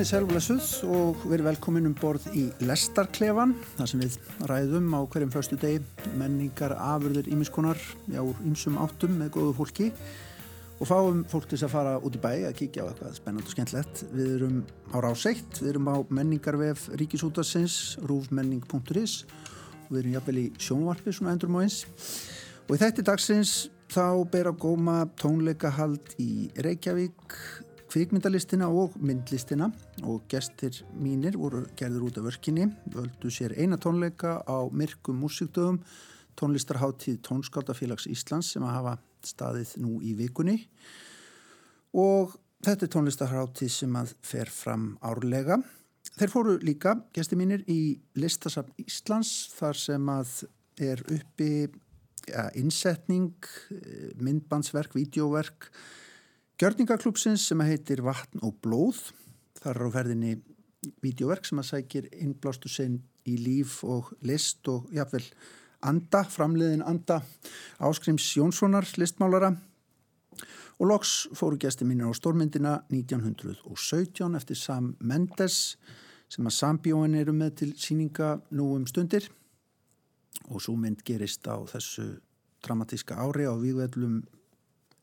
Komið 0.00 0.14
sælvulesuð 0.14 0.68
og 0.96 1.24
verið 1.28 1.44
velkomin 1.50 1.88
um 1.90 1.92
borð 1.92 2.30
í 2.32 2.46
Lestarklefan 2.64 3.50
þar 3.74 3.90
sem 3.90 4.00
við 4.00 4.14
ræðum 4.48 4.94
á 4.96 5.04
hverjum 5.04 5.32
förstu 5.34 5.58
degi 5.60 5.82
menningar 6.16 6.72
afurðir 6.72 7.28
ímiskonar 7.28 7.76
já, 8.08 8.22
ímsum 8.48 8.78
áttum 8.80 9.18
með 9.20 9.34
góðu 9.34 9.52
fólki 9.58 9.90
og 10.78 10.88
fáum 10.88 11.20
fólk 11.28 11.50
til 11.52 11.60
að 11.60 11.74
fara 11.74 11.94
út 12.00 12.16
í 12.16 12.22
bæ 12.24 12.30
að 12.48 12.56
kíkja 12.62 12.88
á 12.88 12.88
eitthvað 12.88 13.20
spennand 13.20 13.44
og 13.44 13.52
skemmtlegt 13.52 14.02
við 14.16 14.32
erum 14.38 14.58
á 14.88 14.96
ráseitt, 15.04 15.60
við 15.60 15.74
erum 15.74 15.92
á 15.92 15.96
menningarvef 16.08 16.88
ríkisútarsins 16.96 17.98
rúfmenning.is 18.00 19.26
og 19.28 19.90
við 19.90 20.00
erum 20.06 20.16
jafnvel 20.16 20.44
í 20.46 20.50
sjónvarpi 20.56 21.12
svona 21.12 21.36
endur 21.36 21.52
móins 21.52 21.82
og 22.64 22.72
í 22.72 22.80
þætti 22.80 23.04
dagsins 23.04 23.58
þá 23.92 24.24
ber 24.32 24.48
að 24.48 24.62
góma 24.64 25.02
tónleikahald 25.20 26.16
í 26.24 26.48
Reykjavík 26.56 27.36
kvikmyndalistina 27.90 28.68
og 28.70 28.94
myndlistina 29.02 29.66
og 30.06 30.22
gestir 30.30 30.76
mínir 30.94 31.34
voru 31.38 31.64
gerður 31.78 32.06
út 32.06 32.20
af 32.20 32.28
vörkinni, 32.28 32.68
völdu 32.86 33.32
sér 33.34 33.56
eina 33.58 33.78
tónleika 33.82 34.38
á 34.46 34.58
myrkum 34.70 35.18
músikdögum 35.18 35.80
tónlistarháttíð 36.38 37.18
Tónskaldafélags 37.26 38.06
Íslands 38.10 38.52
sem 38.54 38.64
að 38.64 38.76
hafa 38.76 38.94
staðið 39.26 39.74
nú 39.82 39.98
í 40.06 40.14
vikunni 40.18 40.56
og 41.98 42.36
þetta 42.64 42.86
er 42.86 42.94
tónlistarháttíð 42.94 43.72
sem 43.74 43.98
að 43.98 44.14
fer 44.22 44.50
fram 44.54 44.92
árlega. 45.02 45.58
Þeir 46.14 46.32
fóru 46.32 46.56
líka, 46.62 46.94
gestir 47.16 47.40
mínir, 47.40 47.64
í 47.66 47.98
listasafn 48.14 48.74
Íslands 48.80 49.50
þar 49.56 49.78
sem 49.78 50.12
að 50.12 50.34
er 50.80 51.02
uppi 51.10 51.52
ja, 52.30 52.46
innsetning, 52.54 53.34
eh, 53.74 54.12
myndbandsverk, 54.22 54.94
vídeóverk 54.94 55.72
Gjörningaklúpsins 56.60 57.46
sem 57.48 57.60
heitir 57.64 58.02
Vatn 58.04 58.42
og 58.44 58.58
blóð. 58.60 58.98
Það 59.56 59.70
er 59.70 59.78
á 59.80 59.88
ferðinni 59.94 60.32
videoverk 61.00 61.46
sem 61.48 61.60
að 61.62 61.68
sækir 61.70 62.08
innblástu 62.12 62.68
sinn 62.68 62.98
í 63.24 63.38
líf 63.40 63.78
og 63.80 64.10
list 64.28 64.68
og 64.68 64.90
jáfnvel 64.92 65.22
anda, 65.88 66.20
framleiðin 66.28 66.84
anda 66.84 67.22
Áskrims 67.80 68.26
Jónssonar 68.36 68.84
listmálara 69.00 69.54
og 70.76 70.90
loks 70.90 71.30
fóru 71.32 71.56
gæsti 71.56 71.86
mínir 71.88 72.12
á 72.12 72.20
stórmyndina 72.20 72.74
1917 72.92 74.36
eftir 74.36 74.60
Sam 74.60 74.90
Mendes 75.00 75.78
sem 76.28 76.44
að 76.44 76.58
sambjóin 76.58 77.16
eru 77.22 77.32
með 77.32 77.54
til 77.62 77.70
síninga 77.72 78.34
nú 78.52 78.74
um 78.74 78.84
stundir 78.84 79.30
og 80.50 80.60
svo 80.60 80.76
mynd 80.76 81.00
gerist 81.08 81.48
á 81.48 81.56
þessu 81.72 82.18
dramatíska 82.60 83.16
ári 83.16 83.48
á 83.48 83.56
výðvellum 83.56 84.20
uh, 84.20 84.39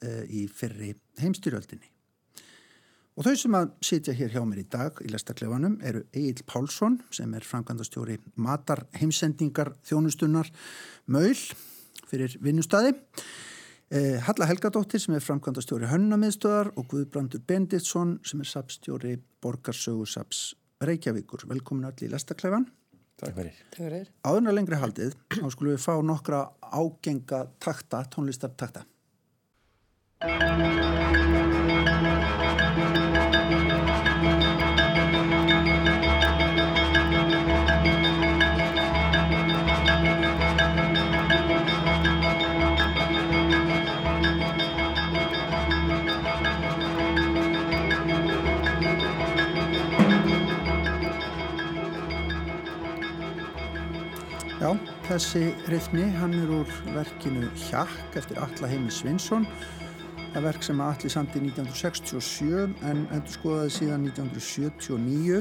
í 0.03 0.47
fyrri 0.52 0.93
heimstyrjöldinni. 1.21 1.89
Og 3.17 3.25
þau 3.25 3.33
sem 3.41 3.55
að 3.58 3.69
sitja 3.81 4.13
hér 4.13 4.35
hjá 4.35 4.43
mér 4.45 4.59
í 4.61 4.67
dag 4.69 4.99
í 5.02 5.09
lestaklefanum 5.09 5.80
eru 5.89 6.03
Egil 6.13 6.43
Pálsson 6.45 6.99
sem 7.09 7.31
er 7.33 7.45
framkvæmdastjóri 7.49 8.19
matar 8.45 8.83
heimsendingar 8.99 9.71
þjónustunnar 9.89 10.52
Möйл 11.09 11.39
fyrir 12.05 12.36
vinnustadi. 12.45 12.93
Eh, 13.89 14.19
Halla 14.21 14.45
Helgadóttir 14.45 15.02
sem 15.02 15.15
er 15.17 15.25
framkvæmdastjóri 15.25 15.89
Hönnamiðstöðar 15.89 16.69
og 16.77 16.91
Guðbrandur 16.91 17.41
Benditsson 17.41 18.19
sem 18.21 18.43
er 18.43 18.52
sapstjóri 18.52 19.15
Borgarsögusaps 19.41 20.52
Reykjavíkur. 20.86 21.47
Velkomin 21.49 21.87
allir 21.89 22.11
í 22.11 22.13
lestaklefan. 22.13 22.67
Takk 23.17 23.33
fyrir. 23.33 24.11
Áðurna 24.21 24.53
lengri 24.53 24.77
haldið, 24.77 25.17
þá 25.33 25.47
skulum 25.49 25.73
við 25.73 25.81
fá 25.81 25.95
nokkra 26.05 26.43
ágenga 26.61 27.47
takta, 27.57 28.03
tónlistartakta. 28.13 28.86
Já, 30.17 30.26
þessi 55.05 55.54
rithmi, 55.70 56.10
hann 56.17 56.34
er 56.34 56.49
úr 56.49 56.66
verkinu 56.89 57.45
Hjakk 57.70 58.17
eftir 58.17 58.42
Alla 58.42 58.67
Heimi 58.72 58.89
Svinsson 58.89 59.45
Það 60.33 60.43
verk 60.45 60.65
sem 60.65 60.82
að 60.83 60.89
allir 60.92 61.14
í 61.39 61.42
1967 61.48 62.73
en 62.86 62.99
endur 63.15 63.33
skoðaði 63.33 63.71
síðan 63.73 64.04
1979. 64.10 65.39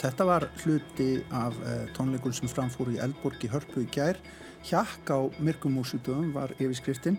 Þetta 0.00 0.26
var 0.28 0.46
hluti 0.62 1.06
af 1.34 1.56
uh, 1.62 1.84
tónleikun 1.96 2.34
sem 2.36 2.50
framfóru 2.50 2.96
í 2.96 3.00
Eldborg 3.02 3.46
í 3.46 3.50
Hörpu 3.52 3.84
í 3.84 3.88
gær. 3.94 4.18
Hjakk 4.66 5.12
á 5.14 5.18
Myrkumúsutöðum 5.40 6.34
var 6.34 6.52
yfirskriftin. 6.58 7.16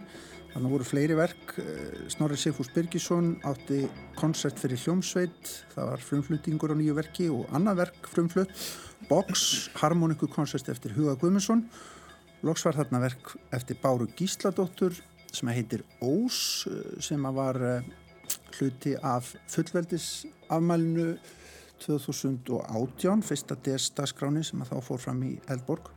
Þannig 0.51 0.75
voru 0.75 0.87
fleiri 0.87 1.17
verk. 1.17 1.55
Uh, 1.57 2.03
Snorri 2.11 2.37
Sigfús 2.39 2.69
Birgisson 2.75 3.33
átti 3.47 3.85
koncert 4.19 4.59
fyrir 4.61 4.79
hljómsveit. 4.83 5.55
Það 5.73 5.93
var 5.93 6.05
frumfluttingur 6.09 6.75
á 6.75 6.77
nýju 6.77 6.97
verki 6.99 7.31
og 7.33 7.47
annað 7.55 7.85
verk 7.85 8.11
frumflutt. 8.11 8.53
Box, 9.09 9.71
harmonikukoncert 9.81 10.69
eftir 10.71 10.93
Huga 10.99 11.17
Guðmundsson. 11.17 11.65
Loks 12.45 12.63
var 12.65 12.77
þarna 12.77 13.03
verk 13.03 13.35
eftir 13.53 13.77
Báru 13.81 14.07
Gísladóttur 14.17 14.95
sem 15.31 15.51
heitir 15.51 15.85
Ós 16.03 16.67
sem 16.99 17.23
var 17.35 17.59
hluti 18.57 18.95
af 19.01 19.33
fullveldisafmælinu 19.51 21.15
2018, 21.81 23.23
fyrsta 23.25 23.57
DS-dagskráni 23.65 24.43
sem 24.45 24.61
að 24.61 24.73
þá 24.73 24.85
fór 24.85 25.01
fram 25.01 25.23
í 25.25 25.31
Eldborg. 25.49 25.89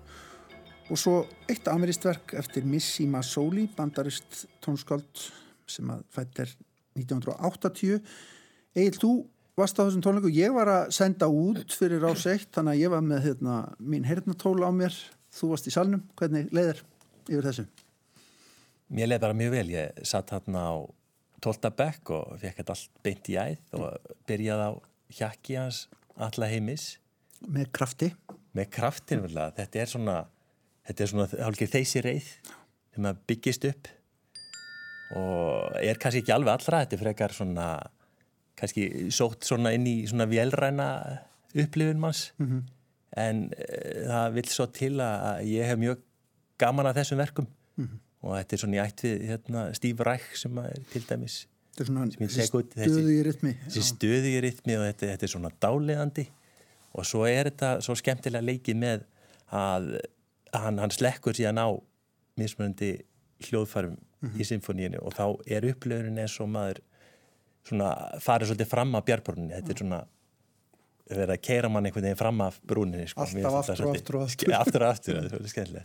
Og 0.92 1.00
svo 1.00 1.16
eitt 1.48 1.68
ameríst 1.72 2.04
verk 2.04 2.34
eftir 2.38 2.66
Missima 2.68 3.22
Soli, 3.24 3.66
bandarist 3.76 4.44
tónskáld 4.64 5.28
sem 5.68 5.90
að 5.92 6.02
fætt 6.12 6.42
er 6.44 6.56
1980 6.98 8.00
Egil, 8.74 8.98
þú 8.98 9.12
varst 9.58 9.78
á 9.78 9.86
þessum 9.86 10.02
tónleiku 10.04 10.32
ég 10.34 10.54
var 10.54 10.70
að 10.70 10.92
senda 10.96 11.28
út 11.30 11.76
fyrir 11.78 12.04
ás 12.08 12.26
eitt 12.30 12.50
þannig 12.54 12.74
að 12.74 12.82
ég 12.82 12.92
var 12.94 13.04
með 13.06 13.28
hérna, 13.28 13.58
mín 13.78 14.08
hernatóla 14.08 14.70
á 14.70 14.72
mér. 14.74 14.96
Þú 15.34 15.54
varst 15.54 15.70
í 15.70 15.74
salnum, 15.74 16.04
hvernig 16.18 16.50
leiðir 16.54 16.82
yfir 17.28 17.48
þessu? 17.48 17.64
Mér 18.92 19.08
leiði 19.08 19.22
bara 19.22 19.36
mjög 19.36 19.54
vel, 19.54 19.70
ég 19.72 20.04
satt 20.04 20.32
hérna 20.34 20.66
á 20.68 20.74
12. 21.44 21.70
bekk 21.76 22.12
og 22.16 22.36
fekk 22.40 22.60
þetta 22.60 22.74
allt 22.76 23.00
beint 23.04 23.30
í 23.32 23.36
æð 23.40 23.78
og 23.78 24.12
byrjaði 24.28 24.68
á 24.68 24.72
hjakki 25.18 25.56
hans 25.58 25.80
alla 26.20 26.48
heimis. 26.48 26.86
Með 27.44 27.70
krafti? 27.76 28.10
Með 28.56 28.70
vel 29.24 29.40
að 29.40 29.58
þetta 29.58 29.82
er 29.82 29.90
svona, 29.92 30.18
þetta 30.88 31.04
er 31.04 31.12
svona 31.12 31.26
hálfgeir 31.46 31.72
þeysi 31.72 32.04
reið 32.04 32.30
sem 32.94 33.08
að 33.08 33.24
byggist 33.28 33.66
upp 33.68 33.90
og 35.14 35.76
er 35.80 35.98
kannski 36.00 36.22
ekki 36.22 36.32
alveg 36.34 36.54
allra, 36.54 36.84
þetta 36.84 37.00
frekar 37.00 37.34
svona, 37.34 37.66
kannski 38.58 39.10
sótt 39.14 39.44
svona 39.46 39.74
inn 39.76 39.84
í 39.90 39.96
svona 40.10 40.28
velræna 40.30 40.88
upplifun 41.54 42.00
manns 42.02 42.32
mm 42.38 42.46
-hmm. 42.46 42.62
en 43.20 43.44
uh, 43.52 44.06
það 44.08 44.32
vil 44.38 44.48
svo 44.48 44.66
til 44.66 44.94
að 45.00 45.44
ég 45.50 45.68
hef 45.68 45.78
mjög 45.78 46.00
gaman 46.58 46.86
að 46.86 47.02
þessum 47.02 47.18
verkum 47.18 47.46
mm 47.76 47.84
-hmm 47.84 48.03
og 48.24 48.38
þetta 48.38 48.56
er 48.56 48.62
svona 48.62 48.78
í 48.78 48.82
ætt 48.82 49.04
við 49.04 49.26
hérna, 49.28 49.64
Steve 49.76 50.06
Reich 50.08 50.38
sem 50.40 50.62
er 50.62 50.80
til 50.92 51.02
dæmis 51.08 51.42
þetta 51.74 51.84
er 51.84 51.90
svona 51.90 52.06
stöðu 52.72 53.12
í 53.12 53.20
rytmi 53.26 53.54
þessi 53.66 53.84
stöðu 53.90 54.30
í 54.30 54.40
rytmi 54.44 54.78
og 54.78 54.86
þetta, 54.88 55.10
þetta 55.12 55.26
er 55.26 55.32
svona 55.34 55.52
dáleðandi 55.64 56.26
og 56.94 57.08
svo 57.08 57.24
er 57.28 57.50
þetta 57.50 57.72
svo 57.84 57.96
skemmtilega 57.98 58.46
leikið 58.46 58.80
með 58.80 59.04
að 59.54 59.90
hann, 60.54 60.80
hann 60.82 60.94
slekkur 60.94 61.36
síðan 61.36 61.60
á 61.60 61.68
mismunandi 62.40 62.94
hljóðfarum 63.48 63.94
mm 63.98 64.28
-hmm. 64.28 64.40
í 64.40 64.48
symfóníinu 64.48 65.02
og 65.02 65.14
þá 65.18 65.26
er 65.46 65.68
upplöðunin 65.72 66.22
eins 66.24 66.38
og 66.40 66.50
maður 66.54 66.80
svona 67.64 67.90
farið 68.20 68.52
svolítið 68.52 68.70
fram 68.70 68.94
af 68.94 69.04
björnbrúninni 69.04 69.56
þetta 69.56 69.72
er 69.72 69.82
svona 69.82 70.00
verið 71.10 71.34
að 71.34 71.42
keira 71.44 71.68
mann 71.68 71.86
einhvern 71.86 72.06
veginn 72.06 72.20
fram 72.20 72.40
af 72.40 72.60
brúninni 72.64 73.06
sko. 73.08 73.26
alltaf 73.26 73.58
aftur 73.60 73.84
og 73.84 73.94
aftur 73.94 74.16
og 74.16 74.22
aftur. 74.26 74.54
Aftur 74.54 74.84
og 74.84 74.88
aftur, 74.88 75.82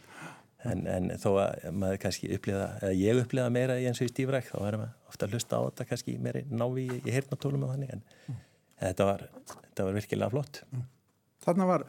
En, 0.67 0.81
en 0.91 1.07
þó 1.15 1.29
að 1.39 1.69
maður 1.71 2.01
kannski 2.03 2.29
uppliða, 2.35 2.65
eða 2.81 2.95
ég 2.99 3.19
uppliða 3.21 3.51
meira 3.55 3.77
í 3.79 3.85
eins 3.87 4.01
og 4.01 4.09
í 4.09 4.11
stífræk 4.11 4.49
þá 4.49 4.57
verður 4.59 4.81
maður 4.81 5.11
ofta 5.11 5.27
að 5.27 5.35
hlusta 5.35 5.59
á 5.59 5.61
þetta 5.69 5.85
kannski 5.87 6.15
meiri 6.19 6.41
návi 6.51 6.83
í, 6.83 6.97
í 6.99 7.13
hirtnatólum 7.15 7.63
og 7.63 7.71
þannig 7.71 7.93
en 7.95 8.01
mm. 8.03 8.39
þetta, 8.81 9.05
var, 9.07 9.23
þetta 9.53 9.85
var 9.87 9.95
virkilega 9.95 10.33
flott 10.33 10.59
mm. 10.67 10.81
Þarna 11.45 11.67
var 11.69 11.85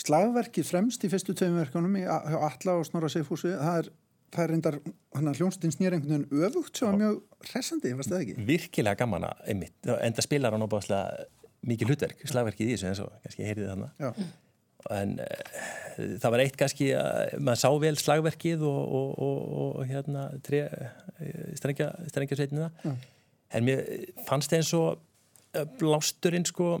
slagverkið 0.00 0.70
fremst 0.70 1.04
í 1.04 1.10
fyrstu 1.12 1.34
tveim 1.36 1.58
verkunum 1.60 1.98
í 2.00 2.06
Alla 2.08 2.78
og 2.78 2.86
Snorra 2.88 3.10
Seifúsi 3.12 3.52
það 3.52 3.82
er, 3.82 3.90
það 4.32 4.46
er 4.46 4.54
reyndar 4.54 4.78
hljónstinn 5.36 5.74
snýr 5.74 5.98
einhvern 5.98 6.24
veginn 6.24 6.46
öfugt 6.48 6.80
sem 6.80 6.88
var 6.88 6.96
mjög 7.02 7.20
hressandi, 7.50 7.92
varst 7.98 8.14
það 8.14 8.24
ekki? 8.24 8.46
Virkilega 8.48 9.00
gaman 9.04 9.28
að 9.28 9.44
einmitt, 9.52 9.76
enda 10.00 10.24
spilar 10.24 10.56
hann 10.56 10.64
óbáslega 10.64 11.28
mikið 11.68 11.92
hlutverk, 11.92 12.24
slagverkið 12.32 12.72
í 12.72 12.74
þessu 12.78 12.88
eins 12.90 13.04
og 13.04 13.12
kannski 13.26 13.44
heyrið 13.44 13.70
þannig 13.74 14.24
en 14.92 15.16
uh, 15.22 16.04
það 16.20 16.34
var 16.34 16.44
eitt 16.44 16.58
kannski 16.60 16.90
að 16.98 17.38
maður 17.38 17.62
sá 17.62 17.70
vel 17.86 17.96
slagverkið 18.00 18.66
og, 18.68 18.82
og, 19.00 19.10
og, 19.24 19.40
og 19.64 19.88
hérna 19.88 20.28
tre, 20.44 20.66
strengja, 21.56 21.92
strengja 22.10 22.38
sveitina. 22.40 22.70
Mm. 22.84 23.02
en 23.54 23.68
mér 23.68 23.84
fannst 24.26 24.52
það 24.52 24.60
eins 24.60 24.72
og 24.78 25.02
blásturinn 25.78 26.46
sko 26.48 26.78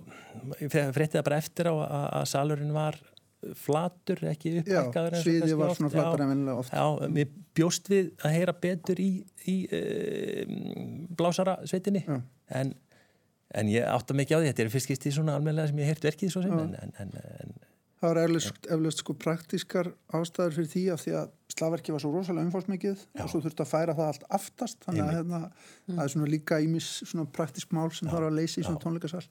fréttið 0.70 1.22
bara 1.22 1.38
eftir 1.38 1.70
á 1.70 1.74
að, 1.74 2.24
salurinn 2.30 2.74
var 2.74 2.98
flatur, 3.60 4.22
ekki 4.30 4.54
upphækkaður 4.62 5.18
Já, 5.18 5.20
sviðið 5.20 5.58
var 5.60 5.74
svona 5.76 5.90
flatur 5.92 6.22
en 6.24 6.30
vennilega 6.32 6.62
oft. 6.62 6.72
Já, 6.72 7.10
við 7.18 7.34
bjóst 7.58 7.90
við 7.92 8.08
að 8.24 8.36
heyra 8.38 8.54
betur 8.64 9.02
í, 9.04 9.10
í 9.50 9.56
e, 9.68 9.80
blásara 11.18 11.58
sveitinni. 11.68 12.04
En, 12.48 12.72
en 13.54 13.72
ég 13.72 13.84
átta 13.84 14.16
mikið 14.16 14.38
á 14.38 14.40
því 14.40 14.50
þetta 14.50 14.64
er 14.64 14.72
fyrst 14.72 14.88
skist 14.88 15.08
í 15.10 15.14
svona 15.18 15.36
almenlega 15.36 15.70
sem 15.70 15.82
ég 15.82 15.92
heirt 15.92 16.08
verkið 16.08 16.32
svo 16.32 16.44
sem 16.46 16.56
en, 16.56 16.74
en, 16.80 16.96
en 17.04 17.54
Það 18.04 18.10
var 18.12 18.18
eflust, 18.20 18.66
eflust 18.68 18.98
sko 19.00 19.14
praktískar 19.16 19.86
ástæður 20.12 20.58
fyrir 20.58 20.66
því 20.68 20.80
af 20.92 21.00
því 21.00 21.12
að 21.16 21.30
slagverki 21.54 21.92
var 21.94 22.02
svo 22.02 22.10
rosalega 22.12 22.44
umfólksmikið 22.44 23.04
og 23.22 23.30
svo 23.32 23.38
þurfti 23.40 23.64
að 23.64 23.70
færa 23.70 23.94
það 23.96 24.10
allt 24.10 24.26
aftast. 24.36 24.78
Þannig 24.84 25.04
að 25.06 25.14
hérna, 25.14 25.40
mm. 25.46 25.94
það 25.94 26.02
er 26.04 26.12
svona 26.12 26.28
líka 26.28 26.58
ímis 26.60 26.88
svona 27.00 27.24
praktísk 27.38 27.72
mál 27.72 27.86
sem 27.96 28.10
þarf 28.12 28.28
að 28.28 28.36
leysa 28.36 28.60
í 28.60 28.66
svona 28.66 28.82
tónleikasal. 28.82 29.22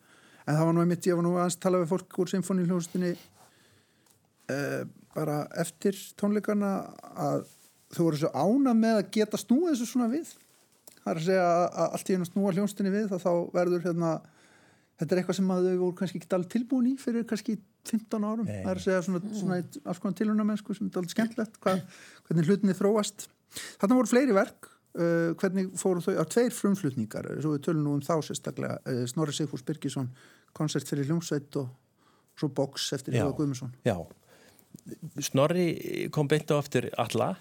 En 0.47 0.57
það 0.57 0.65
var 0.65 0.73
nú 0.73 0.81
einmitt, 0.87 1.05
ég 1.05 1.19
var 1.19 1.27
nú 1.27 1.35
aðeins 1.37 1.59
að 1.59 1.63
tala 1.67 1.83
við 1.83 1.93
fólk 1.93 2.19
úr 2.23 2.33
symfóniljóðustinni 2.33 3.13
eh, 3.13 4.81
bara 5.13 5.37
eftir 5.61 6.01
tónleikana 6.17 6.73
að 7.13 7.45
þú 7.93 8.07
voru 8.07 8.23
svo 8.23 8.33
ána 8.33 8.73
með 8.73 9.03
að 9.03 9.13
geta 9.19 9.43
snúið 9.43 9.75
þessu 9.75 9.91
svona 9.91 10.09
við. 10.15 10.33
Það 11.03 11.11
er 11.13 11.21
að 11.21 11.29
segja 11.29 11.47
að 11.53 11.85
allt 11.91 12.09
í 12.09 12.17
einu 12.17 12.31
snúa 12.31 12.57
hljónstinni 12.57 12.97
við 12.97 13.13
þá 13.21 13.33
verður 13.53 13.85
hérna 13.85 14.15
þetta 14.99 15.15
er 15.15 15.21
eitthvað 15.21 15.39
sem 15.39 15.53
að 15.53 15.69
þau 15.69 15.77
voru 15.83 15.95
kannski 15.99 16.21
ekki 16.21 16.35
alveg 16.37 16.51
tilbúin 16.53 16.91
í 16.91 16.97
fyrir 17.01 17.25
kannski 17.29 17.57
15 17.89 18.27
árum. 18.27 18.45
Nei. 18.47 18.61
það 18.61 18.73
er 18.73 18.81
að 18.81 18.85
segja 18.85 19.01
svona, 19.07 19.33
svona 19.39 19.61
alls 19.61 20.03
konar 20.03 20.19
tilhörnamennsku 20.19 20.77
sem 20.77 20.89
er 20.89 21.01
alveg 21.01 21.15
skemmtlegt 21.15 21.57
hvað, 21.63 21.81
hvernig 22.27 22.51
hlutinni 22.51 22.77
þróast. 22.77 23.27
Þarna 23.81 23.99
voru 23.99 24.11
fleiri 24.13 24.37
verk 24.37 24.69
uh, 24.97 25.33
hvernig 25.39 25.71
fóru 25.79 26.03
þau 26.03 26.17
á 26.21 26.25
tveir 26.29 26.53
frumflutningar 26.55 27.29
svo 27.41 27.55
við 27.55 27.65
tölum 27.67 27.87
nú 27.87 27.95
um 27.97 28.03
þá 28.05 28.15
sérstaklega 28.25 28.79
uh, 28.81 29.03
Snorri 29.09 29.35
Sigfús 29.35 29.65
Birgisson 29.65 30.11
koncert 30.55 30.89
fyrir 30.89 31.09
hljómsveit 31.09 31.57
og 31.61 31.71
svo 32.39 32.49
box 32.53 32.91
eftir 32.97 33.17
Hjóða 33.17 33.37
Guðmusson 33.39 33.73
Já, 33.87 33.97
Snorri 35.21 35.67
kom 36.13 36.29
beint 36.29 36.53
á 36.53 36.57
aftur 36.57 36.89
alla 37.01 37.33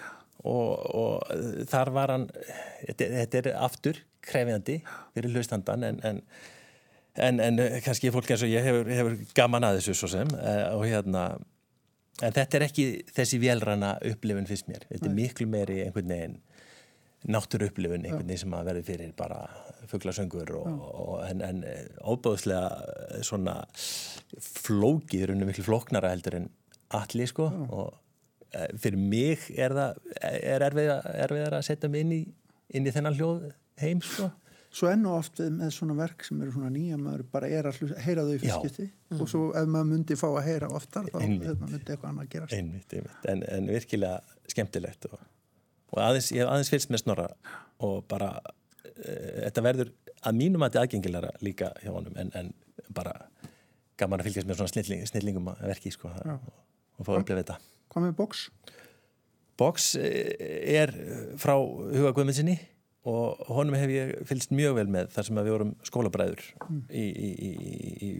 og, 0.43 0.73
og 0.97 1.69
þar 1.71 1.93
var 1.95 2.15
hann 2.17 2.27
þetta, 2.33 3.05
þetta 3.05 3.43
er 3.43 3.53
aftur 3.61 4.03
krefjandi 4.23 4.81
fyrir 5.15 5.37
hlustandan 5.37 5.87
en, 5.87 6.03
en 6.07 6.23
en, 7.15 7.41
en 7.41 7.59
eh, 7.61 7.81
kannski 7.85 8.13
fólk 8.13 8.31
eins 8.33 8.45
og 8.45 8.53
ég 8.53 8.65
hefur, 8.65 8.89
hefur 8.89 9.19
gaman 9.37 9.67
að 9.69 9.81
þessu 9.81 9.97
svo 9.99 10.11
sem 10.13 10.31
uh, 10.37 10.73
og 10.77 10.87
hérna 10.89 11.27
en 12.23 12.35
þetta 12.35 12.59
er 12.59 12.67
ekki 12.69 12.87
þessi 13.13 13.41
vélrana 13.43 13.97
upplifun 14.13 14.49
fyrst 14.49 14.71
mér, 14.71 14.87
þetta 14.91 15.11
er 15.11 15.17
miklu 15.17 15.49
meiri 15.51 15.83
einhvern 15.87 16.13
veginn 16.13 16.39
náttúru 17.33 17.69
upplifun 17.71 18.07
einhvern 18.07 18.27
veginn 18.27 18.43
sem 18.45 18.57
að 18.57 18.71
verði 18.71 18.85
fyrir 18.89 19.15
bara 19.19 19.43
fugglasöngur 19.91 20.55
og, 20.59 20.69
og, 20.89 21.15
en, 21.29 21.43
en 21.45 21.63
eh, 21.69 21.85
óbáðslega 22.01 23.23
svona 23.27 23.61
flókið 24.41 25.27
er 25.27 25.35
unni 25.35 25.49
miklu 25.49 25.67
flóknara 25.67 26.13
heldur 26.15 26.41
en 26.41 26.49
allir 26.97 27.29
sko. 27.31 27.49
Já. 27.53 27.67
og 27.73 27.99
fyrir 28.81 29.01
mig 29.01 29.47
er 29.57 29.73
það 29.73 30.01
er 30.29 30.65
erfiðar 30.69 31.55
að 31.57 31.65
setja 31.65 31.89
mig 31.89 32.05
inn 32.05 32.13
í, 32.13 32.23
inn 32.77 32.89
í 32.89 32.93
þennan 32.93 33.17
hljóð 33.17 33.47
heim 33.81 34.03
sko 34.05 34.29
svo 34.73 34.89
enn 34.89 35.05
og 35.09 35.19
oft 35.19 35.41
með 35.53 35.73
svona 35.75 35.95
verk 35.99 36.25
sem 36.25 36.41
eru 36.43 36.55
svona 36.55 36.71
nýja 36.73 36.99
maður 37.01 37.27
bara 37.35 37.49
er 37.53 37.69
að 37.69 37.81
heyra 38.01 38.25
þau 38.25 38.33
í 38.33 38.39
fyrstskipti 38.41 38.87
mm. 38.87 39.19
og 39.21 39.29
svo 39.29 39.43
ef 39.59 39.69
maður 39.69 39.91
myndi 39.91 40.17
fá 40.17 40.27
að 40.31 40.47
heyra 40.47 40.71
oftar 40.73 41.11
þá 41.13 41.19
hérna, 41.21 41.53
myndi 41.61 41.81
eitthvað 41.83 42.09
annað 42.09 42.25
að 42.25 42.31
gerast. 42.33 42.57
Einmitt, 42.57 42.97
einmitt. 42.97 43.29
En, 43.29 43.45
en 43.53 43.69
virkilega 43.69 44.39
skemmtilegt 44.55 45.09
og, 45.11 45.19
og 45.93 46.03
aðeins, 46.07 46.31
ég 46.33 46.45
hef 46.45 46.55
aðeins 46.55 46.73
fyrst 46.73 46.95
með 46.95 47.05
snorra 47.05 47.29
og 47.85 48.01
bara 48.09 48.33
e, 48.95 49.19
þetta 49.45 49.67
verður 49.69 49.93
að 50.23 50.41
mínum 50.41 50.65
að 50.65 50.73
þetta 50.73 50.87
aðgengilega 50.87 51.35
líka 51.45 51.73
hjá 51.83 51.93
honum 51.93 52.17
en, 52.23 52.33
en 52.39 52.53
bara 52.97 53.17
gaman 54.01 54.25
að 54.25 54.31
fylgjast 54.31 54.49
með 54.49 54.63
svona 54.63 54.73
snilling, 54.73 55.07
snillingum 55.11 55.53
að 55.53 55.67
verki 55.69 55.93
sko, 55.93 56.15
og, 56.17 56.53
og 56.97 57.05
fá 57.05 57.13
að 57.13 57.25
upplifa 57.27 57.45
þetta. 57.45 57.61
Hvað 57.93 58.09
með 58.09 58.19
Box? 58.25 58.47
Box 59.61 59.95
e, 60.01 60.13
er 60.81 60.97
frá 61.37 61.59
Huga 61.61 62.17
Guðmundsinni 62.17 62.57
og 63.09 63.43
honum 63.51 63.75
hef 63.75 63.91
ég 63.91 64.13
fylgst 64.29 64.53
mjög 64.55 64.77
vel 64.79 64.89
með 64.95 65.11
þar 65.15 65.27
sem 65.27 65.41
við 65.41 65.55
vorum 65.57 65.73
skólabræður 65.87 66.45
mm. 66.69 66.83
í, 66.95 67.07
í, 67.09 67.31
í, 67.49 67.51
í 68.07 68.11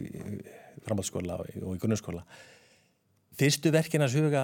framhaldsskóla 0.83 1.39
og 1.39 1.71
í 1.77 1.79
grunnskóla 1.81 2.25
fyrstu 3.39 3.71
verkina 3.73 4.09
suga 4.11 4.43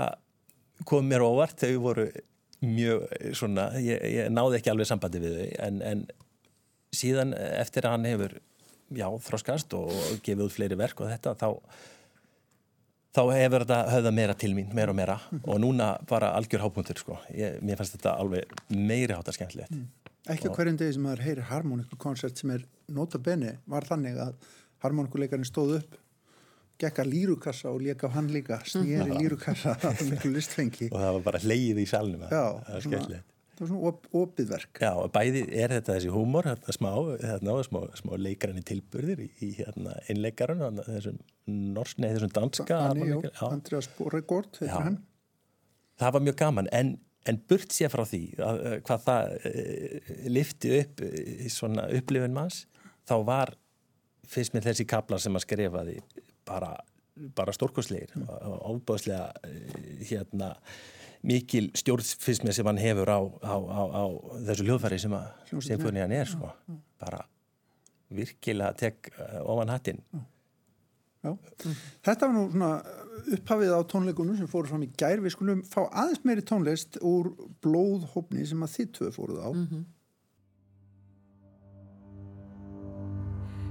kom 0.88 1.10
mér 1.10 1.26
óvart 1.28 1.60
þau 1.60 1.74
voru 1.84 2.08
mjög 2.64 3.06
svona 3.36 3.70
ég, 3.84 4.00
ég 4.16 4.32
náði 4.32 4.60
ekki 4.60 4.72
alveg 4.72 4.88
sambandi 4.88 5.22
við 5.24 5.38
þau 5.42 5.52
en, 5.68 5.84
en 5.92 6.06
síðan 6.96 7.36
eftir 7.36 7.88
að 7.88 7.98
hann 7.98 8.10
hefur 8.10 8.40
já, 8.96 9.08
þróskast 9.28 9.76
og 9.78 9.92
gefið 10.26 10.46
út 10.48 10.56
fleiri 10.56 10.80
verk 10.80 11.04
og 11.04 11.12
þetta 11.12 11.36
þá 11.40 11.50
þá 13.16 13.22
hefur 13.34 13.66
þetta 13.66 13.80
höfða 13.94 14.12
meira 14.16 14.36
til 14.38 14.52
mín, 14.56 14.72
meira 14.76 14.94
og 14.94 14.98
meira 14.98 15.20
mm. 15.30 15.44
og 15.46 15.62
núna 15.62 15.92
bara 16.10 16.34
algjör 16.38 16.64
hápuntur 16.66 17.00
sko, 17.02 17.20
ég, 17.36 17.60
mér 17.66 17.80
fannst 17.80 17.98
þetta 17.98 18.16
alveg 18.22 18.60
meiri 18.72 19.16
hátar 19.16 19.36
skemmtilegt 19.36 19.74
mm. 19.76 19.88
Ekki 20.30 20.52
hverjum 20.54 20.78
degi 20.80 20.96
sem 20.98 21.06
maður 21.06 21.26
heyrir 21.26 21.50
harmonikukonsert 21.50 22.38
sem 22.38 22.54
er 22.54 22.68
nota 22.94 23.22
bene 23.22 23.58
var 23.70 23.88
þannig 23.88 24.20
að 24.22 24.36
harmonikuleikarinn 24.84 25.48
stóð 25.48 25.80
upp 25.80 25.98
gekka 26.80 27.04
lírukassa 27.04 27.72
og 27.74 27.82
leka 27.84 28.08
á 28.08 28.16
hann 28.16 28.30
líka 28.32 28.62
snýri 28.68 29.18
lírukassa 29.20 29.76
og 29.76 30.96
það 30.96 31.12
var 31.18 31.26
bara 31.26 31.42
hleyið 31.44 31.82
í 31.84 31.88
salnum 31.90 32.24
Já, 32.24 32.30
það 32.64 32.78
var 32.78 32.86
skemmtilegt. 32.86 33.36
Það 33.60 33.66
var 33.66 33.72
svona 33.74 33.90
op 33.90 34.08
opiðverk 34.16 34.82
Já, 34.86 34.92
bæði 35.18 35.42
er 35.60 35.74
þetta 35.76 35.98
þessi 35.98 36.14
húmor 36.14 36.48
hérna 36.48 36.76
smá, 36.78 36.90
hérna, 37.20 37.58
smá, 37.68 37.82
smá 38.00 38.16
tilburðir 38.70 39.26
í, 39.26 39.28
í 39.44 39.52
hérna, 39.58 39.98
einleikarun 40.08 40.80
þessum 40.86 41.20
norsk, 41.76 42.00
nei 42.00 42.14
þessum 42.14 42.34
danska 42.38 42.80
Andreas 43.50 43.92
Borregård 43.98 44.62
Það 46.00 46.16
var 46.16 46.24
mjög 46.24 46.40
gaman 46.40 46.72
en 46.72 46.96
en 47.28 47.40
burt 47.50 47.74
sér 47.76 47.92
frá 47.92 48.06
því 48.08 48.22
að, 48.44 48.60
eh, 48.66 48.78
hvað 48.86 49.02
það 49.08 49.34
uh, 49.38 50.12
lifti 50.32 50.72
upp 50.80 51.02
uh, 51.06 51.18
í 51.46 51.50
svona 51.52 51.88
upplifun 51.98 52.36
manns 52.36 52.64
þá 53.10 53.16
var 53.28 53.56
fyrst 54.30 54.56
með 54.56 54.70
þessi 54.70 54.86
kaplar 54.90 55.22
sem 55.22 55.36
að 55.36 55.46
skrifaði 55.46 55.98
bara, 56.48 56.72
bara 57.36 57.56
stórkosleir 57.56 58.14
mm. 58.16 58.30
og 58.30 58.64
ábúðslega 58.72 59.28
uh, 59.36 59.84
hérna 60.10 60.54
mikil 61.28 61.68
stjórnfismi 61.76 62.54
sem 62.56 62.68
hann 62.70 62.80
hefur 62.80 63.12
á, 63.12 63.20
á, 63.44 63.56
á, 63.60 63.82
á 63.92 64.04
þessu 64.48 64.70
hljóðfæri 64.70 65.02
sem 65.04 65.16
að 65.18 65.58
symfónían 65.68 66.14
er 66.16 66.30
sko. 66.32 66.54
bara 67.02 67.26
virkilega 68.16 68.72
tek 68.80 69.10
ofan 69.44 69.74
hattinn 69.74 70.00
Já. 71.20 71.34
Þetta 72.08 72.28
var 72.30 72.32
nú 72.32 72.46
svona 72.54 72.70
upphafið 73.36 73.72
á 73.76 73.82
tónleikunum 73.92 74.38
sem 74.38 74.50
fóru 74.50 74.70
fram 74.70 74.84
í 74.86 74.90
gær 75.00 75.22
við 75.24 75.36
skulum 75.36 75.64
fá 75.68 75.82
aðeins 75.88 76.24
meiri 76.28 76.44
tónlist 76.46 77.00
úr 77.06 77.32
blóðhópni 77.64 78.46
sem 78.48 78.66
að 78.66 78.76
þið 78.76 78.92
tvö 78.98 79.10
fóruð 79.16 79.40
á 79.44 79.50
mm 79.50 79.66
-hmm. 79.70 79.84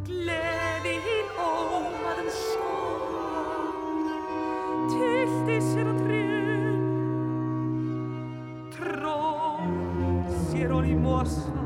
Gleði 0.08 0.94
hinn 1.06 1.30
ómaðan 1.36 2.30
sól 2.40 4.06
Tilti 4.92 5.58
sér 5.70 5.86
að 5.92 5.98
trén 6.02 6.80
Tró 8.74 9.18
sér 10.50 10.70
og 10.72 10.84
í 10.86 10.96
mosa 10.96 11.57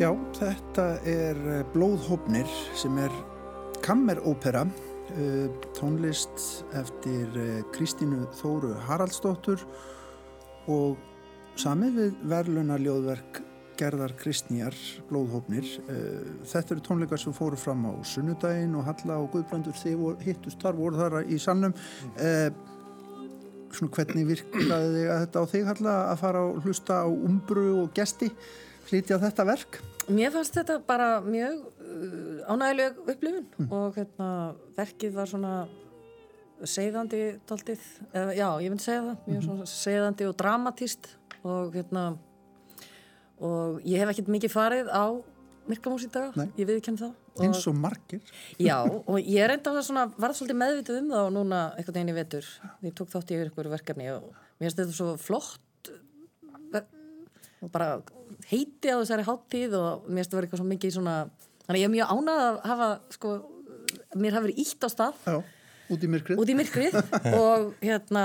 Já, 0.00 0.14
þetta 0.32 0.84
er 1.04 1.38
eh, 1.44 1.58
Blóðhópnir 1.74 2.48
sem 2.72 2.94
er 3.02 3.12
kammerópera, 3.84 4.62
uh, 4.64 5.58
tónlist 5.76 6.64
eftir 6.76 7.28
uh, 7.36 7.58
Kristínu 7.74 8.22
Þóru 8.38 8.70
Haraldsdóttur 8.86 9.60
og 10.72 10.96
sami 11.60 11.90
við 11.98 12.16
verðlunarljóðverk 12.32 13.42
gerðar 13.76 14.14
Kristnýjar 14.22 14.78
Blóðhópnir. 15.10 15.68
Uh, 15.84 16.32
þetta 16.48 16.78
eru 16.78 16.86
tónleikar 16.88 17.20
sem 17.20 17.36
fóru 17.36 17.60
fram 17.60 17.84
á 17.84 17.92
Sunnudaginn 18.00 18.80
og 18.80 18.88
Halla 18.88 19.20
og 19.20 19.28
Guðbrandur 19.36 19.76
þegar 19.82 20.16
hittust 20.24 20.64
þar 20.64 20.80
voru 20.80 21.02
þar 21.02 21.20
í 21.28 21.36
salnum. 21.36 21.76
Svona 23.76 23.92
hvernig 24.00 24.32
að 24.64 24.98
þetta 25.04 25.44
á 25.44 25.50
þig 25.52 25.70
Halla 25.74 26.00
að 26.08 26.20
fara 26.24 26.48
og 26.48 26.64
hlusta 26.64 27.02
á 27.04 27.08
umbru 27.12 27.68
og 27.84 27.96
gesti 28.00 28.32
flytja 28.88 29.20
þetta 29.20 29.50
verk? 29.52 29.82
Mér 30.10 30.32
fannst 30.34 30.56
þetta 30.56 30.78
bara 30.86 31.08
mjög 31.22 31.60
uh, 31.62 32.50
ánægileg 32.50 32.98
upplifun 33.04 33.46
mm. 33.46 33.70
og 33.70 33.98
hérna, 33.98 34.30
verkið 34.78 35.14
var 35.16 35.30
svona 35.30 35.54
segðandi 36.66 37.20
tóltið, 37.48 37.84
eða 38.12 38.34
já, 38.36 38.46
ég 38.60 38.72
myndi 38.72 38.84
segja 38.84 39.04
það 39.06 39.28
mjög 39.28 39.38
mm. 39.38 39.46
svona 39.46 39.68
segðandi 39.70 40.28
og 40.28 40.36
dramatíst 40.40 41.10
og 41.40 41.76
hérna 41.76 42.04
og 43.40 43.80
ég 43.88 44.02
hef 44.02 44.12
ekkert 44.12 44.32
mikið 44.34 44.52
farið 44.52 44.90
á 44.92 45.04
myrkamús 45.70 46.04
í 46.04 46.10
dag, 46.12 46.34
Nei. 46.36 46.48
ég 46.58 46.68
viðkenn 46.68 46.98
það. 47.00 47.14
eins 47.46 47.64
og 47.70 47.78
margir 47.78 48.20
Já, 48.68 48.76
og 49.10 49.16
ég 49.22 49.40
er 49.46 49.54
enda 49.54 49.86
svona, 49.86 50.08
var 50.20 50.34
svolítið 50.36 50.60
meðvitið 50.64 51.00
um 51.00 51.10
það 51.14 51.26
og 51.28 51.34
núna 51.38 51.64
einhvern 51.76 52.00
veginn 52.00 52.12
í 52.12 52.18
vetur. 52.18 52.52
Ég 52.84 52.96
tók 52.98 53.12
þátt 53.14 53.32
í 53.32 53.40
ykkur 53.46 53.70
verkefni 53.72 54.10
og 54.12 54.30
mér 54.32 54.68
finnst 54.68 54.82
þetta 54.82 54.96
svo 54.98 55.14
flott 55.20 55.66
bara 57.68 58.00
heiti 58.50 58.92
á 58.92 58.98
þessari 58.98 59.26
háttíð 59.28 59.78
og 59.78 60.04
mér 60.08 60.20
finnst 60.20 60.30
þetta 60.30 60.38
vera 60.38 60.48
eitthvað 60.48 60.62
svo 60.62 60.68
mikið 60.70 60.92
svona, 60.96 61.14
þannig 61.64 61.78
að 61.78 61.80
ég 61.80 61.88
er 61.88 61.94
mjög 61.94 62.12
ánað 62.16 62.42
að 62.44 62.60
hafa, 62.72 62.90
sko, 63.16 63.32
mér 64.20 64.36
hafi 64.36 64.48
verið 64.48 64.62
ítt 64.64 64.86
á 64.86 64.88
stað. 64.92 65.24
Já, 65.26 65.38
út 65.94 66.06
í 66.06 66.12
myrkrið. 66.14 66.42
Út 66.42 66.52
í 66.52 66.56
myrkrið 66.58 66.98
og 67.40 67.66
hérna, 67.82 68.24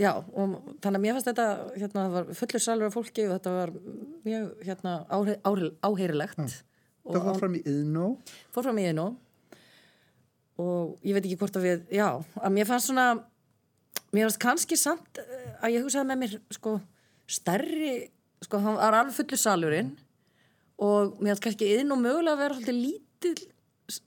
já, 0.00 0.12
og 0.18 0.58
þannig 0.82 1.00
að 1.00 1.04
mér 1.06 1.16
fannst 1.16 1.30
þetta, 1.30 1.48
hérna, 1.76 2.04
það 2.04 2.18
var 2.18 2.30
fullur 2.42 2.64
salur 2.66 2.90
af 2.90 2.98
fólki 2.98 3.26
og 3.28 3.34
þetta 3.36 3.56
var 3.56 3.74
mjög, 4.28 4.52
hérna, 4.68 4.94
áhe, 5.08 5.40
áhe, 5.44 5.72
áheyrilegt. 5.86 6.62
Og 7.06 7.16
það 7.16 7.26
var 7.30 7.40
fram 7.40 7.56
í 7.56 7.64
yðnó 7.64 8.14
fór 8.52 8.66
fram 8.66 8.78
í 8.78 8.86
einu 8.90 9.10
og 10.60 11.06
ég 11.06 11.16
veit 11.16 11.24
ekki 11.24 11.38
hvort 11.40 11.58
að 11.58 11.66
við, 11.66 11.84
já, 11.96 12.06
að 12.40 12.54
mér 12.56 12.68
fannst 12.68 12.90
svona, 12.90 13.06
mér 14.12 14.26
fannst 14.26 14.42
kannski 14.42 14.78
samt 14.78 15.20
eh, 15.22 15.52
að 15.60 15.76
ég 15.76 15.86
hugsaði 15.86 16.10
með 16.10 16.20
mér, 16.22 16.34
sko, 16.56 16.74
stærri, 17.30 17.94
sko, 18.44 18.60
hann 18.60 18.78
var 18.78 18.98
alveg 19.00 19.16
fullur 19.16 19.40
salurinn 19.40 19.94
og 20.80 21.16
mér 21.20 21.34
fannst 21.34 21.46
kannski 21.48 21.72
einu 21.76 21.98
mögulega 22.00 22.36
að 22.36 22.44
vera 22.44 22.58
svolítið 22.58 22.78
lítill 22.80 23.48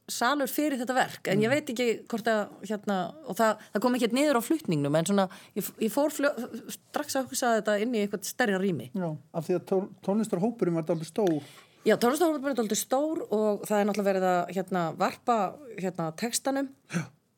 salur 0.08 0.48
fyrir 0.48 0.80
þetta 0.80 0.96
verk, 0.96 1.28
en 1.28 1.42
ég 1.44 1.52
veit 1.52 1.68
ekki 1.74 1.88
hvort 2.08 2.28
að, 2.32 2.54
hérna, 2.70 2.98
og 3.28 3.36
það, 3.36 3.66
það 3.74 3.84
kom 3.84 3.98
ekki 3.98 4.08
hérna 4.08 4.20
niður 4.22 4.40
á 4.40 4.48
flutningnum, 4.48 4.96
en 4.96 5.10
svona, 5.10 5.26
ég, 5.58 5.68
ég 5.84 5.92
fór 5.92 6.14
fljó, 6.14 6.32
strax 6.72 7.18
að 7.20 7.28
hugsa 7.28 7.52
þetta 7.58 7.76
inn 7.84 7.98
í 7.98 8.06
eitthvað 8.06 8.30
stærri 8.30 8.56
rými. 8.62 8.90
já, 8.96 9.10
af 9.12 9.50
því 9.50 9.58
að 9.58 9.66
tón, 9.74 9.90
tónlistarhópurinn 10.08 10.78
var 10.80 10.88
aldrei 10.88 11.10
stór. 11.10 11.52
Já, 11.84 11.98
tónlistahópurinn 12.00 12.56
er 12.56 12.64
alltaf 12.64 12.80
stór 12.80 13.26
og 13.28 13.64
það 13.68 13.80
er 13.80 13.88
náttúrulega 13.90 14.10
verið 14.10 14.26
að 14.30 14.52
hérna, 14.56 14.84
varpa 14.96 15.38
hérna, 15.76 16.06
textanum 16.16 16.70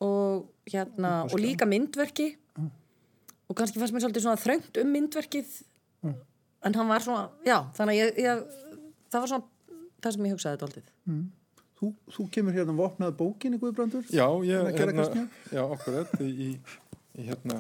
og, 0.06 0.44
hérna, 0.70 1.14
og 1.26 1.40
líka 1.42 1.66
myndverki. 1.70 2.36
Og 3.50 3.58
kannski 3.58 3.82
fannst 3.82 3.94
mér 3.94 4.06
svolítið 4.06 4.26
svona 4.26 4.42
þröngt 4.42 4.78
um 4.82 4.94
myndverkið 4.94 5.58
en 6.66 6.78
hann 6.80 6.92
var 6.92 7.06
svona, 7.06 7.30
já, 7.46 7.58
þannig 7.78 7.96
að 7.96 8.02
ég, 8.02 8.22
ég, 8.26 8.44
það 9.14 9.26
var 9.26 9.34
svona 9.34 9.82
það 10.06 10.16
sem 10.16 10.28
ég 10.28 10.36
hugsaði 10.36 10.58
þetta 10.58 10.70
alltaf. 10.70 10.94
þú, 11.80 11.90
þú 12.18 12.28
kemur 12.38 12.56
hérna 12.58 12.78
vopnað 12.78 13.18
bókinni 13.20 13.62
Guðbrandur 13.62 14.06
Já, 14.10 14.28
ég, 14.48 14.62
að 14.62 14.78
gera 14.80 14.96
hérna, 15.00 15.26
já, 15.52 15.64
okkur 15.66 16.00
þetta 16.02 16.22
í, 16.26 16.32
í, 16.48 16.78
í 17.20 17.28
hérna 17.30 17.60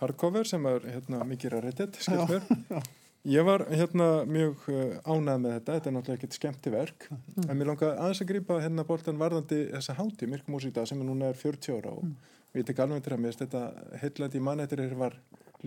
hardcover 0.00 0.48
sem 0.48 0.66
er 0.70 0.88
hérna 0.94 1.20
mikið 1.28 1.60
rættið, 1.66 2.00
skilt 2.00 2.32
mér. 2.32 2.88
Ég 3.28 3.44
var 3.44 3.66
hérna 3.68 4.06
mjög 4.24 4.62
uh, 4.72 4.94
ánæð 5.04 5.42
með 5.42 5.54
þetta, 5.58 5.74
þetta 5.74 5.90
er 5.90 5.92
náttúrulega 5.92 6.16
ekkert 6.16 6.36
skemmti 6.38 6.70
verk, 6.72 7.08
en 7.44 7.58
mér 7.58 7.68
langaði 7.68 7.98
aðeins 8.00 8.22
að 8.24 8.30
grípa 8.30 8.56
hérna 8.64 8.86
boltan 8.88 9.20
varðandi 9.20 9.58
þessa 9.74 9.96
háti, 9.98 10.28
myrkumúsíta 10.30 10.86
sem 10.88 11.02
núna 11.04 11.28
er 11.28 11.36
40 11.36 11.76
ára 11.76 11.92
og, 11.92 12.14
og 12.48 12.56
ég 12.56 12.64
tek 12.64 12.80
alveg 12.80 13.04
til 13.04 13.12
að 13.12 13.20
mér 13.26 13.36
þetta 13.42 13.64
heillandi 14.00 14.40
í 14.40 14.46
mann 14.46 14.64
eftir 14.64 14.80
þegar 14.80 15.02
var 15.02 15.18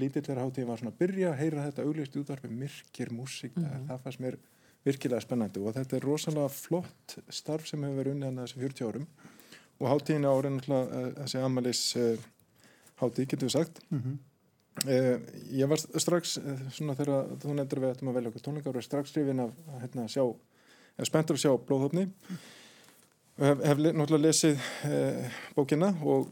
lítill 0.01 0.23
þegar 0.25 0.41
hátíð 0.43 0.67
var 0.69 0.79
svona 0.81 0.91
að 0.93 0.99
byrja 1.03 1.29
að 1.31 1.39
heyra 1.41 1.63
þetta 1.67 1.85
auglist 1.87 2.17
útvarfi 2.21 2.49
myrkir 2.51 3.11
músík, 3.13 3.53
það, 3.57 3.79
það 3.89 4.01
fannst 4.05 4.21
mér 4.23 4.37
virkilega 4.83 5.23
spennandi 5.23 5.61
og 5.63 5.73
þetta 5.77 5.95
er 5.99 6.03
rosalega 6.07 6.49
flott 6.51 7.17
starf 7.31 7.67
sem 7.69 7.83
hefur 7.85 7.99
verið 8.01 8.15
unnið 8.17 8.29
hann 8.31 8.41
þessi 8.43 8.61
40 8.63 8.87
árum 8.89 9.07
og 9.79 9.89
hátíðin 9.93 10.27
er 10.29 10.49
náttúrulega 10.53 11.01
uh, 11.01 11.09
þessi 11.21 11.41
amalis 11.43 11.83
uh, 11.99 12.25
hátíð, 13.01 13.27
getur 13.33 13.47
við 13.49 13.53
sagt. 13.55 13.79
Mhm. 13.89 14.17
uh, 14.87 15.15
ég 15.59 15.69
var 15.71 15.81
strax 15.83 16.35
svona 16.75 16.95
þegar 16.99 17.31
þú 17.43 17.55
nefndir 17.57 17.83
við 17.83 17.93
ættum 17.95 18.11
að 18.11 18.19
velja 18.19 18.33
okkur 18.33 18.45
tónleikar 18.49 18.79
og 18.81 18.85
strax 18.85 19.13
skrifin 19.13 19.43
af 19.45 19.55
hérna, 19.81 20.05
sjá, 20.11 20.23
spenntur 21.07 21.37
að 21.39 21.43
sjá 21.45 21.51
blóðhófni 21.67 22.07
hef, 23.39 23.63
hef 23.65 23.81
le- 23.81 23.93
náttúrulega 23.97 24.27
lesið 24.27 24.67
uh, 24.89 25.39
bókina 25.57 25.93
og 26.03 26.29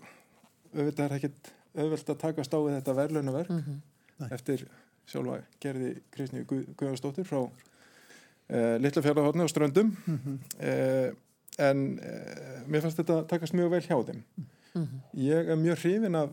auðvitað 0.75 1.05
er 1.07 1.17
ekkit 1.17 1.51
auðvelt 1.77 2.09
að 2.13 2.19
takast 2.25 2.53
á 2.53 2.59
við 2.59 2.77
þetta 2.79 2.95
verðlaunaverk 2.97 3.51
Nei. 3.51 4.29
eftir 4.31 4.65
sjálfa 5.11 5.39
gerði 5.63 5.93
Kristni 6.13 6.43
Guðarsdóttir 6.47 7.25
frá 7.27 7.41
uh, 7.43 8.77
Litla 8.81 9.03
fjallahotni 9.05 9.43
á 9.43 9.49
Ströndum. 9.51 9.93
Uh, 10.07 11.11
en 11.61 11.83
uh, 11.99 12.63
mér 12.71 12.83
fannst 12.85 12.99
þetta 13.01 13.21
takast 13.29 13.55
mjög 13.57 13.73
vel 13.75 13.83
hjá 13.85 13.97
þeim. 14.11 14.21
Ég 15.19 15.51
er 15.51 15.59
mjög 15.59 15.81
hrifin 15.83 16.15
af 16.15 16.29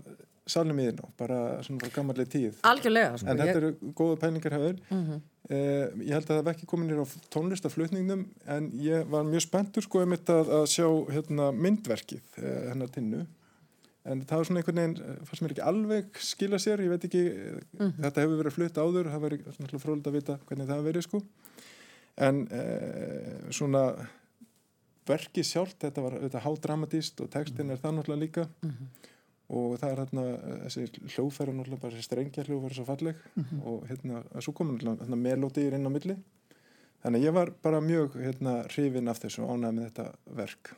salnum 0.49 0.79
í 0.81 0.87
þinn 0.89 1.01
bara 1.19 1.39
svona 1.67 1.83
frá 1.83 1.91
gammalleg 1.99 2.29
tíð. 2.33 2.61
Algjörlega, 2.65 3.19
sko. 3.21 3.27
en 3.29 3.41
þetta 3.41 3.51
ég, 3.51 3.59
eru 3.59 3.93
góða 3.99 4.21
pælingar 4.23 4.55
hefur 4.57 4.79
Mhm. 4.95 5.19
uh, 5.51 6.05
ég 6.07 6.13
held 6.15 6.25
að 6.25 6.31
það 6.31 6.39
hef 6.41 6.53
ekki 6.55 6.69
komin 6.71 6.89
hér 6.93 7.03
á 7.05 7.07
tónlistaflutningnum 7.35 8.23
en 8.47 8.71
ég 8.81 9.05
var 9.11 9.27
mjög 9.29 9.45
spenntur 9.49 9.85
sko 9.85 10.03
um 10.07 10.15
þetta 10.17 10.39
að 10.61 10.65
sjá 10.73 10.87
hérna, 11.13 11.51
myndverkið 11.53 12.23
uh, 12.41 12.69
hennar 12.71 12.89
tinnu 12.95 13.27
en 14.09 14.23
það 14.25 14.41
var 14.41 14.49
svona 14.49 14.61
einhvern 14.63 14.79
veginn, 14.81 14.97
eh, 15.05 15.19
fannst 15.29 15.43
mér 15.45 15.55
ekki 15.55 15.67
alveg 15.69 16.21
skila 16.25 16.59
sér, 16.63 16.81
ég 16.85 16.93
veit 16.95 17.05
ekki 17.09 17.23
Mhm. 17.79 17.93
þetta 18.05 18.23
hefur 18.25 18.41
verið 18.43 18.57
flutt 18.57 18.81
áður, 18.81 19.11
það 19.13 19.25
verið 19.27 19.49
svona 19.57 19.83
frólægt 19.85 20.07
að 20.11 20.17
vita 20.19 20.39
hvernig 20.49 20.69
það 20.71 20.87
verið 20.89 21.03
sko. 21.09 21.23
En 22.19 22.41
uh, 22.51 23.51
svona 23.55 23.83
verkið 25.09 25.47
sjálft, 25.47 25.79
þetta 25.85 26.03
var 26.05 26.17
þetta 26.25 26.43
hádramatíst 26.45 27.21
og 27.25 27.31
textin 27.33 27.71
er 27.73 27.79
það 27.81 27.95
náttúrulega 27.99 28.21
líka. 28.25 28.49
Og 29.49 29.79
það 29.81 29.93
er 29.95 30.01
hérna 30.03 30.25
eh, 30.35 30.57
þessi 30.67 30.83
hljóðfæra 31.15 31.55
náttúrulega 31.57 31.81
bara 31.81 31.95
þessi 31.97 32.05
strengja 32.05 32.45
hljóðfæra 32.45 32.77
svo 32.77 32.85
falleg. 32.85 33.23
Og 33.65 33.87
hérna, 33.89 34.21
að 34.35 34.45
svo 34.45 34.53
komur 34.59 34.77
náttúrulega 34.83 35.21
melódýr 35.23 35.79
inn 35.79 35.89
á 35.89 35.93
milli. 35.95 36.17
Þannig 37.05 37.23
ég 37.25 37.33
var 37.33 37.53
bara 37.63 37.81
mjög 37.81 38.19
hérna 38.19 38.57
hrifin 38.75 39.09
af 39.09 39.21
þessu 39.23 39.45
og 39.47 39.55
ánægð 39.57 39.77
með 39.79 39.87
þetta 39.89 40.07
verk. 40.37 40.73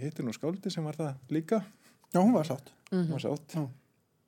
Ég 0.00 0.04
hitti 0.08 0.24
nú 0.26 0.32
skáldi 0.34 0.72
sem 0.72 0.82
var 0.88 0.96
það 0.98 1.14
líka 1.36 1.60
já, 2.16 2.20
hún 2.22 2.36
var 2.36 2.48
sátt. 2.48 2.72
Mm. 2.92 3.10
var 3.12 3.24
sátt. 3.26 3.56
Já. 3.56 3.66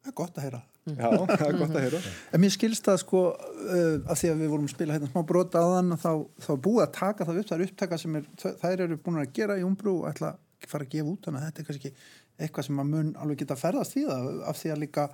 það 0.04 0.12
er 0.12 0.18
gott 0.20 0.38
að 0.38 0.46
heyra. 0.46 0.60
Já, 0.88 1.08
það 1.28 1.46
er 1.48 1.58
gott 1.58 1.74
að 1.74 1.86
heyra. 1.86 2.02
En 2.32 2.42
mér 2.42 2.54
skilst 2.54 2.86
það 2.88 3.00
sko 3.02 3.22
uh, 3.34 3.96
að 4.08 4.20
því 4.20 4.30
að 4.32 4.42
við 4.42 4.52
vorum 4.54 4.68
að 4.68 4.74
spila 4.74 4.96
hérna 4.96 5.10
smá 5.10 5.24
brota 5.32 5.64
á 5.64 5.68
þann 5.74 5.96
þá, 6.04 6.12
þá 6.46 6.52
búið 6.68 6.84
að 6.84 6.94
taka 6.98 7.28
það 7.28 7.40
upp, 7.42 7.50
það 7.50 7.58
er 7.58 7.66
upptaka 7.66 8.00
sem 8.02 8.20
er, 8.20 8.30
þær 8.62 8.84
eru 8.86 9.00
búin 9.04 9.20
að 9.22 9.34
gera 9.40 9.58
í 9.58 9.66
umbru 9.66 9.98
og 9.98 10.08
ætla 10.12 10.34
að 10.36 10.70
fara 10.70 10.86
að 10.86 10.94
gefa 10.94 11.12
út 11.12 11.28
að 11.28 11.40
þetta 11.44 11.62
er 11.62 11.68
kannski 11.68 11.92
eitthvað 12.38 12.68
sem 12.68 12.80
að 12.82 12.90
mun 12.92 13.12
alveg 13.18 13.42
geta 13.42 13.58
ferðast 13.58 13.98
í 13.98 14.04
það 14.06 14.28
af 14.48 14.58
því 14.58 14.72
að 14.74 14.82
líka 14.84 15.06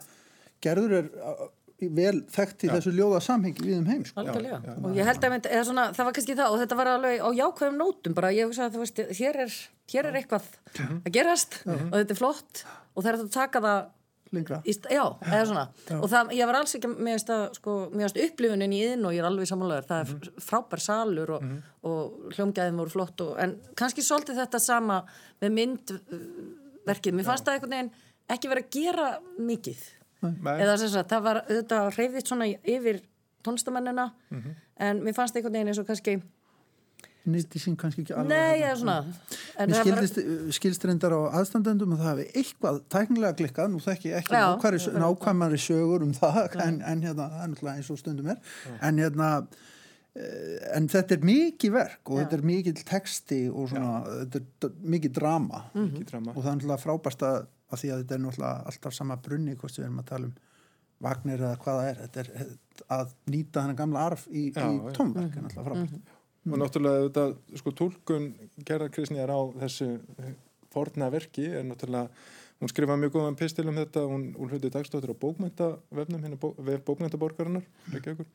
gerður 0.65 0.97
er 0.99 1.11
vel 1.95 2.21
þekkt 2.35 2.65
í 2.67 2.71
þessu 2.73 2.93
ljóða 2.95 3.21
samhengi 3.25 3.65
við 3.65 3.79
um 3.81 3.89
heim 3.91 4.05
sko. 4.09 4.25
Já, 4.25 4.35
já. 4.45 4.59
og 4.77 4.95
ég 4.97 5.09
held 5.09 5.27
að 5.27 5.35
mynd, 5.35 5.49
svona, 5.69 5.89
það 5.97 6.09
var 6.09 6.17
kannski 6.19 6.37
það 6.39 6.55
og 6.55 6.63
þetta 6.63 6.79
var 6.81 6.93
alveg 6.95 7.25
á 7.25 7.29
jákvæðum 7.41 7.81
nótum 7.81 8.15
bara. 8.17 8.31
Ég 8.35 8.49
hugsa 8.49 8.69
að 8.69 8.77
þú 8.79 8.85
veist, 8.85 9.03
hér 9.19 9.41
er, 9.45 9.59
hér 9.95 10.09
er 10.11 10.19
eitthvað 10.21 10.49
að 10.79 11.13
gerast 11.19 11.61
og 11.67 11.99
þetta 11.99 12.17
er 12.17 12.21
flott 12.21 12.65
og 12.95 13.03
það 13.05 13.13
er 13.13 13.21
að 13.21 13.35
taka 13.35 13.65
það 13.65 13.85
lengra. 14.35 14.61
í, 14.67 14.73
st- 14.75 14.91
já, 14.91 15.05
eða 15.31 15.45
svona. 15.51 15.65
Og 16.01 16.09
það, 16.11 16.33
ég 16.39 16.49
var 16.51 16.59
alls 16.59 16.75
ekki 16.79 16.91
með 16.91 17.19
þess 17.19 17.35
að 17.35 17.45
sko, 17.59 17.75
upplifunin 18.27 18.75
í 18.75 18.81
inn 18.93 19.05
og 19.07 19.15
ég 19.15 19.23
er 19.23 19.29
alveg 19.29 19.51
samanlegar 19.51 19.87
það 19.91 20.01
er 20.05 20.15
mm 20.15 20.41
frábær 20.45 20.83
salur 20.83 21.31
og, 21.37 21.45
og 21.87 22.33
hljómgæðin 22.35 22.81
voru 22.81 22.91
flott 22.93 23.21
og, 23.25 23.37
en 23.41 23.55
kannski 23.79 24.03
svolítið 24.05 24.41
þetta 24.43 24.61
sama 24.63 25.03
með 25.43 25.55
myndverkið. 25.59 27.15
Mér 27.15 27.29
fannst 27.29 27.47
það 27.47 27.59
einhvern 27.59 27.77
veginn 27.77 27.93
ekki 28.35 28.51
verið 28.51 28.67
að 28.67 28.75
gera 28.79 29.09
mikið 29.39 29.85
Nei. 30.33 30.55
eða 30.57 30.79
sem 30.81 30.93
sagt, 30.93 31.11
það 31.13 31.27
var 31.29 31.43
þetta 31.51 31.83
reyðið 31.97 32.29
svona 32.29 32.49
yfir 32.49 33.03
tónlistamennina 33.45 34.09
en 34.81 35.05
mér 35.05 35.17
fannst 35.17 35.37
einhvern 35.37 35.59
veginn 35.59 35.73
eins 35.73 35.83
og 35.83 35.89
kannski 35.89 36.19
nýtti 37.31 37.61
sín 37.61 37.77
kannski 37.81 38.05
ekki 38.05 38.15
alveg 38.15 38.33
nei, 38.33 38.61
hérna. 38.61 38.67
eða 38.69 38.79
svona 38.81 38.97
en 39.63 39.71
Mér 39.71 39.79
skildist, 39.81 40.19
skildst 40.59 40.87
reyndar 40.89 41.15
á 41.17 41.21
aðstandendum 41.41 41.95
að 41.97 42.03
það 42.03 42.11
hefði 42.11 42.27
eitthvað 42.41 42.81
tæknilega 42.93 43.39
klikkað, 43.39 43.71
nú 43.73 43.81
þekki 43.85 44.11
ég 44.11 44.19
ekki 44.21 44.35
Já. 44.37 44.45
nákvæmari, 44.53 45.05
nákvæmari 45.05 45.61
sögur 45.65 46.05
um 46.05 46.13
það 46.17 46.59
en, 46.67 46.83
en 46.83 47.07
hérna, 47.07 47.31
það 47.31 47.47
er 47.47 47.53
náttúrulega 47.55 47.81
eins 47.81 47.93
og 47.95 48.01
stundum 48.01 48.29
er 48.35 48.59
en 48.77 49.01
hérna 49.01 49.31
eh, 49.41 50.59
en 50.77 50.91
þetta 50.93 51.17
er 51.17 51.27
mikið 51.31 51.75
verk 51.79 52.13
og 52.13 52.21
Já. 52.21 52.25
þetta 52.25 52.39
er 52.39 52.47
mikið 52.53 52.85
texti 52.93 53.41
og 53.49 53.73
svona, 53.73 53.95
þetta 54.35 54.69
er 54.69 54.79
mikið 54.97 55.17
drama 55.21 55.65
ekki 55.73 56.07
drama 56.13 56.35
og 56.35 56.41
það 56.43 56.51
er 56.51 56.59
náttúrulega 56.59 56.83
frábært 56.85 57.29
að, 57.31 57.49
að 57.75 57.83
því 57.83 57.93
að 57.95 58.03
þetta 58.03 58.17
er 58.19 58.23
náttúrulega 58.25 58.67
alltaf 58.73 58.97
sama 58.97 59.17
brunni 59.29 59.57
hvort 59.61 59.79
við 59.79 59.87
erum 59.89 60.03
að 60.05 60.11
tala 60.13 60.31
um 60.31 60.35
Wagner 61.05 61.41
eða 61.43 61.57
hvað 61.61 61.79
það 61.81 61.89
er, 61.91 61.97
þetta 62.05 62.21
er 62.23 62.29
eh, 62.41 62.53
að 62.97 63.11
nýta 63.35 63.63
hennar 63.65 63.77
gamla 63.83 64.05
arf 64.09 64.23
í, 64.31 64.45
í 64.49 64.53
tónverk 64.55 65.35
er 65.37 65.43
náttúrulega 65.45 65.67
frábært. 65.67 66.13
Og 66.45 66.61
náttúrulega 66.61 67.03
þetta, 67.09 67.25
sko, 67.61 67.73
tólkun 67.81 68.31
Gerðar 68.69 68.93
Kristnýjar 68.95 69.33
á 69.35 69.41
þessu 69.65 69.89
eh, 70.23 70.33
forna 70.73 71.11
verki 71.13 71.45
er 71.51 71.67
náttúrulega 71.69 72.09
hún 72.63 72.71
skrifaði 72.71 73.03
mjög 73.03 73.13
góðan 73.19 73.37
pistil 73.37 73.67
um 73.69 73.77
þetta. 73.83 74.07
Hún, 74.09 74.25
hún 74.39 74.53
hluti 74.55 74.71
dagstóttir 74.73 75.13
á 75.13 75.17
bókmyndavefnum 75.27 76.25
hérna 76.25 76.39
bó, 76.41 76.49
vef 76.65 76.85
bókmyndaborgarinnar 76.87 77.67
Reykjavíkur. 77.93 78.31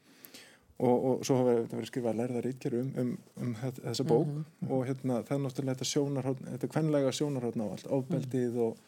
og, 0.80 0.96
og 1.10 1.26
svo 1.28 1.40
hafa 1.40 1.56
þetta 1.64 1.80
verið 1.80 1.90
skrifað 1.94 2.20
lærða 2.22 2.44
rítkeru 2.46 2.84
um, 2.84 2.92
um, 3.02 3.14
um 3.48 3.56
þetta- 3.64 3.86
þessa 3.88 4.06
bók. 4.12 4.36
Og 4.70 4.86
hérna 4.92 5.22
það 5.26 5.38
er 5.40 5.44
náttúrulega 5.48 5.80
þetta 5.80 5.90
sjónarhótt 5.96 6.44
þetta 6.54 6.70
kvenlega 6.76 7.16
sjónarhóttn 7.18 7.66
á 7.66 7.68
allt 7.72 7.90
ofbeldið 7.98 8.60
og, 8.68 8.84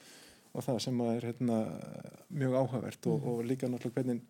og 0.52 0.66
það 0.66 0.80
sem 0.86 1.02
að 1.04 1.12
er 1.16 1.28
hérna 1.30 1.58
mjög 2.30 2.58
áhugavert 2.60 3.08
og, 3.12 3.28
og 3.32 3.44
líka 3.48 3.70
náttúrulega 3.72 4.02
hvernig 4.02 4.22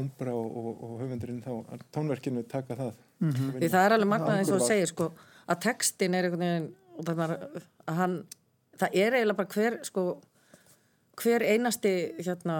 umbra 0.00 0.34
og, 0.38 0.56
og, 0.56 0.82
og 0.86 0.98
höfundurinn 1.02 1.42
þá 1.42 1.80
tónverkinu 1.94 2.44
taka 2.50 2.76
það. 2.78 2.98
Því 3.20 3.68
það 3.68 3.84
er 3.84 3.94
alveg 3.96 4.10
magnað 4.10 4.36
eins 4.38 4.52
og 4.52 4.60
þú 4.60 4.68
segir 4.68 4.90
sko 4.90 5.08
að 5.50 5.62
textin 5.66 6.14
er 6.14 6.28
einhvern 6.28 6.44
veginn 6.44 6.68
og 7.00 7.08
það, 7.08 7.34
hann, 7.98 8.16
það 8.78 8.98
er 9.02 9.16
eiginlega 9.18 9.40
bara 9.40 9.54
hver 9.56 9.78
sko, 9.86 10.04
hver 11.20 11.46
einasti 11.46 11.94
hérna, 12.20 12.58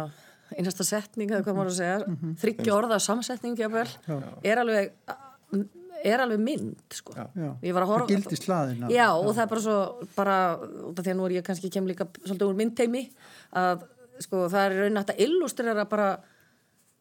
einasta 0.56 0.86
setning 0.86 1.30
eða 1.30 1.44
hvað 1.46 1.58
maður 1.58 1.72
að 1.72 1.78
segja, 1.78 1.98
mm 2.00 2.16
-hmm. 2.16 2.38
þryggja 2.42 2.76
orða 2.76 2.98
samsetning 3.04 3.60
er 3.60 4.62
alveg 4.64 4.92
er 6.04 6.22
alveg 6.24 6.40
mynd 6.40 6.96
sko. 6.96 7.14
Já. 7.16 7.48
ég 7.62 7.74
var 7.76 7.84
að 7.86 7.90
horfa 7.92 8.06
Það 8.06 8.12
gildi 8.14 8.38
slaðina. 8.40 8.90
já 8.92 9.06
og 9.14 9.30
það 9.34 9.42
er 9.44 9.50
bara 9.54 9.64
svo 9.64 9.78
bara, 10.16 10.36
út 10.90 10.98
af 10.98 11.04
því 11.06 11.12
að 11.14 11.18
nú 11.20 11.26
er 11.28 11.34
ég 11.38 11.46
kannski 11.46 11.70
kem 11.72 11.88
líka 11.90 12.06
svolítið 12.24 12.46
úr 12.50 12.58
myndteimi 12.60 13.02
að 13.56 13.84
sko 14.20 14.46
það 14.52 14.62
er 14.66 14.78
raun 14.84 15.00
að 15.00 15.04
þetta 15.10 15.26
illustrera 15.26 15.84
bara 15.88 16.08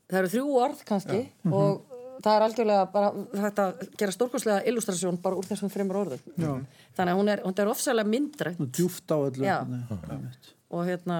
það 0.10 0.20
eru 0.24 0.34
þrjú 0.34 0.58
orð 0.63 0.84
kannski 0.88 1.22
og 1.51 1.86
það 2.24 2.34
er 2.36 2.46
algjörlega 2.48 2.86
bara 2.91 3.12
þetta 3.46 3.65
gera 4.01 4.15
stórkostlega 4.15 4.63
illustrasjón 4.72 5.20
bara 5.24 5.38
úr 5.39 5.48
þessum 5.48 5.72
fremur 5.72 6.01
orðum 6.01 6.24
Já. 6.36 6.51
þannig 6.98 7.13
að 7.13 7.20
hún 7.22 7.32
er, 7.36 7.44
hún 7.46 7.60
er 7.63 7.72
ofsalega 7.72 8.12
myndrætt 8.12 8.60
Nú 8.60 8.68
djúft 8.75 9.08
á 9.12 9.18
öllu. 9.20 9.46
Já. 9.46 9.58
Og 10.70 10.84
hérna 10.86 11.20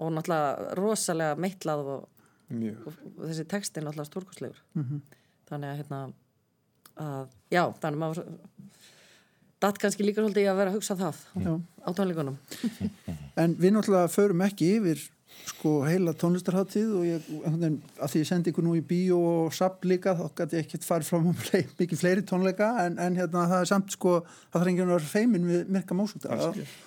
og 0.00 0.12
náttúrulega 0.14 0.74
rosalega 0.78 1.34
meitlað 1.36 1.82
og, 1.94 2.04
mjög 2.50 2.86
og 2.88 3.24
þessi 3.26 3.44
texti 3.50 3.80
er 3.80 3.84
náttúrulega 3.88 4.08
stórkostlegur 4.08 4.62
þannig 5.50 5.72
að 5.72 5.80
hérna 5.82 5.98
að, 6.96 7.30
já, 7.52 7.62
þannig 7.82 7.96
að 7.96 8.02
maður 8.04 8.24
datt 9.60 9.78
kannski 9.80 10.04
líka 10.06 10.22
svolítið 10.24 10.46
í 10.46 10.50
að 10.50 10.60
vera 10.62 10.72
að 10.72 10.76
hugsa 10.78 10.96
það 10.96 11.22
Já. 11.44 11.54
á 11.84 11.88
tónleikunum. 11.96 12.36
En 13.40 13.56
við 13.60 13.74
náttúrulega 13.76 14.10
förum 14.12 14.42
ekki 14.44 14.74
yfir 14.78 15.02
sko 15.46 15.70
heila 15.86 16.12
tónlistarháttíð 16.18 16.88
og 16.98 17.04
ég, 17.06 17.26
einhvern 17.30 17.60
veginn, 17.62 17.76
að 18.02 18.12
því 18.12 18.20
ég 18.20 18.28
sendi 18.28 18.52
ykkur 18.52 18.64
nú 18.66 18.74
í 18.76 18.82
bíó 18.84 19.18
og 19.20 19.54
sapp 19.56 19.86
líka, 19.88 20.12
þá 20.18 20.24
gæti 20.40 20.58
ég 20.58 20.66
ekkert 20.66 20.84
farið 20.84 21.10
fram 21.10 21.28
um 21.30 21.36
flei, 21.44 21.62
mikið 21.78 22.02
fleiri 22.02 22.24
tónleika 22.28 22.70
en, 22.84 22.98
en 23.00 23.16
hérna 23.16 23.46
það 23.52 23.64
er 23.64 23.70
samt 23.70 23.94
sko, 23.94 24.16
það 24.50 24.58
þarf 24.58 24.72
enginn 24.72 24.90
að 24.90 24.92
vera 24.96 25.12
feimin 25.12 25.46
við 25.48 25.70
Mirka 25.76 25.96
Mósúta 25.96 26.40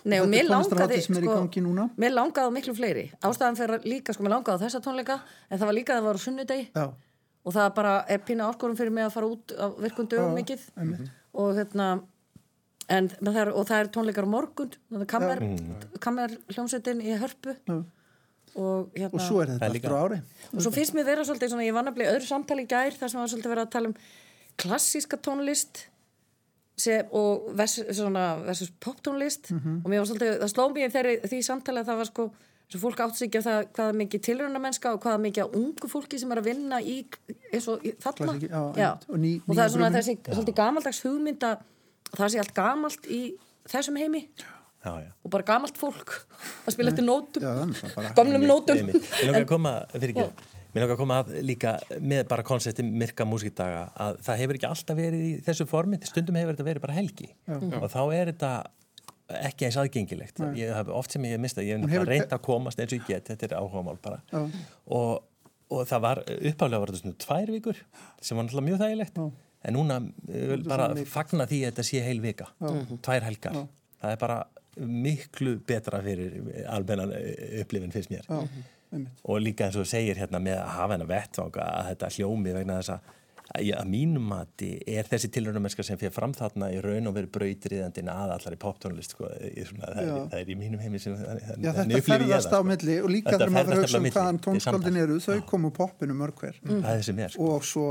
Nei, 0.04 0.20
og 0.20 0.30
mér 0.30 0.50
langaði, 0.50 1.00
sem 1.06 1.18
er 1.18 1.26
í 1.26 1.30
sko, 1.30 1.40
gangi 1.40 1.66
núna. 1.66 1.88
mér 2.04 2.14
langaði 2.18 2.56
miklu 2.60 2.76
fleiri. 2.78 3.08
Ástæðan 3.24 3.60
fyrir 3.62 3.90
líka, 3.90 4.14
sko, 4.14 4.28
mér 4.28 4.36
langaði 4.38 4.68
þessa 4.68 4.84
tónleika 4.86 5.20
en 5.50 5.58
það 5.58 5.68
var 5.72 5.80
líka 5.80 5.96
að 5.96 6.02
það 6.02 6.10
var 6.12 6.22
á 6.22 6.26
sunnudegi. 6.28 6.70
Já, 6.76 6.86
og 7.44 7.56
það 7.56 7.70
bara 7.76 7.94
er 8.12 8.24
pína 8.24 8.48
áskorum 8.48 8.78
fyrir 8.80 8.94
mig 8.96 9.06
að 9.08 9.16
fara 9.18 9.30
út 9.34 9.54
á 9.56 9.66
virkundum 9.84 10.34
mikið. 10.38 10.64
og 11.34 11.56
hérna 11.58 11.88
en, 12.92 13.10
það 13.10 13.40
er, 13.42 13.52
og 13.54 13.68
það 13.68 13.80
er 13.82 13.92
tónleikar 13.96 14.28
á 14.28 14.34
morgun 14.34 14.72
þannig 14.76 15.04
að 15.06 15.12
kammer, 15.14 15.44
kammer 16.04 16.38
hljómsveitin 16.54 17.04
í 17.04 17.18
hörpu. 17.20 17.56
Og 18.54 18.92
hérna 18.94 19.18
og 19.18 19.24
svo 19.24 19.40
er 19.42 19.56
þetta 19.56 19.70
aftur 19.72 19.96
á 19.96 20.00
ári. 20.04 20.20
Og 20.54 20.62
svo 20.62 20.72
finnst 20.76 20.94
mér 20.94 21.08
vera 21.08 21.24
svolítið 21.26 21.56
svona, 21.56 21.66
ég 21.66 21.74
var 21.74 21.88
nefnilega 21.88 22.12
í 22.12 22.18
öðru 22.18 22.30
samtali 22.30 22.68
í 22.68 22.70
gær 22.70 22.94
þar 23.00 23.10
sem 23.10 23.22
var 23.22 23.32
svolítið 23.32 23.54
verið 23.56 23.66
að 23.66 23.74
tala 23.74 23.90
um 23.90 23.96
klassíska 24.62 25.18
tónlist 25.18 25.88
sem, 26.78 27.08
og 27.14 27.50
vers, 27.58 27.80
svona, 27.98 28.26
versus 28.46 28.72
poptónlist 28.84 29.50
og 29.54 29.90
mér 29.90 30.04
var 30.04 30.10
svolítið, 30.12 30.36
það 30.44 30.52
sló 30.54 30.68
mér 30.74 30.94
þegar 30.94 31.28
því 31.32 31.42
samtali 31.46 31.82
að 31.82 31.90
það 31.90 32.02
var 32.04 32.10
sko 32.12 32.28
svo 32.74 32.80
fólk 32.82 33.04
átt 33.06 33.18
sig 33.20 33.30
ekki 33.30 33.42
á 33.42 33.48
það 33.48 33.60
hvaða 33.78 33.94
mikið 34.02 34.24
tilröndamennska 34.28 34.94
og 34.96 35.04
hvaða 35.06 35.20
mikið 35.28 35.44
af 35.46 35.58
ungu 35.60 35.90
fólki 35.92 36.20
sem 36.22 36.32
er 36.34 36.42
að 36.42 36.48
vinna 36.50 36.80
í, 36.82 36.96
eins 37.54 37.68
og 37.70 37.86
í, 37.86 37.94
þarna. 38.02 38.26
Klassíki, 38.34 38.50
já, 38.50 38.64
Já. 38.82 38.90
Og 39.10 39.20
ný- 39.22 39.40
og 39.46 39.54
það 39.54 39.64
er 39.68 39.74
svona 39.76 39.92
þessi 39.94 40.16
svolítið 40.26 40.58
gamaldags 40.58 41.02
hugmynd 41.06 41.46
að 41.48 41.64
það 42.18 42.34
sé 42.34 42.42
allt 42.44 42.54
gamalt 42.58 43.08
í 43.08 43.22
þessum 43.70 44.00
heimi. 44.02 44.24
Já, 44.84 44.92
já. 45.00 45.12
og 45.24 45.32
bara 45.32 45.46
gamalt 45.48 45.78
fólk 45.80 46.10
að 46.68 46.74
spila 46.76 46.92
eftir 46.92 47.06
nótum. 47.08 47.46
Gamlum 48.18 48.44
nótum. 48.50 48.82
Mér 48.90 49.30
langar 49.30 49.46
að 49.46 49.48
koma, 49.54 49.72
fyrir 49.94 50.12
ekki, 50.12 50.26
mér 50.74 50.84
langar 50.84 50.96
að 50.98 51.00
koma 51.00 51.20
að 51.24 51.30
líka 51.48 51.72
með 52.04 52.26
bara 52.34 52.44
konsepti 52.44 52.84
myrka 52.84 53.24
músikdaga 53.30 53.86
að 53.96 54.18
það 54.26 54.42
hefur 54.42 54.60
ekki 54.60 54.68
alltaf 54.68 55.00
verið 55.00 55.24
í 55.30 55.34
þessu 55.46 55.68
formi, 55.72 56.02
stundum 56.04 56.36
hefur 56.42 56.58
þetta 56.58 56.68
verið 56.68 56.84
bara 56.84 56.98
helgi. 56.98 57.30
Og 57.48 57.88
þá 57.94 58.02
er 58.18 58.34
þetta 58.34 58.52
ekki 59.30 59.68
eins 59.68 59.78
aðgengilegt. 59.80 60.42
Ég 60.58 60.74
hef 60.76 60.90
oft 60.94 61.16
sem 61.16 61.24
ég 61.28 61.36
hef 61.36 61.44
mistað, 61.44 61.68
ég 61.68 61.78
hef 61.78 61.86
náttúrulega 61.86 62.10
reynd 62.10 62.36
að 62.36 62.44
komast 62.46 62.82
eins 62.82 62.92
og 62.92 63.00
ég 63.00 63.08
get, 63.08 63.30
þetta 63.32 63.48
er 63.50 63.56
áhugamál 63.60 64.00
bara. 64.04 64.20
Já. 64.34 64.42
og, 64.98 65.24
og 65.74 65.88
það 65.90 66.04
var 66.08 66.22
uppálega 66.28 66.82
var 66.84 66.92
þetta 66.92 67.04
svona 67.04 67.22
tvær 67.24 67.54
vikur 67.56 67.80
sem 68.22 68.38
var 68.38 68.48
náttúrulega 68.48 68.68
mjög 68.70 68.84
þægilegt. 68.84 69.24
En 69.64 69.78
núna 69.78 70.02
vil 70.28 70.66
bara 70.68 70.90
fagna 71.08 71.48
því 71.48 71.62
að 71.64 71.72
þetta 71.72 71.88
sé 71.88 72.04
heil 72.04 72.20
vika, 72.24 72.50
tvær 73.06 73.24
helgar. 73.30 73.64
Það 74.04 74.16
er 74.16 74.22
bara 74.26 74.42
miklu 74.78 75.58
betra 75.68 76.02
fyrir 76.04 76.66
almennan 76.68 77.14
upplifin 77.62 77.94
finnst 77.94 78.12
mér. 78.12 78.28
Já, 78.28 78.64
einmitt. 78.94 79.20
og 79.24 79.40
líka 79.42 79.68
eins 79.68 79.78
og 79.80 79.88
segir 79.90 80.20
hérna 80.20 80.42
með 80.44 80.60
að 80.60 80.72
hafa 80.76 80.96
hennar 80.98 81.10
vettvanga 81.10 81.68
að 81.80 81.92
þetta 81.92 82.10
hljómi 82.18 82.56
vegna 82.58 82.80
þess 82.82 82.96
að 82.98 83.12
að 83.52 83.70
að 83.78 83.90
mínum 83.92 84.24
mati 84.32 84.70
er 84.90 85.08
þessi 85.10 85.30
tilraunamennska 85.36 85.84
sem 85.86 86.00
fyrir 86.00 86.14
fram 86.16 86.34
þarna 86.36 86.70
í 86.74 86.80
raun 86.84 87.10
og 87.10 87.16
veru 87.18 87.30
brautriðandinn 87.36 88.10
að 88.12 88.34
allar 88.38 88.56
í 88.56 88.60
poptónlist 88.62 89.16
sko, 89.16 89.28
það, 89.28 90.00
er, 90.00 90.12
það 90.32 90.38
er 90.40 90.52
í 90.54 90.58
mínum 90.58 90.82
heimi 90.84 91.02
sem 91.04 91.18
Já, 91.18 91.74
þannig 91.76 92.00
þetta 92.00 92.04
ferðast 92.08 92.50
á 92.50 92.58
sko. 92.58 92.62
milli 92.72 92.98
og 93.04 93.12
líka 93.12 93.36
þegar 93.36 93.54
maður 93.58 93.82
hugsa 93.82 94.00
um 94.00 94.08
hvaðan 94.08 94.40
tónskáldin 94.48 95.00
eru 95.04 95.20
þau 95.24 95.44
komu 95.50 95.74
poppinu 95.76 96.18
mörg 96.18 96.40
hver. 96.40 96.60
Það 96.64 96.90
er 96.94 97.06
sem 97.10 97.22
er 97.26 97.36
sko. 97.36 97.50
og 97.58 97.68
svo 97.68 97.88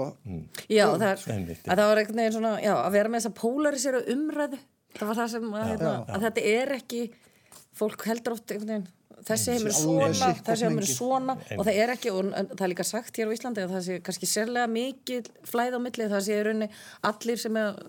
Já, 0.73 0.87
það, 0.89 1.27
er, 1.37 1.53
að 1.69 1.85
var 1.85 2.03
einhvern 2.03 2.23
veginn 2.23 2.37
svona, 2.39 2.55
já, 2.65 2.73
að 2.79 2.97
vera 2.97 3.13
með 3.13 3.23
þessa 3.23 3.37
polarisera 3.43 4.03
umræðu, 4.17 4.63
það 4.97 5.13
var 5.13 5.21
það 5.21 5.31
sem 5.37 5.53
að, 5.53 5.69
hérna, 5.73 5.95
að 6.09 6.27
þetta 6.29 6.49
er 6.57 6.75
ekki, 6.79 7.05
fólk 7.77 8.09
heldur 8.09 8.39
oft 8.39 8.51
einhvern 8.51 8.75
veginn, 8.75 8.91
þessi 9.29 9.57
heimur 9.57 9.71
er 9.73 9.79
svona, 9.79 10.33
þessi 10.49 10.69
heimur 10.69 10.87
er 10.87 10.91
svona 10.91 11.37
og 11.57 11.65
það 11.69 11.81
er 11.85 11.95
ekki, 11.95 12.13
og 12.13 12.33
það 12.35 12.67
er 12.67 12.73
líka 12.75 12.87
sagt 12.89 13.21
hér 13.21 13.31
á 13.31 13.35
Íslandi 13.37 13.65
að 13.65 13.75
það 13.77 13.87
sé 13.87 13.99
kannski 14.09 14.31
sérlega 14.31 14.73
mikið 14.73 15.33
flæð 15.49 15.79
á 15.79 15.81
milli, 15.87 16.11
það 16.13 16.27
sé 16.27 16.37
í 16.37 16.45
rauninni 16.49 16.71
allir 17.13 17.43
sem 17.43 17.59
er, 17.63 17.81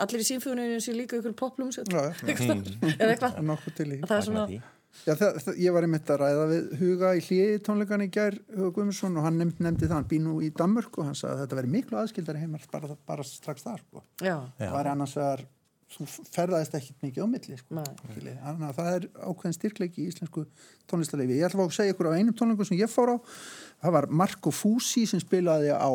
allir 0.00 0.24
í 0.24 0.28
símfjóninu 0.32 0.82
sé 0.82 0.96
líka 0.96 1.20
ykkur 1.20 1.38
poplum 1.38 1.70
Já, 1.70 1.82
já. 1.86 2.12
eða 3.00 3.14
eitthvað, 3.14 3.40
er 3.40 3.56
að 3.56 4.06
það 4.08 4.18
er 4.18 4.28
svona. 4.28 4.60
Já, 5.06 5.14
það, 5.14 5.36
það, 5.44 5.58
ég 5.62 5.74
var 5.74 5.86
einmitt 5.86 6.10
að 6.10 6.18
ræða 6.20 6.46
við 6.50 6.72
Huga 6.80 7.10
í 7.16 7.20
hliði 7.24 7.60
tónleikan 7.64 8.02
í 8.04 8.08
gær 8.12 8.36
Huga 8.50 8.72
Guðmundsson 8.74 9.16
og 9.20 9.24
hann 9.24 9.38
nefndi, 9.40 9.64
nefndi 9.64 9.86
það, 9.86 9.94
hann 9.96 10.08
býr 10.10 10.22
nú 10.24 10.34
í 10.42 10.50
Danmörk 10.58 10.98
og 10.98 11.06
hann 11.08 11.16
sagði 11.16 11.36
að 11.36 11.42
þetta 11.44 11.58
veri 11.60 11.70
miklu 11.76 12.00
aðskildari 12.00 12.42
heimar 12.42 12.66
bara, 12.72 12.96
bara 13.08 13.26
strax 13.26 13.64
þar 13.64 13.84
sko. 13.84 14.02
já, 14.18 14.34
það 14.58 14.74
var 14.74 14.90
annars 14.90 15.14
vegar 15.16 15.44
þú 15.90 16.06
ferðaðist 16.30 16.76
ekkit 16.78 17.04
mikið 17.04 17.26
á 17.26 17.28
milli 17.30 17.58
sko. 17.58 17.82
Þannig 18.06 18.66
að 18.68 18.76
það 18.76 18.90
er 18.94 19.06
ákveðin 19.18 19.56
styrkleiki 19.56 20.04
í 20.04 20.10
íslensku 20.10 20.44
tónlistarleifi 20.90 21.38
ég 21.40 21.48
ætla 21.48 21.66
að 21.66 21.76
segja 21.76 21.94
ykkur 21.94 22.10
á 22.14 22.16
einum 22.16 22.36
tónleikum 22.36 22.68
sem 22.68 22.78
ég 22.78 22.92
fór 22.92 23.14
á. 23.14 23.16
Það 23.82 23.96
var 23.96 24.08
Marco 24.22 24.52
Fusi 24.54 25.06
sem 25.10 25.22
spilaði 25.22 25.74
á 25.74 25.90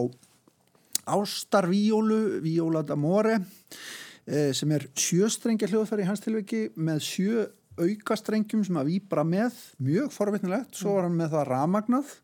Ástarvíólu 1.05 2.41
Víóla 2.43 2.81
d'Amore 2.83 3.37
eh, 3.37 4.51
sem 4.57 4.71
er 4.73 4.87
sjöstrengja 4.97 5.69
hljóðfæri 5.69 6.03
í 6.03 6.09
hans 6.09 6.23
tilviki 6.23 6.67
með 6.75 7.03
sjö 7.05 7.47
aukastrengjum 7.79 8.63
sem 8.65 8.79
að 8.79 8.93
víbra 8.93 9.25
með. 9.27 9.57
Mjög 9.83 10.13
forvitnilegt, 10.15 10.75
svo 10.75 10.97
var 10.97 11.07
hann 11.07 11.19
með 11.19 11.35
það 11.35 11.49
ramagnað 11.51 12.15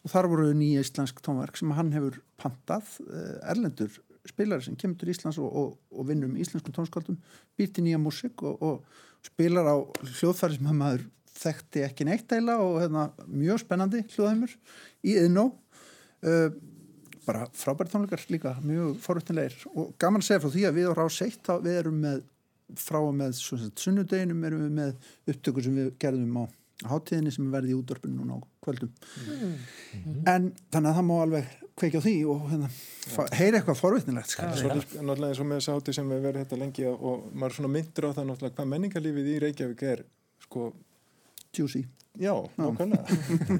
og 0.00 0.12
þar 0.12 0.30
voru 0.32 0.52
nýja 0.56 0.84
íslensk 0.84 1.18
tónverk 1.24 1.58
sem 1.60 1.72
hann 1.76 1.92
hefur 1.92 2.20
pantað 2.40 2.94
eh, 3.04 3.34
erlendur 3.52 3.98
spilari 4.28 4.64
sem 4.66 4.76
kemur 4.76 4.98
til 5.00 5.12
Íslands 5.12 5.38
og, 5.40 5.48
og, 5.50 5.78
og 5.90 6.08
vinnum 6.08 6.36
íslenskum 6.40 6.74
tónskáldum 6.76 7.18
býr 7.58 7.70
til 7.72 7.86
nýja 7.86 8.00
músik 8.00 8.42
og, 8.44 8.60
og 8.60 9.26
spilar 9.26 9.68
á 9.68 9.76
hljóðfæri 10.04 10.58
sem 10.58 10.68
maður 10.70 11.06
þekkti 11.40 11.84
ekki 11.86 12.06
neitt 12.08 12.32
eila 12.36 12.58
og 12.60 12.80
hérna, 12.82 13.08
mjög 13.28 13.62
spennandi 13.64 14.02
hljóðheimur 14.12 14.52
í 15.06 15.16
yðnó 15.22 15.46
uh, 15.50 16.50
bara 17.26 17.46
frábæri 17.56 17.92
tónleikar 17.92 18.24
líka 18.32 18.56
mjög 18.64 18.96
forvitnilegir. 19.04 19.56
Og 19.74 19.94
gaman 20.00 20.22
að 20.22 20.28
segja 20.28 20.42
frá 20.42 20.52
því 20.54 20.66
að 20.68 20.78
við 20.78 20.90
á 20.90 21.06
1 21.06 21.42
þá 21.46 21.52
við 21.64 21.80
erum 21.82 22.00
með 22.04 22.22
frá 22.78 23.00
og 23.00 23.12
með 23.18 23.38
sunnudeginum 23.40 24.44
erum 24.46 24.64
við 24.66 24.74
með 24.78 25.12
upptökur 25.32 25.66
sem 25.66 25.78
við 25.78 25.92
gerðum 26.02 26.42
á 26.42 26.44
hátíðinni 26.90 27.32
sem 27.34 27.48
verði 27.52 27.74
í 27.74 27.78
útdörpunum 27.78 28.22
núna 28.22 28.38
á 28.38 28.40
kvöldum. 28.64 28.92
En 30.28 30.50
þannig 30.72 30.90
að 30.90 30.96
það 30.96 31.06
má 31.08 31.16
alveg 31.18 31.50
kveikja 31.80 32.00
á 32.00 32.06
því 32.06 32.14
og 32.32 32.42
hérna, 32.50 32.70
heyra 33.38 33.60
eitthvað 33.60 33.78
forvitnilegt. 33.80 34.34
Svo 34.34 34.70
er 34.70 34.76
náttúrulega 34.80 35.30
eins 35.32 35.40
og 35.42 35.48
með 35.50 35.60
þess 35.62 35.72
hátti 35.74 35.94
sem 35.96 36.10
við 36.12 36.24
verðum 36.26 36.44
þetta 36.44 36.60
lengi 36.60 36.86
og- 36.90 37.24
maður 37.32 37.50
er 37.50 37.56
svona 37.58 37.72
myndur 37.76 38.08
á 38.08 38.10
það 38.18 38.28
náttúrulega 38.30 38.56
hvað 38.58 38.70
menningarlífið 38.74 39.30
í 39.34 39.38
Reykjavík 39.46 39.86
er 39.94 40.04
sko, 40.46 40.66
juicy. 41.56 41.84
Já, 42.18 42.34
nákvæmlega. 42.58 43.04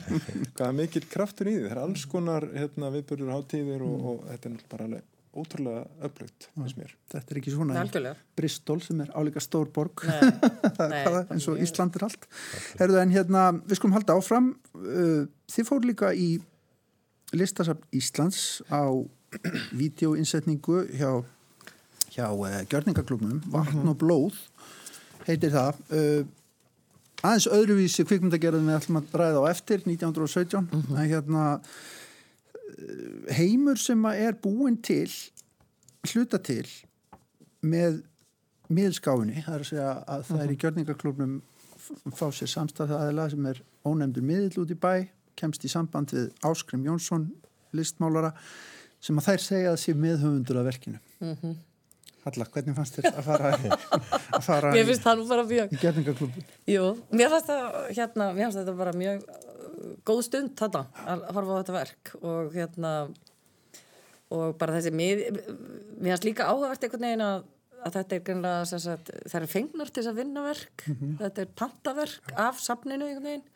Hvað 0.58 0.66
er 0.66 0.74
mikill 0.74 1.04
kraftur 1.06 1.46
í 1.46 1.52
því, 1.54 1.68
það 1.68 1.70
er 1.76 1.80
alls 1.84 2.02
konar 2.10 2.46
hérna, 2.50 2.88
viðbörður 2.96 3.30
hátíðir 3.36 3.84
og, 3.86 4.06
og 4.10 4.24
þetta 4.26 4.48
er 4.48 4.54
náttúrulega 4.56 4.72
bara 4.74 4.88
alveg 4.88 5.06
ótrúlega 5.30 5.84
öflugt 6.02 6.48
finnst 6.56 6.78
mér. 6.80 6.94
þetta 7.12 7.30
er 7.30 7.38
ekki 7.38 7.52
svona 7.54 7.76
algjörlega. 7.78 8.18
Bristol 8.34 8.80
sem 8.82 9.02
er 9.04 9.12
álíka 9.14 9.38
stór 9.44 9.68
borg. 9.70 10.02
Eins 11.30 11.46
og 11.46 11.60
Ísland 11.62 11.94
er 12.00 12.08
allt. 12.08 12.26
Herðu, 12.80 12.98
en 13.04 13.14
hérna, 13.14 13.44
við 13.62 13.78
skulum 13.78 13.94
halda 13.94 14.16
áfram. 14.18 14.50
Uh, 14.74 15.28
þið 15.54 15.68
fór 15.70 15.86
líka 15.86 16.10
í 16.10 16.32
listasafn 17.36 17.84
Íslands 17.94 18.62
á 18.70 18.82
vídeoinsetningu 19.76 20.84
hjá 20.98 21.22
hjá 22.10 22.26
uh, 22.30 22.60
gjörningaklubnum 22.70 23.40
Vatn 23.52 23.86
og 23.88 23.98
blóð 24.00 24.36
heitir 25.28 25.52
það. 25.54 25.80
Uh, 25.92 26.22
aðeins 27.20 27.48
öðruvísi 27.52 28.06
kvikmyndagerðin 28.08 28.68
við 28.70 28.78
ætlum 28.78 29.00
að 29.00 29.16
ræða 29.20 29.42
á 29.44 29.50
eftir 29.52 29.84
1917 29.84 30.70
en 30.72 31.10
hérna 31.10 31.44
uh, 31.60 33.34
heimur 33.36 33.80
sem 33.80 34.06
er 34.12 34.38
búin 34.42 34.80
til 34.82 35.08
hluta 36.10 36.40
til 36.42 36.66
með 37.60 38.00
miðskáinni, 38.70 39.42
það 39.44 39.54
er 39.54 39.62
að 39.62 39.68
segja 39.68 39.94
að 40.08 40.26
það 40.28 40.42
er 40.42 40.52
í 40.52 40.58
gjörningaklubnum 40.62 41.38
fá 42.14 42.28
sér 42.32 42.50
samstæðaðila 42.52 43.26
sem 43.32 43.48
er 43.50 43.62
ónefndur 43.86 44.24
miðl 44.24 44.62
út 44.62 44.72
í 44.72 44.78
bæ, 44.78 44.94
kemst 45.36 45.64
í 45.64 45.70
samband 45.72 46.12
við 46.14 46.30
Áskrim 46.46 46.84
Jónsson, 46.86 47.28
listmálara 47.76 48.32
sem 49.00 49.16
að 49.20 49.30
þær 49.30 49.44
segja 49.46 49.72
að 49.74 49.82
sé 49.84 49.94
meðhöfundur 49.96 50.60
af 50.62 50.70
verkinu 50.72 51.00
Mhm. 51.20 51.58
Halla, 52.20 52.44
hvernig 52.52 52.74
fannst 52.76 52.98
þér 52.98 53.14
að 53.16 53.24
fara, 53.24 53.50
að 54.36 54.42
fara 54.44 54.70
mjög 54.74 54.90
í 55.72 55.78
gjörningaklubun? 55.80 56.42
Jú, 56.68 56.82
mér 57.16 57.30
fannst 57.32 57.48
það 57.48 57.78
hérna, 57.96 58.26
mér 58.36 58.44
fannst 58.44 58.58
þetta 58.60 58.74
bara 58.76 58.92
mjög 58.92 59.22
uh, 59.24 59.94
góð 60.04 60.20
stund 60.26 60.52
þetta 60.60 60.82
að 61.06 61.22
horfa 61.32 61.54
á 61.56 61.58
þetta 61.62 61.76
verk 61.78 62.12
og 62.20 62.50
hérna 62.58 62.92
og 64.30 64.58
bara 64.60 64.76
þessi 64.76 64.92
mið, 64.94 65.22
mér 65.96 66.12
fannst 66.12 66.28
líka 66.28 66.50
áhugavert 66.50 66.84
einhvern 66.84 67.06
veginn 67.08 67.24
að, 67.24 67.48
að 67.88 67.96
þetta 67.96 68.20
er 68.20 68.68
sagt, 68.84 69.10
það 69.24 69.40
er 69.40 69.50
fengnar 69.56 69.88
til 69.90 70.02
þess 70.02 70.12
að 70.12 70.20
vinna 70.20 70.44
verk 70.44 70.84
þetta 71.24 71.46
er 71.46 71.54
pantaverk 71.56 72.34
af 72.36 72.60
safninu 72.60 73.08
einhvern 73.08 73.30
veginn 73.30 73.48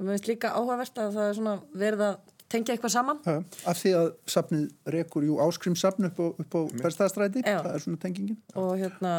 sem 0.00 0.06
mér 0.08 0.16
finnst 0.16 0.28
líka 0.30 0.50
áhugavert 0.56 0.96
að 1.02 1.16
það 1.18 1.28
er 1.30 1.36
svona 1.36 1.54
verið 1.76 2.02
að 2.06 2.36
tengja 2.50 2.74
eitthvað 2.74 2.94
saman 2.96 3.18
Ja, 3.28 3.34
af 3.70 3.78
því 3.82 3.90
að 4.00 4.08
safnið 4.32 4.64
rekur 4.96 5.26
jú 5.28 5.36
áskrimsafn 5.44 6.08
upp 6.08 6.18
á, 6.18 6.26
upp 6.40 6.56
á 6.56 6.60
Berstaðastræti, 6.80 7.42
Já. 7.44 7.60
það 7.62 7.74
er 7.76 7.84
svona 7.84 8.00
tengingin 8.02 8.38
og 8.56 8.72
hérna 8.80 9.12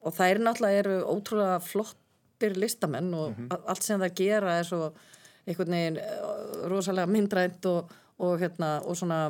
og 0.00 0.14
það 0.16 0.30
er 0.32 0.38
náttúrulega 0.46 0.78
eru 0.84 0.94
ótrúlega 1.12 1.58
flottir 1.66 2.54
listamenn 2.56 3.10
og 3.14 3.34
Mhm. 3.36 3.50
a- 3.52 3.62
allt 3.74 3.82
sem 3.84 4.00
það 4.00 4.14
gera 4.16 4.54
er 4.60 4.64
svo 4.64 4.92
einhvern 5.46 5.74
veginn 5.76 5.98
eh, 5.98 6.68
rosalega 6.70 7.06
myndrænt 7.10 7.66
og, 7.66 7.90
og 8.18 8.38
hérna 8.40 8.80
og 8.86 8.96
svona 8.96 9.20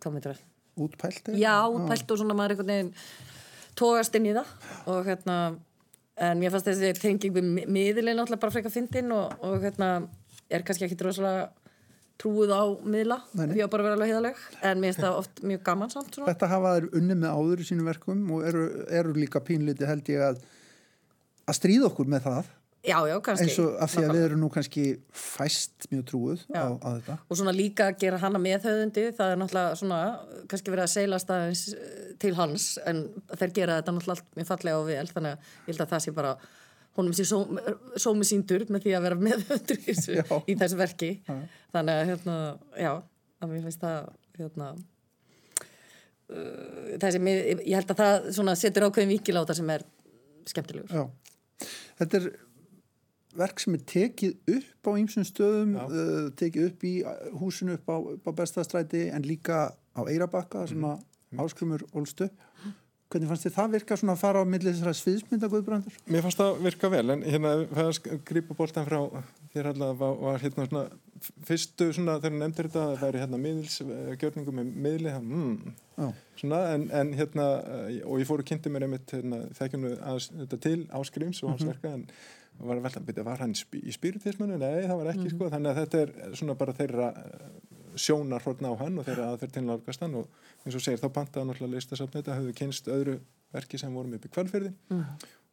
hvað 0.00 0.12
myndir 0.12 0.32
það? 0.34 0.42
útpælt? 0.78 1.28
Já, 1.38 1.54
útpælt 1.68 2.10
og 2.10 2.18
svona 2.18 2.34
maður 2.34 2.56
einhvern 2.56 2.66
veginn 2.74 2.94
tógast 3.78 4.14
inn 4.18 4.26
í 4.26 4.34
það 4.34 4.46
og 4.86 5.04
hérna 5.06 5.36
en 6.20 6.38
mér 6.40 6.50
fannst 6.54 6.66
þessi 6.70 6.92
tenging 7.00 7.34
við 7.36 7.46
mi- 7.46 7.66
miðilinn 7.78 8.18
náttúrulega 8.18 8.42
bara 8.44 8.54
frekar 8.56 8.74
fyndin 8.74 9.12
og, 9.14 9.32
og 9.44 9.58
hérna 9.62 9.88
er 10.50 10.64
kannski 10.66 10.86
ekki 10.88 10.98
rosalega 11.04 11.48
trúið 12.18 12.50
á 12.50 12.62
miðla 12.82 13.20
Nei, 13.38 13.44
nei. 13.46 13.52
því 13.54 13.62
að 13.62 13.70
bara 13.74 13.84
vera 13.86 13.94
alveg 13.98 14.08
heiðaleg 14.10 14.38
en 14.66 14.80
mér 14.82 14.88
finnst 14.90 15.04
það 15.04 15.18
oft 15.20 15.42
mjög 15.46 15.60
gaman 15.68 15.92
samt 15.92 16.14
svona. 16.16 16.32
Þetta 16.32 16.48
hafa 16.50 16.72
þær 16.78 16.88
unni 16.98 17.16
með 17.20 17.36
áður 17.38 17.62
í 17.62 17.66
sínum 17.68 17.86
verkum 17.86 18.24
og 18.34 18.46
eru, 18.48 18.64
eru 19.00 19.12
líka 19.14 19.42
pínliti 19.46 19.86
held 19.86 20.10
ég 20.10 20.24
að 20.32 20.40
að 21.48 21.56
stríða 21.60 21.86
okkur 21.92 22.10
með 22.10 22.26
það 22.26 22.48
Já, 22.86 22.94
já, 23.10 23.16
kannski 23.26 23.48
eins 23.48 23.56
og 23.58 23.72
af 23.82 23.90
því 23.90 24.02
að 24.06 24.12
við 24.14 24.24
erum 24.28 24.40
nú 24.44 24.48
kannski 24.54 24.82
fæst 25.10 25.88
mjög 25.90 26.04
trúið 26.12 26.44
Já. 26.54 26.60
á, 26.62 26.66
á 26.78 26.88
þetta 26.94 27.16
og 27.26 27.38
svona 27.40 27.52
líka 27.56 27.88
að 27.90 27.96
gera 28.04 28.20
hana 28.22 28.38
meðhauðundi 28.38 29.04
það 29.18 29.32
er 29.34 29.40
náttúrulega 29.40 29.74
svona 29.80 29.98
kannski 30.52 30.70
verið 30.72 30.84
að 30.86 30.92
seilast 30.94 31.32
aðeins 31.34 31.62
eh, 31.74 32.12
til 32.22 32.30
hans 32.38 32.68
en 32.86 33.00
þeir 33.34 33.52
gera 33.58 33.80
þetta 33.80 33.94
náttúrulega 33.96 34.14
allt 34.22 34.38
mjög 34.38 34.50
fallega 34.52 34.78
og 34.78 34.86
vel 34.92 35.10
þannig 35.10 35.34
að 35.34 35.50
ég 35.66 35.72
held 35.72 35.82
að 35.84 35.92
það 35.96 36.04
sé 36.06 36.14
bara 36.20 36.32
honum 36.98 37.16
sé 37.18 37.26
só- 37.26 37.98
sómi 38.06 38.28
síndur 38.30 38.64
með 38.70 38.86
því 38.86 38.94
að 39.00 39.04
vera 39.08 39.20
meðhauðundur 39.26 39.82
í, 39.82 39.84
þessu- 39.90 40.16
Já. 40.20 40.24
í 40.46 40.58
þessu 40.62 40.78
verki 40.84 41.10
þannig 41.26 41.94
að 41.98 42.06
hérna, 42.12 42.38
já 42.78 42.92
að 42.94 43.52
mér 43.56 43.66
finnst 43.66 43.82
það 43.82 44.08
hérna 44.38 44.70
uh, 46.30 46.98
þessi, 47.02 47.20
mið, 47.22 47.42
ég 47.66 47.74
held 47.78 47.92
að 47.94 48.02
það 48.04 48.30
svona 48.38 48.54
setur 48.58 48.86
ákveðin 48.88 49.12
vikiláta 49.16 49.56
sem 49.58 49.74
er 49.74 49.84
skemmtilegur 50.48 50.94
Já. 51.02 51.08
Þetta 51.98 52.18
er 52.22 52.26
verk 53.38 53.62
sem 53.62 53.76
er 53.78 53.84
tekið 53.92 54.56
upp 54.56 54.90
á 54.90 54.92
ýmsum 55.00 55.26
stöðum, 55.28 55.76
uh, 55.84 56.28
tekið 56.38 56.68
upp 56.70 56.84
í 56.88 56.94
uh, 57.02 57.14
húsinu 57.40 57.78
upp 57.78 57.92
á, 57.92 57.96
upp 58.16 58.28
á 58.28 58.32
Berstaðastræti 58.42 59.08
en 59.14 59.26
líka 59.26 59.68
á 59.72 60.00
Eirabakka 60.04 60.66
sem 60.70 60.84
að 60.84 61.02
áskrumur 61.38 61.84
ólst 61.96 62.22
upp. 62.26 62.44
Hvernig 63.08 63.30
fannst 63.30 63.46
þið 63.46 63.54
það 63.56 63.70
virka 63.72 63.96
svona 63.96 64.14
að 64.14 64.20
fara 64.20 64.40
á 64.44 64.44
milli 64.44 64.68
þessara 64.68 64.96
sviðsmynda 64.98 65.48
Guðbrandur? 65.48 65.94
Mér 66.12 66.24
fannst 66.26 66.40
það 66.42 66.58
virka 66.66 66.90
vel 66.92 67.06
en 67.14 67.22
hérna 67.24 67.52
það 67.70 67.86
að 67.88 68.18
grípa 68.28 68.56
boltan 68.58 68.84
frá 68.84 68.98
þér 69.54 69.70
allavega 69.70 69.96
var, 70.02 70.18
var 70.26 70.42
hérna 70.42 70.66
svona 70.68 70.82
fyrstu 71.48 71.88
svona 71.96 72.18
þegar 72.20 72.36
nefndir 72.42 72.68
þetta 72.68 72.82
að 72.82 72.90
það 72.90 73.04
væri 73.06 73.22
hérna 73.22 73.40
miðilsgjörningu 73.44 74.54
með 74.58 74.74
miðli 74.86 75.14
mm, 75.16 76.12
svona 76.38 76.60
en, 76.74 76.84
en 77.00 77.14
hérna 77.16 77.46
eh, 77.62 78.02
og 78.04 78.20
ég 78.20 78.28
fór 78.28 78.44
og 78.44 78.50
kynnti 78.50 78.72
mér 78.72 78.86
einmitt 78.86 79.14
hérna, 79.16 79.40
þekkjum 79.58 79.86
við 79.88 79.96
aðeins 79.98 80.28
þetta 80.34 80.60
til 80.66 80.78
áskrims 81.00 81.42
og 81.42 81.54
hans 81.54 81.66
verka 81.66 81.94
en 81.96 82.04
var 82.58 82.78
að 82.78 82.86
velta 82.88 83.02
að 83.02 83.24
var 83.26 83.42
hann 83.44 83.54
í 83.54 83.94
spiritismanu? 83.94 84.58
Nei, 84.58 84.86
það 84.86 85.00
var 85.00 85.10
ekki 85.12 85.32
sko, 85.32 85.48
þannig 85.52 85.72
að 85.72 85.80
þetta 85.82 86.02
er 86.02 86.38
svona 86.40 86.56
bara 86.58 86.76
þeirra 86.76 87.08
eh, 87.22 87.48
sjónar 87.98 88.44
hórna 88.44 88.72
á 88.72 88.80
hann 88.82 89.00
og 89.00 89.06
þeirra 89.06 89.32
aðferð 89.32 89.56
til 89.56 89.64
nálgast 89.66 90.04
hann 90.04 90.16
og 90.20 90.28
eins 90.64 90.78
og 90.78 90.84
segir 90.84 91.02
þá 91.02 91.08
pantaði 91.14 91.48
náttúrulega 91.48 91.74
listasafn 91.74 92.14
þetta 92.18 92.38
höfðu 92.38 92.54
kynst 92.60 92.90
öðru 92.94 93.18
verki 93.54 93.80
sem 93.80 93.94
vorum 93.94 94.14
upp 94.18 94.26
í 94.26 94.32
kvalfyrði 94.32 94.72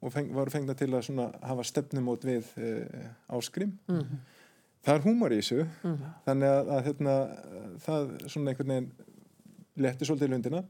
og 0.01 0.13
feng, 0.13 0.31
varu 0.35 0.53
fengna 0.53 0.75
til 0.77 0.91
að 0.91 1.05
svona 1.07 1.29
hafa 1.41 1.65
stefnumót 1.65 2.25
við 2.27 2.49
uh, 2.59 3.05
áskrim 3.37 3.73
það 4.85 4.93
er 4.95 5.05
húmor 5.05 5.33
í 5.33 5.39
þessu 5.41 5.65
þannig 6.27 6.51
að, 6.51 6.71
að 6.75 6.81
hérna, 6.89 7.15
það 7.85 8.11
svona 8.27 8.51
einhvern 8.51 8.73
veginn 8.73 8.89
letti 9.75 10.07
svolítið 10.07 10.31
lundina 10.31 10.61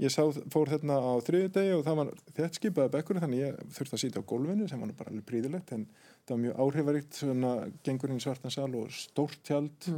ég 0.00 0.12
sá, 0.12 0.22
fór 0.52 0.68
þarna 0.68 0.98
á 1.00 1.12
þriðu 1.24 1.50
degi 1.54 1.76
og 1.76 1.84
það 1.86 1.98
var 2.00 2.10
þett 2.36 2.58
skipaði 2.58 2.92
bekkur 2.96 3.20
þannig 3.22 3.42
ég 3.44 3.60
þurfti 3.76 3.96
að 3.96 4.02
sitja 4.04 4.22
á 4.22 4.28
gólfinu 4.32 4.68
sem 4.68 4.82
var 4.84 4.92
bara 4.98 5.12
alveg 5.12 5.26
príðilegt 5.30 5.72
en 5.76 5.86
það 6.26 6.34
var 6.34 6.42
mjög 6.44 6.60
áhrifaríkt 6.64 7.20
svona 7.22 7.52
gengur 7.86 8.12
inn 8.12 8.20
í 8.20 8.24
svartan 8.24 8.54
sal 8.54 8.70
og 8.76 8.92
stórt 8.92 9.40
tjald 9.48 9.90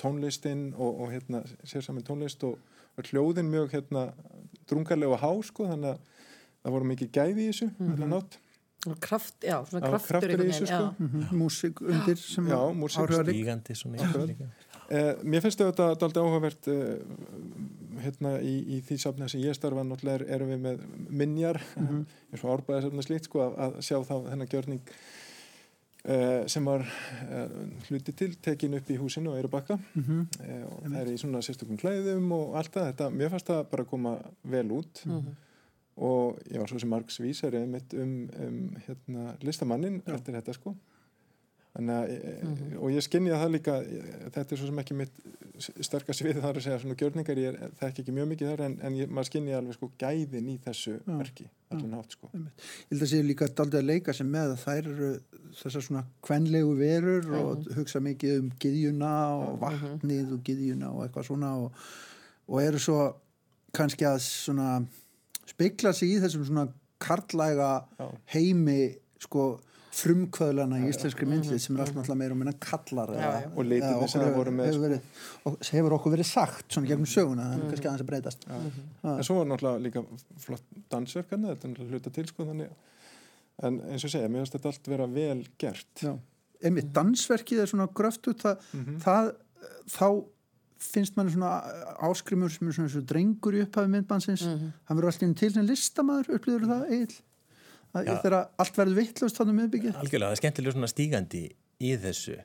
tónlistinn 0.00 0.70
og, 0.74 1.04
og 1.04 1.12
hérna 1.12 1.42
sér 1.62 1.84
saman 1.86 2.06
tónlist 2.06 2.42
og, 2.48 2.58
og 2.96 3.10
hljóðin 3.12 3.50
mjög 3.52 3.76
hérna 3.76 4.08
drungarlega 4.70 5.20
há 5.22 5.30
sko 5.46 5.68
þannig 5.70 5.94
að 5.94 6.08
það 6.62 6.76
voru 6.76 6.90
mikið 6.92 7.12
gæði 7.18 7.44
í 7.44 7.50
þessu 7.52 7.70
mm 7.76 7.94
-hmm. 7.98 8.40
Kraft, 8.82 9.34
já, 9.46 9.62
svona 9.62 9.86
Já, 9.86 9.90
kraftur 9.90 10.16
kraftur 10.16 10.40
í 10.42 10.46
þessu, 10.48 10.66
sko. 10.66 10.74
já. 10.74 10.94
Mm 10.98 11.38
Músík 11.38 11.80
undir 11.80 12.16
sem 12.18 12.46
Já, 12.48 12.58
áhrifarík. 12.58 13.36
Stígandi 13.36 13.74
svona. 13.74 14.50
Eh, 14.92 15.14
mér 15.24 15.40
finnst 15.40 15.60
þetta 15.62 15.86
daldi 15.96 16.20
áhugavert 16.20 16.66
eh, 16.68 17.00
hérna 18.04 18.34
í, 18.44 18.54
í 18.76 18.80
því 18.84 18.96
safna 19.00 19.28
sem 19.30 19.40
ég 19.40 19.54
starfa 19.56 19.84
náttúrulega 19.86 20.18
er, 20.20 20.24
erum 20.36 20.50
við 20.52 20.60
með 20.66 20.82
minjar 21.22 21.58
eins 22.32 22.42
og 22.44 22.50
árbæðisafna 22.58 23.04
slíkt 23.06 23.28
sko 23.30 23.40
að, 23.46 23.54
að 23.66 23.76
sjá 23.86 23.96
þá 24.04 24.14
þennan 24.26 24.50
gjörning 24.52 24.82
eh, 26.04 26.42
sem 26.50 26.66
var 26.66 26.84
eh, 26.84 27.56
hluti 27.88 28.14
til 28.18 28.30
tekin 28.42 28.74
upp 28.78 28.90
í 28.92 28.98
húsinu 29.00 29.32
og 29.32 29.38
eru 29.40 29.48
bakka 29.52 29.78
Mhm. 29.94 30.20
eh, 30.42 30.62
og 30.66 30.82
það 30.90 30.98
er 31.04 31.12
í 31.14 31.18
svona 31.24 31.42
sérstökum 31.46 31.78
klæðum 31.80 32.28
og 32.36 32.56
allt 32.60 32.72
það, 32.74 32.90
þetta, 32.92 33.10
mér 33.16 33.30
fannst 33.32 33.46
það 33.52 33.64
bara 33.70 33.84
koma 33.84 34.16
vel 34.44 34.68
út. 34.82 35.04
Og 36.02 36.38
ég 36.50 36.58
var 36.58 36.68
svo 36.70 36.78
sem 36.80 36.88
Marks 36.88 37.18
vísar 37.20 37.52
einmitt 37.54 37.92
um, 37.94 38.28
um 38.40 38.60
hérna, 38.86 39.34
listamannin 39.44 40.02
eftir 40.08 40.32
þetta 40.38 40.54
sko 40.56 40.72
að, 41.72 42.10
mm 42.42 42.78
og 42.82 42.90
ég 42.92 43.04
skinni 43.04 43.30
að 43.32 43.40
það 43.44 43.52
líka, 43.54 43.74
eh, 43.80 44.16
þetta 44.34 44.52
er 44.52 44.58
svo 44.60 44.66
sem 44.68 44.78
ekki 44.82 44.94
mitt 44.98 45.12
sterkast 45.86 46.22
við 46.26 46.40
þar 46.42 46.58
að 46.58 46.64
segja 46.66 46.78
svona 46.82 46.96
gjörningar, 46.98 47.38
ég 47.38 47.54
er- 47.54 47.70
þekki 47.80 48.02
ekki 48.02 48.12
mjög 48.16 48.28
mikið 48.32 48.48
þar 48.50 48.62
en, 48.66 48.74
en 48.82 48.96
ég, 48.98 49.08
maður 49.08 49.28
skinni 49.30 49.54
alveg 49.56 49.74
sko 49.78 49.88
gæðin 50.02 50.48
í 50.52 50.56
þessu 50.64 50.94
verki, 51.06 51.46
allan 51.70 51.94
hátt 51.96 52.16
sko. 52.16 52.30
Ég 52.34 52.90
held 52.90 53.02
að 53.06 53.10
sé 53.12 53.22
líka 53.24 53.48
daldið 53.48 53.78
að 53.80 53.86
leika 53.92 54.12
sem 54.16 54.28
með 54.32 54.52
að 54.56 54.62
þær 54.64 54.90
eru 54.92 55.10
þessar 55.62 55.86
svona 55.86 56.04
kvenlegu 56.26 56.76
verur 56.76 57.30
og 57.40 57.66
hugsa 57.76 58.00
mikið 58.04 58.38
um 58.40 58.50
gyðjuna 58.58 59.12
og 59.38 59.58
vatnið 59.62 60.32
og 60.36 60.42
gyðjuna 60.48 60.90
og 60.92 61.04
eitthvað 61.06 61.28
svona 61.30 61.54
og, 61.62 61.72
og 62.48 62.62
eru 62.62 62.78
svo 62.82 62.98
kannski 63.72 64.04
að 64.08 64.18
svona 64.24 64.70
speikla 65.48 65.92
sig 65.96 66.16
í 66.16 66.20
þessum 66.24 66.44
svona 66.48 66.66
karlæga 67.02 67.70
Já. 67.98 68.08
heimi 68.34 68.80
sko 69.20 69.60
frumkvöðlana 69.92 70.78
í 70.80 70.86
íslenskri 70.88 71.26
myndlið 71.28 71.58
sem 71.60 71.76
er 71.76 71.82
allt 71.84 71.94
náttúrulega 71.96 72.18
meira 72.22 72.32
og 72.34 72.38
minna 72.40 72.52
kallar 72.64 73.10
Já, 73.12 73.18
eða- 73.18 73.42
já. 73.42 73.48
Og 73.56 73.64
litirnir 73.68 73.98
eða 73.98 74.08
sem 74.08 74.22
það 74.22 74.36
voru 74.38 74.52
með, 74.56 74.66
hefur, 74.66 74.78
sko. 74.78 74.84
verið, 74.86 75.00
og 75.44 75.58
hefur 75.76 75.96
okkur 75.98 76.14
verið 76.16 76.28
sagt 76.30 76.68
svona 76.72 76.88
gegnum 76.88 77.10
söguna, 77.12 77.48
er 77.52 77.60
kannski 77.68 77.88
aðeins 77.90 78.04
að 78.04 78.10
breytast 78.12 78.46
En 78.48 79.22
svo 79.28 79.36
var 79.38 79.46
náttúrulega 79.50 79.82
líka 79.84 80.04
flott 80.38 80.64
dansverk 80.90 81.30
hann, 81.30 81.42
þetta 81.50 81.64
er 81.68 81.72
náttúrulega 81.74 81.92
hluta 81.98 82.12
til 82.16 82.26
sko 82.26 82.44
þannig, 82.48 82.68
en 83.62 83.80
eins 83.92 84.04
og 84.04 84.10
segja, 84.14 84.28
mér 84.32 84.42
finnst 84.46 84.56
þetta 84.56 84.72
allt 84.72 84.88
vera 84.88 85.06
vel 85.06 85.44
gert. 85.58 85.94
Já, 86.02 86.14
einmitt 86.64 86.92
dansverkið 86.96 87.60
er 87.60 87.66
svona 87.66 87.88
gröftut 87.92 88.40
það, 88.40 88.56
það 89.04 89.32
þá 89.92 90.06
finnst 90.82 91.14
manni 91.16 91.30
svona 91.30 91.50
áskrimur 92.02 92.50
sem 92.50 92.66
er 92.68 92.72
svona 92.74 92.88
eins 92.88 92.96
og 92.98 93.04
drengur 93.06 93.54
í 93.54 93.60
upphafi 93.62 93.90
myndbansins 93.92 94.42
hann 94.48 94.96
verður 94.96 95.12
alltaf 95.12 95.36
til 95.38 95.52
sem 95.52 95.66
listamaður 95.68 96.32
upplýður 96.38 96.66
það 96.72 96.88
Já. 96.96 97.20
Þegar 97.92 98.38
allt 98.62 98.78
verður 98.78 98.98
vittlust 99.02 99.38
þannig 99.40 99.58
miðbyggið 99.58 99.98
Algjörlega, 100.00 100.28
það 100.30 100.36
er 100.36 100.40
skemmtilega 100.40 100.76
svona 100.76 100.90
stígandi 100.92 101.42
í 101.82 101.92
þessu. 102.00 102.36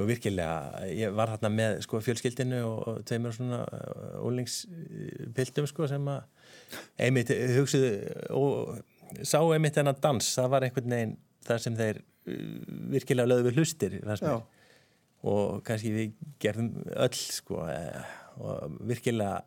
Og 0.00 0.08
virkilega, 0.08 0.86
ég 0.92 1.12
var 1.16 1.32
hérna 1.34 1.50
með 1.52 1.82
sko, 1.84 2.00
fjölskyldinu 2.04 2.62
og, 2.66 3.02
tveimur 3.08 3.34
svona 3.36 3.60
úlingspiltum 4.24 5.68
sko, 5.70 5.88
sem 5.90 6.08
að 6.12 6.80
einmitt 7.06 7.32
hugsuðu 7.56 7.92
og 8.38 8.80
sá 9.20 9.38
einmitt 9.42 9.76
þennan 9.76 10.00
dans. 10.02 10.32
Það 10.38 10.50
var 10.54 10.66
einhvern 10.66 10.96
veginn 10.96 11.14
þar 11.46 11.62
sem 11.66 11.78
þeir 11.78 12.02
uh, 12.02 12.42
virkilega 12.96 13.28
lögðu 13.28 13.48
við 13.50 13.60
hlustir 13.60 13.98
og 15.22 15.62
kannski 15.66 15.92
við 15.94 16.14
gerðum 16.42 16.72
öll 16.98 17.14
sko, 17.14 17.60
eh, 17.70 18.14
og 18.42 18.78
virkilega 18.88 19.44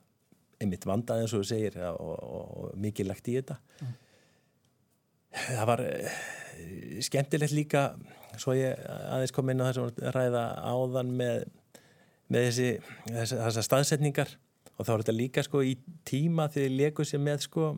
einmitt 0.62 0.86
vandað 0.88 1.24
eins 1.24 1.34
og 1.36 1.42
þú 1.44 1.48
segir 1.50 1.76
og, 1.90 2.00
og, 2.00 2.52
og 2.62 2.78
mikið 2.80 3.10
lagt 3.10 3.28
í 3.28 3.36
þetta 3.36 3.58
það 5.36 5.68
var 5.72 5.84
uh, 5.86 6.20
skemmtilegt 7.06 7.56
líka 7.56 7.86
svo 8.40 8.56
ég 8.58 8.80
aðeins 9.16 9.34
kom 9.36 9.52
inn 9.52 9.64
á 9.64 9.70
þessum 9.70 10.12
ræða 10.16 10.46
áðan 10.68 11.12
með, 11.16 11.46
með 12.32 12.48
þessi, 12.50 12.70
þessi, 13.10 13.40
þessar 13.40 13.68
staðsetningar 13.70 14.34
og 14.76 14.88
þá 14.88 14.92
er 14.94 15.04
þetta 15.04 15.16
líka 15.16 15.44
sko 15.46 15.64
í 15.64 15.76
tíma 16.08 16.50
þegar 16.52 16.68
ég 16.68 16.80
leku 16.82 17.06
sér 17.08 17.24
með 17.24 17.46
sko 17.48 17.74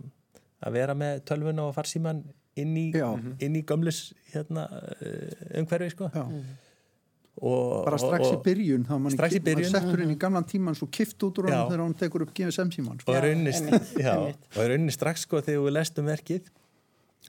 að 0.65 0.77
vera 0.79 0.95
með 0.97 1.19
tölvuna 1.29 1.67
og 1.67 1.75
farsíman 1.75 2.23
inn 2.57 2.77
í, 2.79 2.87
Já. 2.95 3.11
inn 3.45 3.57
í 3.59 3.61
gömlus 3.67 4.07
hérna, 4.31 4.65
uh, 4.65 5.43
umhverfi 5.61 5.91
sko 5.93 6.09
Já. 6.09 6.23
og, 6.25 7.83
bara 7.85 7.99
strax 8.01 8.31
og, 8.31 8.39
í 8.39 8.43
byrjun 8.47 8.87
þá 8.87 8.95
mann 8.97 9.13
Strax 9.13 9.37
í 9.37 9.43
byrjun. 9.45 9.73
settur 9.75 10.05
inn 10.05 10.15
í 10.15 10.19
gamlan 10.21 10.47
tíman 10.49 10.77
svo 10.77 10.89
kift 10.89 11.21
út 11.27 11.43
úr 11.43 11.51
hann 11.51 11.67
þegar 11.69 11.83
hann 11.85 11.97
tekur 12.01 12.25
upp 12.25 12.33
GSM 12.37 12.73
síman 12.73 12.97
sko. 13.03 13.13
og 13.13 14.63
rauninni 14.63 14.95
strax 14.95 15.27
sko 15.27 15.43
þegar 15.45 15.67
við 15.67 15.77
lestum 15.77 16.09
verkið 16.09 16.49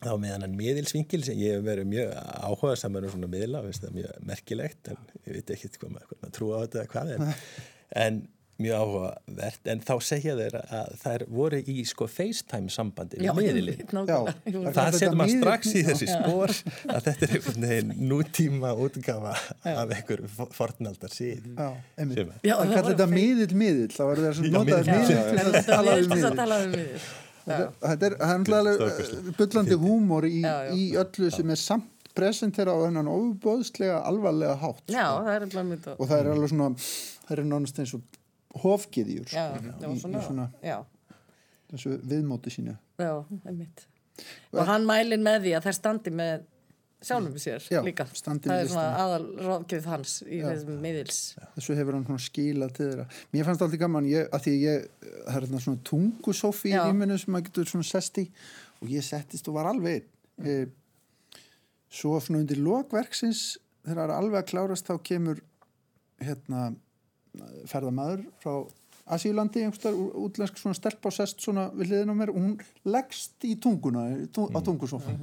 þá 0.04 0.10
með 0.22 0.34
hann 0.36 0.56
miðilsvingil 0.62 1.22
sem 1.26 1.38
ég 1.42 1.58
hef 1.58 1.66
verið 1.66 1.90
mjög 1.92 2.16
áhuga 2.48 2.76
saman 2.78 3.08
um 3.08 3.14
svona 3.16 3.30
miðla, 3.34 3.62
veist 3.66 3.84
það 3.86 3.96
mjög 4.00 4.24
merkilegt 4.32 4.90
en 4.94 5.04
ég 5.26 5.38
veit 5.40 5.54
ekki 5.56 5.74
hvað 5.76 5.94
maður, 5.98 6.34
trúa 6.38 6.58
á 6.58 6.62
þetta 6.66 6.82
eða 6.84 6.90
hvað 6.96 7.14
en, 7.18 7.30
en 8.06 8.20
mjög 8.58 8.74
áhugavert 8.82 9.68
en 9.70 9.80
þá 9.86 9.92
segja 10.02 10.32
þeir 10.34 10.54
að 10.58 10.88
þær 10.98 11.22
voru 11.30 11.60
í 11.70 11.74
sko 11.86 12.08
FaceTime 12.10 12.72
sambandi 12.74 13.20
Já, 13.22 13.30
við 13.36 13.52
miðilin. 13.52 13.84
Já. 13.86 14.16
Það 14.26 14.72
Það 14.80 14.96
setur 14.98 15.14
maður 15.20 15.30
miðil- 15.30 15.44
strax 15.44 15.70
í 15.78 15.82
þessi 15.86 16.08
spór 16.10 16.54
að 16.96 17.06
þetta 17.06 17.28
er 17.28 17.36
einhvern 17.36 17.68
veginn 17.68 17.92
nútíma 18.10 18.72
útgafa 18.82 19.36
af 19.62 19.94
einhver 19.94 20.24
fornaldar 20.58 21.14
síð 21.14 21.46
Já, 21.54 21.68
er. 22.02 22.10
Það 22.10 22.34
það 22.42 22.74
kallar 22.74 22.90
þetta 22.90 23.08
miðill 23.14 23.54
miðill 23.62 23.94
þá 23.94 24.02
er 24.08 24.24
það 24.26 24.36
sem 24.40 24.50
Já, 24.50 24.52
notaði 24.58 24.90
miðill. 24.90 24.98
miðill 24.98 25.14
Já, 25.14 25.22
til 25.30 25.38
en 25.38 25.46
að 25.46 25.56
þetta 25.60 25.78
tala 25.78 25.94
er 25.94 26.02
um 26.02 26.10
þess 26.10 26.18
að 26.18 26.18
miðill 26.18 26.42
tala 26.42 26.60
um 26.66 26.74
miðil. 26.74 27.08
Þetta 27.48 28.08
er, 28.10 28.16
það 28.18 28.34
er 28.34 28.42
náttúrulega 28.42 28.76
Stórkostlegt. 28.78 29.30
bullandi 29.38 29.78
húmor 29.84 30.28
í, 30.28 30.42
í 30.74 30.84
öllu 31.00 31.30
sem 31.34 31.54
er 31.54 31.60
samt 31.62 32.12
presentera 32.18 32.74
á 32.74 32.78
hennan 32.82 33.08
óbóðslega 33.10 34.00
alvarlega 34.08 34.56
hátt 34.58 34.90
Já, 34.90 35.04
sko. 35.06 35.24
það 35.26 35.34
er 35.34 35.94
og 35.94 36.04
það 36.08 36.16
er 36.18 36.30
alveg 36.32 36.52
svona 36.52 36.70
það 37.28 37.34
er 37.36 37.44
nánast 37.52 37.82
eins 37.82 37.94
og 37.94 38.18
hofgiðjur 38.62 39.28
Já, 39.30 39.44
sko, 39.54 39.68
í, 39.68 39.94
í 39.94 40.00
svona, 40.02 40.22
svona 40.26 40.46
já, 40.64 40.78
þessu 41.72 41.98
viðmóti 42.08 42.52
sínu. 42.52 42.74
Já, 42.98 43.12
einmitt. 43.44 43.84
Og 44.56 44.64
hann 44.66 44.86
mælin 44.88 45.22
með 45.22 45.44
því 45.46 45.52
að 45.58 45.68
þær 45.68 45.76
standi 45.76 46.12
með 46.14 46.46
sjálfum 47.04 47.38
sér 47.38 47.62
Já, 47.70 47.78
líka. 47.86 48.06
það 48.10 48.40
við 48.42 48.54
er 48.56 48.70
svona 48.72 49.02
aðal 49.04 49.26
ráðgjöf 49.46 49.84
hans 49.86 50.14
í 50.26 50.40
þessum 50.42 50.80
miðils. 50.82 51.20
þessu 51.54 51.76
hefur 51.78 51.98
hann 51.98 52.22
skilað 52.22 52.72
til 52.74 52.88
þeirra. 52.88 53.06
Mér 53.34 53.46
fannst 53.46 53.62
alltaf 53.62 53.82
gaman, 53.82 54.08
ég, 54.10 54.26
að 54.34 54.46
því 54.46 54.54
ég 54.64 54.88
það 55.04 55.36
er 55.36 55.46
þarna 55.46 55.62
svona 55.66 55.84
tungusófi 55.90 56.72
í 56.72 56.80
rýminu 56.80 57.18
sem 57.20 57.34
maður 57.34 57.50
getur 57.50 57.70
svona 57.70 57.86
sest 57.86 58.18
í. 58.18 58.26
Og 58.82 58.90
ég 58.90 59.06
settist 59.06 59.50
og 59.50 59.58
var 59.58 59.70
alveg 59.70 60.02
einn 60.02 60.48
e, 60.48 60.58
svo 61.88 62.18
svona 62.22 62.42
undir 62.42 62.60
lokverksins 62.62 63.44
þegar 63.86 64.02
það 64.02 64.04
er 64.08 64.16
alveg 64.18 64.42
að 64.42 64.50
klárast 64.50 64.90
þá 64.90 64.98
kemur 65.06 65.40
hérna 66.18 66.68
ferðamaður 67.70 68.26
frá 68.42 68.52
Asílandi, 69.08 69.62
einhverstaðar 69.64 70.16
útlensk 70.20 70.58
svona 70.60 70.76
stelp 70.76 71.06
á 71.08 71.10
sest 71.16 71.40
svona 71.40 71.70
við 71.72 71.94
hliðin 71.94 72.12
á 72.12 72.16
mér 72.18 72.32
og 72.34 72.42
hún 72.42 72.56
leggst 72.84 73.46
í 73.48 73.54
tunguna 73.56 74.02
tú, 74.34 74.50
á 74.52 74.58
tungusófin 74.60 75.22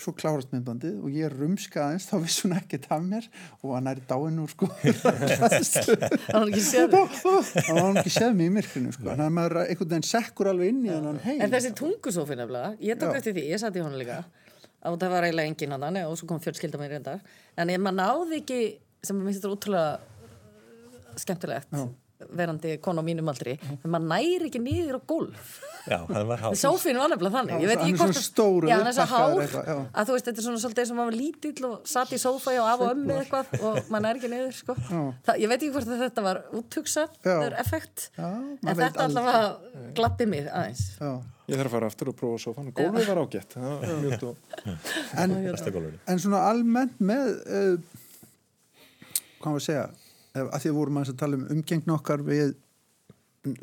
svo 0.00 0.14
klárast 0.16 0.50
myndbandið 0.54 0.98
og 1.04 1.14
ég 1.14 1.32
rumska 1.34 1.84
aðeins 1.86 2.08
þá 2.10 2.14
vissi 2.24 2.46
hún 2.46 2.56
ekkert 2.56 2.88
af 2.90 3.02
mér 3.04 3.28
og 3.60 3.74
hann 3.76 3.90
er 3.90 4.00
í 4.02 4.06
dáinu 4.10 4.46
sko 4.50 4.68
Það 4.70 6.36
var 6.36 6.50
ekki 6.50 8.10
hann 8.10 8.14
séð 8.14 8.36
mig 8.36 8.50
í 8.50 8.52
myrkrinu 8.54 8.92
sko. 8.94 9.08
Að 9.12 9.32
maður 9.36 9.56
einhvern 9.64 9.92
veginn 9.94 10.08
sekkur 10.10 10.50
alveg 10.52 10.72
inn 10.72 10.84
í 10.86 10.92
hennan 10.92 11.20
heim 11.24 11.42
En 11.44 11.52
þessi 11.52 11.72
tungusófi 11.78 12.38
nefnilega, 12.38 12.74
ég 12.84 13.00
tók 13.00 13.16
eftir 13.18 13.36
því, 13.36 13.46
ég 13.50 13.62
satt 13.62 13.76
í 13.76 13.84
honum 13.84 14.00
líka. 14.00 14.22
Og 14.88 14.96
það 15.00 15.12
var 15.12 15.26
eiginlega 15.28 15.52
enginn 15.52 15.74
hann 15.76 15.98
og 16.06 16.14
svo 16.18 16.28
kom 16.30 16.40
fjölskylda 16.42 16.80
mér 16.80 16.94
reyndar. 16.96 17.20
En 17.60 17.72
ef 17.72 17.82
maður 17.82 17.98
náði 18.00 18.40
ekki, 18.40 18.60
sem 19.04 19.18
mér 19.18 19.28
finnst 19.28 19.42
þetta 19.42 19.56
ótrúlega 19.56 19.90
uh, 19.98 21.18
skemmtilegt 21.20 21.76
Já. 21.76 21.84
Verandi 22.28 22.76
konu 22.82 23.02
á 23.02 23.04
mínum 23.04 23.30
aldri 23.32 23.56
en 23.60 23.90
maður 23.90 24.08
næri 24.12 24.48
ekki 24.50 24.62
niður 24.62 24.98
á 24.98 25.00
gólf. 25.08 25.58
Já, 25.88 25.98
hann 26.04 26.26
var 26.28 26.42
hálf 26.42 26.58
Sófinn 26.60 26.98
var 27.00 27.08
nefnilega 27.12 27.38
þannig, 27.38 27.54
Já, 27.54 27.62
ég 27.62 27.70
veit 27.70 27.80
hann 27.80 27.88
ekki 27.88 27.94
er 27.94 28.00
hvort 28.02 28.16
svona 28.18 28.26
stór 28.26 28.66
og 28.66 28.70
Já, 28.70 28.74
hann 28.76 28.90
er 28.90 28.96
svo 28.96 29.06
uppbakkaður 29.06 29.32
hár 29.32 29.44
eitthvað, 29.44 29.80
að 29.90 30.10
þú 30.10 30.16
veist, 30.16 30.28
þetta 30.28 30.42
er 30.42 30.46
svona 30.46 30.62
svolítið 30.64 30.88
sem 30.90 31.00
að 31.00 31.08
var 31.10 31.18
lítill 31.20 31.68
og 31.70 31.90
satt 31.94 32.12
í 32.12 32.20
sófa 32.20 32.54
og 32.60 32.68
af 32.68 32.84
og 32.84 32.92
ömmu 32.94 33.16
eitthvað 33.16 33.54
og 33.60 33.78
maður 33.88 34.04
næri 34.06 34.20
ekki 34.20 34.32
niður, 34.34 34.54
sko. 34.58 34.76
Já. 34.80 35.00
Það, 35.26 35.40
Ég 35.40 35.52
veit 35.52 35.58
ekki 35.58 35.72
hvort 35.76 35.90
að 35.90 36.04
þetta 36.04 36.26
var 36.26 36.42
það 37.24 37.44
er 37.46 37.58
effekt, 37.64 38.06
Já, 38.18 38.28
en 38.28 38.58
maður 38.66 38.82
þetta 38.84 39.06
allavega 39.06 39.90
gladdi 39.96 40.28
mig 40.30 40.50
aðeins. 40.50 40.84
Já. 41.00 41.12
Ég 41.50 41.58
þarf 41.58 41.66
að 41.66 41.74
fara 41.74 41.88
aftur 41.90 42.10
og 42.12 42.14
prófa 42.14 42.38
sofan. 42.44 42.68
Gólfið 42.76 43.08
var 43.10 43.18
ágætt. 43.24 43.56
Það 43.56 43.70
var 43.80 44.26
og... 44.28 44.36
en, 45.18 45.32
en 46.12 46.20
svona 46.22 46.44
almennt 46.46 47.00
með 47.02 47.32
uh, 47.42 48.00
hvað 49.40 49.56
var 49.56 49.58
að 49.58 49.64
segja 49.64 49.88
að 50.34 50.58
því 50.62 50.70
að 50.70 50.76
vorum 50.76 51.00
að 51.00 51.14
tala 51.18 51.38
um 51.38 51.48
umgengn 51.56 51.94
okkar 51.96 52.22
við 52.26 52.54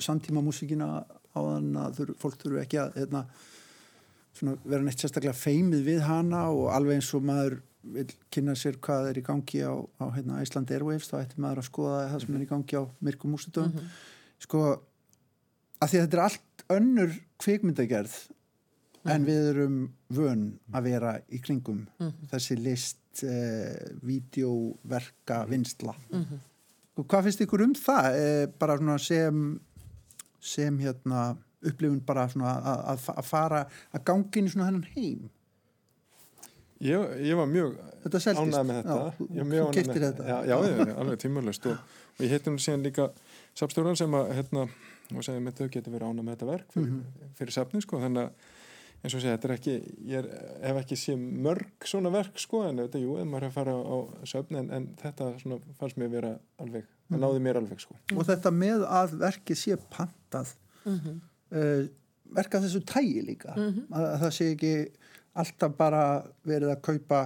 samtíma 0.04 0.44
músíkina 0.44 0.90
á 1.06 1.40
þann 1.40 1.72
að 1.80 2.00
þur, 2.00 2.12
fólk 2.22 2.42
þurfu 2.42 2.62
ekki 2.64 2.82
að 2.82 2.98
svona, 4.38 4.58
vera 4.66 4.84
neitt 4.84 5.02
sérstaklega 5.02 5.38
feimið 5.38 5.86
við 5.86 6.04
hana 6.08 6.48
og 6.54 6.70
alveg 6.74 7.00
eins 7.00 7.14
og 7.18 7.26
maður 7.28 7.60
vil 7.88 8.08
kynna 8.34 8.56
sér 8.58 8.80
hvað 8.84 9.12
er 9.12 9.20
í 9.22 9.24
gangi 9.24 9.62
á, 9.64 9.74
á 10.02 10.06
hérna, 10.12 10.42
Iceland 10.44 10.72
Airwaves 10.74 11.08
þá 11.08 11.22
ætti 11.22 11.40
maður 11.40 11.62
að 11.62 11.70
skoða 11.70 12.00
það 12.12 12.24
sem 12.26 12.36
er 12.36 12.44
í 12.44 12.50
gangi 12.50 12.82
á 12.82 12.84
myrkum 13.08 13.36
músitöðum 13.36 13.92
sko 14.44 14.64
að 15.78 15.92
því 15.92 16.00
að 16.00 16.04
þetta 16.04 16.18
er 16.18 16.24
allt 16.26 16.66
önnur 16.78 17.14
kvikmyndagerð 17.44 18.18
en 19.08 19.24
við 19.28 19.50
erum 19.54 19.78
vön 20.12 20.44
að 20.76 20.90
vera 20.90 21.14
í 21.32 21.40
kringum 21.40 21.86
þessi 22.34 22.58
list 22.60 23.24
eh, 23.24 23.94
vídeoverka 24.04 25.46
vinsla 25.48 25.96
og 26.98 27.06
hvað 27.08 27.28
finnst 27.28 27.44
ykkur 27.46 27.64
um 27.68 27.74
það? 27.78 28.08
Eh, 28.18 28.46
bara 28.60 28.78
svona 28.80 28.98
sem 29.02 29.44
sem 30.48 30.78
hérna 30.80 31.26
upplifun 31.68 32.00
bara 32.06 32.28
svona 32.32 32.54
að, 32.62 32.80
að, 32.94 33.08
að 33.18 33.26
fara 33.28 33.64
að 33.94 34.04
gangi 34.08 34.40
inn 34.42 34.48
í 34.50 34.54
svona 34.54 34.68
hennan 34.70 34.88
heim? 34.96 35.26
Ég, 36.78 37.14
ég 37.26 37.34
var 37.40 37.48
mjög 37.50 37.72
ánægð 38.06 38.68
með 38.70 38.76
þetta. 38.78 38.98
Já, 38.98 39.26
Ég 39.34 39.40
var 39.42 39.48
mjög 39.50 39.64
ánægð 39.72 39.88
með- 39.88 40.04
þetta. 40.04 40.26
Já, 40.28 40.36
já, 40.46 40.58
já, 40.86 40.94
alveg 41.02 41.18
tímurlust 41.24 41.66
og, 41.72 41.80
og 42.14 42.22
ég 42.22 42.36
heitti 42.36 42.52
hún 42.54 42.60
síðan 42.62 42.84
líka 42.86 43.08
sapstjóran 43.58 43.98
sem 43.98 44.14
að 44.20 44.30
hérna, 44.38 44.68
og 45.18 45.26
segði 45.26 45.42
með 45.48 45.58
þau 45.58 45.70
getur 45.74 45.96
verið 45.96 46.12
ánægð 46.12 46.28
með 46.28 46.36
þetta 46.38 46.50
verk 46.52 46.76
fyrir, 46.76 46.94
fyrir 47.40 47.56
safni 47.58 47.82
sko, 47.82 47.98
þannig 48.04 48.28
að 48.28 48.54
eins 49.08 49.16
og 49.18 49.24
segja, 49.24 49.38
þetta 49.38 49.48
er 49.50 49.54
ekki 49.56 49.76
ég 50.12 50.18
er, 50.20 50.28
hef 50.68 50.80
ekki 50.84 50.98
sé 51.00 51.16
mörg 51.18 51.88
svona 51.88 52.12
verk 52.14 52.38
sko, 52.44 52.62
en 52.68 52.82
þetta, 52.84 53.00
jú, 53.02 53.16
ef 53.22 53.28
maður 53.30 53.48
er 53.48 53.52
að 53.52 53.56
fara 53.58 53.74
á, 53.74 53.82
á 53.88 53.98
söfni, 54.30 54.60
en, 54.62 54.70
en 54.78 54.88
þetta 55.02 55.30
svona 55.42 55.58
fannst 55.80 56.00
mér 56.02 56.12
vera 56.14 56.34
alveg, 56.64 56.86
það 57.10 57.24
náði 57.24 57.44
mér 57.48 57.60
alveg 57.62 57.82
sko. 57.86 57.96
og 58.16 58.28
þetta 58.28 58.52
með 58.56 58.84
að 59.02 59.16
verkið 59.24 59.62
sé 59.64 59.80
pantað 59.96 60.54
Mhm. 60.88 61.16
uh, 61.52 61.88
verka 62.38 62.60
þessu 62.64 62.80
tægi 62.88 63.22
líka 63.28 63.54
að, 63.56 63.82
að 63.92 64.20
það 64.22 64.32
sé 64.38 64.46
ekki 64.54 64.72
alltaf 65.38 65.74
bara 65.78 66.04
verið 66.48 66.72
að 66.76 66.82
kaupa 66.88 67.20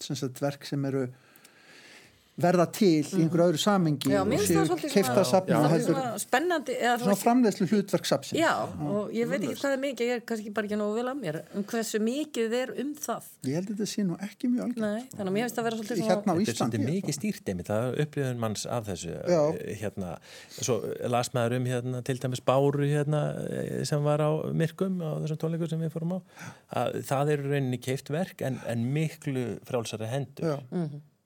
sem 0.00 0.16
sagt, 0.16 0.40
verk 0.44 0.64
sem 0.68 0.84
eru 0.84 1.06
verða 2.36 2.66
til 2.70 3.00
í 3.00 3.22
einhverju 3.22 3.44
öðru 3.48 3.58
samengi 3.62 4.10
Mhm. 4.10 4.12
Já, 4.12 4.20
og 4.20 4.28
séu 4.44 4.66
svona, 4.68 5.24
safna 5.24 5.60
svona 5.80 6.18
spennandi 6.20 6.74
svona 6.76 7.14
veist, 7.14 7.22
framleiðslu 7.24 7.66
hlutverk 7.70 8.04
sapsins 8.06 8.40
Já, 8.40 8.50
og 8.66 9.10
ég 9.16 9.28
veit 9.30 9.40
ekki 9.40 9.56
hvað 9.56 9.72
er 9.72 9.80
mikið, 9.80 10.10
ég 10.10 10.16
er 10.16 10.20
kannski 10.20 10.52
bara 10.52 10.66
ekki 10.68 10.76
nógu 10.76 10.94
vel 10.98 11.06
að 11.08 11.20
mér 11.22 11.38
um 11.56 11.64
hversu 11.64 11.98
mikið 12.04 12.52
er 12.60 12.74
um 12.82 12.90
það? 12.94 13.22
Ég 13.48 13.54
held 13.56 13.70
að 13.70 13.72
þetta 13.76 13.88
sé 13.94 14.04
nú 14.04 14.18
ekki 14.20 14.50
mjög 14.52 14.76
Nei, 14.76 15.02
þannig 15.16 15.30
að 15.30 15.32
mér 15.32 15.46
finnst 15.46 15.56
það 15.56 15.64
vera 15.70 15.76
svolítið 15.80 16.02
hérna 16.04 16.28
á 16.28 16.34
Þetta 16.36 16.52
er 16.52 16.60
svolítið 16.60 16.86
mikið 16.90 17.16
stýrt 17.16 17.48
einmitt, 17.48 17.66
það 17.72 17.88
er 17.88 18.04
upplifun 18.04 18.38
manns 18.44 18.66
af 18.66 18.84
þessu 18.86 19.16
Já. 19.16 19.42
eh, 19.56 19.74
hérna, 19.80 20.12
svo 20.60 20.78
las 21.08 21.32
maður 21.32 21.56
um 21.56 21.64
hérna, 21.72 22.04
til 22.04 22.18
dæmis 22.20 22.44
Báru 22.44 22.84
hérna, 22.84 23.22
eh, 23.48 23.84
sem 23.84 24.02
var 24.04 24.20
á 24.20 24.30
Myrkum 24.52 25.00
á 25.00 25.24
þessum 25.24 25.40
tónleikum 25.40 25.68
sem 25.70 25.80
við 25.80 25.90
fórum 25.96 26.16
á. 26.16 26.22
Að 26.76 27.02
það 27.08 27.30
er 27.32 27.38
í 27.38 27.48
rauninni 27.50 27.80
keift 27.80 28.10
verk 28.12 28.42
en, 28.42 28.60
en 28.66 28.84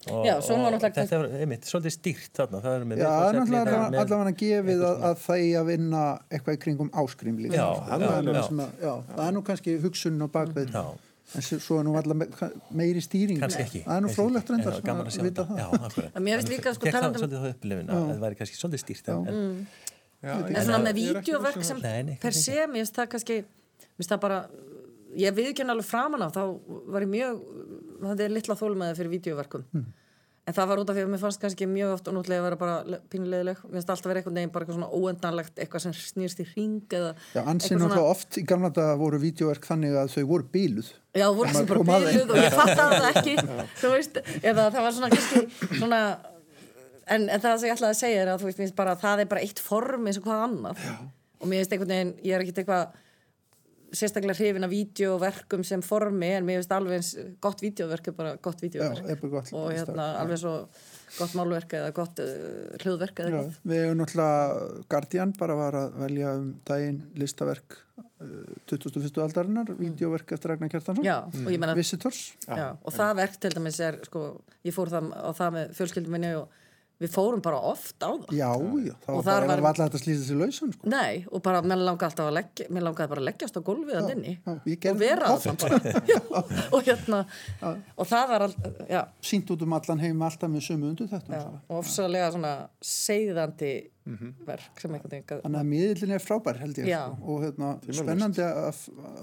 og, 0.09 0.25
Já, 0.25 0.41
svo 0.41 0.55
og 0.57 0.73
náttúrulega- 0.73 1.05
þetta 1.05 1.17
er 1.21 1.41
einmitt 1.45 1.67
svolítið 1.69 1.93
stýrt 1.93 2.33
þarna. 2.39 2.61
Það 2.65 2.75
er 2.81 2.85
með 2.89 2.97
Já, 3.03 3.11
er 3.29 3.35
er 3.77 3.91
með- 3.93 4.01
allavega 4.01 4.33
gefið 4.41 4.81
að, 4.89 5.03
að 5.11 5.17
það 5.27 5.37
eigi 5.41 5.55
að 5.61 5.67
vinna 5.71 6.05
eitthvað 6.31 6.57
í 6.57 6.61
kringum 6.65 6.91
áskrím 7.03 7.37
líka. 7.45 7.55
Já, 7.61 7.67
það, 7.85 8.01
já, 8.01 8.07
er 8.09 8.25
að, 8.65 8.71
já, 8.81 8.95
það 9.17 9.27
er 9.29 9.33
nú 9.37 9.43
kannski 9.51 9.75
hugsunin 9.85 10.25
á 10.25 10.29
bakvið 10.33 10.73
Já. 10.73 10.85
en 11.37 11.43
svo 11.43 11.79
er 11.81 11.85
nú 11.85 11.93
allavega 12.01 12.49
meiri 12.73 13.01
stýring. 13.05 13.39
Kannski 13.45 13.63
ekki. 13.67 13.83
Það 13.85 13.97
er 13.97 14.01
nú 14.01 14.09
ekki. 14.09 14.17
reyndar 14.51 14.81
gaman 14.89 15.07
að 15.07 15.13
sjá 15.13 15.23
vita 15.29 15.45
þetta. 15.45 16.21
mér 16.25 16.41
finnst 16.41 16.49
líka, 16.57 16.75
sko, 16.75 16.85
Fékk 16.87 16.91
það 16.91 17.01
talandi 17.01 17.17
um- 17.21 17.23
svolítið 17.23 17.41
það 17.45 17.55
upplifun 17.55 17.89
að 17.91 18.01
það 18.11 18.21
væri 18.25 18.37
kannski 18.41 18.57
svolítið 18.57 18.81
stýrt 18.85 19.09
en, 19.09 19.67
ég- 20.49 20.65
svona 20.65 20.81
með 20.81 20.89
er 20.89 20.99
vídeoverk 21.01 21.57
um 21.57 21.63
sem 21.63 21.81
per 22.21 22.33
se, 22.33 22.53
mér 22.67 22.81
finnst 22.85 22.97
það 22.97 23.09
kannski 23.13 23.37
mér 23.45 23.97
finnst 24.01 24.11
það 24.17 24.21
bara 24.21 24.41
ég 25.19 25.35
viðkynna 25.35 25.75
alveg 25.75 25.89
framan 25.89 26.23
á, 26.23 26.29
þá 26.31 26.43
var 26.93 27.07
ég 27.07 27.11
mjög 27.11 27.41
það 28.05 28.23
er 28.27 28.37
litla 28.37 28.59
þólmaði 28.61 28.99
fyrir 29.01 29.15
vídeoverkum 29.17 29.67
en 30.51 30.57
það 30.57 30.71
var 30.71 30.81
út 30.83 30.91
af 30.91 30.97
því 30.97 31.03
að 31.05 31.11
mér 31.13 31.21
fannst 31.21 31.41
kannski 31.43 31.67
mjög 31.69 31.93
oft 31.95 32.09
og 32.11 32.15
nútlega 32.17 32.41
að 32.41 32.47
vera 32.49 32.59
bara 32.59 32.99
pínulegileg 33.13 33.61
mér 33.61 33.77
finnst 33.77 33.91
alltaf 33.93 34.09
verið 34.09 34.21
eitthvað 34.21 34.37
neginn 34.39 34.53
bara 34.55 34.65
eitthvað 34.65 34.79
svona 34.79 34.89
óendanlegt 34.97 35.61
eitthvað 35.63 35.85
sem 35.85 35.95
snýrst 35.99 36.41
í 36.43 36.47
ring 36.55 36.97
eða 36.97 37.11
Já, 37.35 37.43
ansinn 37.43 37.77
eitthvað 37.77 37.85
náttúrulega 37.85 38.15
oft 38.15 38.39
í 38.41 38.45
gamla 38.49 38.71
daga 38.79 38.97
voru 39.01 39.21
vídeoverk 39.23 39.69
þannig 39.69 39.99
að 40.01 40.15
þau 40.15 40.25
voru 40.31 40.49
bíluð. 40.55 40.89
Já, 41.13 41.27
það 41.27 41.37
voru 41.41 41.55
sem 41.55 41.69
bara 41.71 41.85
að 41.85 42.09
bíluð 42.09 42.33
og 42.33 42.41
ég 42.41 42.57
fattaði 42.57 42.99
það 43.05 43.11
ekki 43.21 43.37
þú 43.83 43.93
veist, 43.95 44.21
eða 44.41 44.67
það 44.71 44.87
var 44.87 44.97
svona 44.97 45.13
kannski 45.15 45.77
svona 45.77 46.01
en, 47.11 47.29
en 47.29 47.45
það 47.45 47.61
sem 47.61 47.69
ég 47.69 47.77
ætlaði 47.77 47.93
að 47.93 48.01
segja 48.01 48.25
er 48.25 48.33
að 48.33 48.43
þú 48.43 48.51
veist, 48.51 48.77
bara 48.81 48.97
að 48.97 49.05
það 49.05 49.25
er 49.25 49.31
bara 49.35 49.45
eitt 49.45 49.63
form 49.63 50.09
eins 50.09 50.19
og 50.21 50.27
hvað 50.27 50.45
annað. 50.49 50.83
Já. 50.89 50.97
og 51.41 51.47
mér 51.53 51.63
finnst 51.63 51.77
einhvern 51.77 51.95
veginn, 51.95 52.17
ég 52.25 52.37
er 52.37 52.47
ekkert 52.47 52.65
eitthvað 52.65 52.99
sérstaklega 53.97 54.37
hrifin 54.39 54.67
af 54.67 54.71
vídeoverkum 54.73 55.65
sem 55.67 55.83
formi 55.85 56.31
en 56.37 56.47
mér 56.47 56.61
finnst 56.61 56.73
alveg 56.75 57.01
eins 57.01 57.11
gott 57.43 57.63
vídeoverk 57.65 58.11
er 58.11 58.17
bara 58.17 58.33
gott 58.43 58.63
vídeoverk 58.63 59.03
Já, 59.03 59.17
gott. 59.23 59.53
og 59.57 59.71
hérna 59.75 60.07
alveg 60.21 60.41
svo 60.43 60.55
gott 61.19 61.35
málverk 61.39 61.75
eða 61.79 61.93
gott 61.97 62.23
uh, 62.23 62.77
hljóðverk 62.83 63.23
eða 63.23 63.31
Já, 63.33 63.39
eitthvað 63.41 63.73
við 63.73 63.85
hefum 63.85 64.01
náttúrulega 64.01 64.85
Guardian 64.95 65.35
bara 65.39 65.59
var 65.59 65.79
að 65.81 65.99
velja 66.05 66.35
um 66.39 66.49
daginn 66.71 67.01
listaverk 67.19 67.79
uh, 67.99 68.55
21. 68.71 69.11
aldarinnar, 69.27 69.75
vídeoverk 69.81 70.37
eftir 70.37 70.55
Ragnar 70.55 70.71
Kjartansson, 70.73 71.51
menna 71.51 71.77
Visitors. 71.79 72.23
Já, 72.47 72.71
og 72.79 72.95
það 72.95 73.15
verk 73.25 73.39
til 73.43 73.55
dæmis 73.57 73.83
er 73.85 74.01
sko, 74.07 74.25
ég 74.67 74.77
fór 74.77 74.93
það, 74.93 75.11
á 75.19 75.31
það 75.35 75.57
með 75.59 75.77
fjölskyldum 75.81 76.19
minni 76.19 76.35
og 76.39 76.61
við 77.01 77.11
fórum 77.15 77.41
bara 77.41 77.57
oft 77.65 77.97
á 78.05 78.11
það 78.13 78.35
Já, 78.37 78.51
já, 78.85 78.95
þá 79.05 79.09
Og 79.15 79.21
var 79.25 79.25
bara 79.25 79.47
var- 79.49 79.63
var 79.65 79.71
alltaf 79.81 79.97
að 79.97 80.03
slýsa 80.05 80.25
sér 80.29 80.39
lausan, 80.43 80.73
sko. 80.75 80.89
Nei, 80.93 81.25
og 81.33 81.43
bara, 81.43 81.63
mér 81.63 81.81
langaði 81.81 82.09
alltaf 82.11 82.27
að 82.29 82.35
leggja 82.37 82.67
mér 82.71 82.85
langaði 82.87 83.09
bara 83.15 83.21
að 83.23 83.29
leggjast 83.31 83.57
á 83.57 83.61
gólfið 83.71 84.01
að 84.01 84.11
inni 84.17 84.35
já, 84.37 84.91
og 84.93 84.99
vera 85.01 85.31
það 85.31 85.37
að 85.37 85.47
það 85.47 85.57
bara 85.63 85.79
já, 86.13 86.21
og 86.77 86.83
hérna 86.91 87.21
og 87.97 88.11
það 88.13 88.29
var 88.35 88.45
all, 88.49 88.55
já, 88.91 89.03
Sýnt 89.31 89.55
út 89.57 89.63
um 89.65 89.73
allan 89.79 90.03
heim 90.05 90.23
alltaf 90.29 90.51
með 90.53 90.67
sömu 90.69 90.91
undur 90.93 91.09
þetta. 91.09 91.41
já, 91.41 91.47
og 91.69 91.79
ofsalega 91.81 92.31
svona 92.37 92.53
seiðandi 93.11 93.73
verk 94.47 94.81
sem 94.81 94.95
einhvern 94.97 95.13
veginn 95.15 95.43
Þannig 95.45 95.61
að 95.61 95.69
miðlinn 95.71 96.15
er 96.17 96.23
frábær 96.25 96.59
held 96.61 96.79
ég 96.83 96.89
Já. 96.91 97.03
sko. 97.07 97.33
og 97.35 97.45
hérna, 97.45 97.73
spennandi 97.95 98.43
að, 98.45 98.81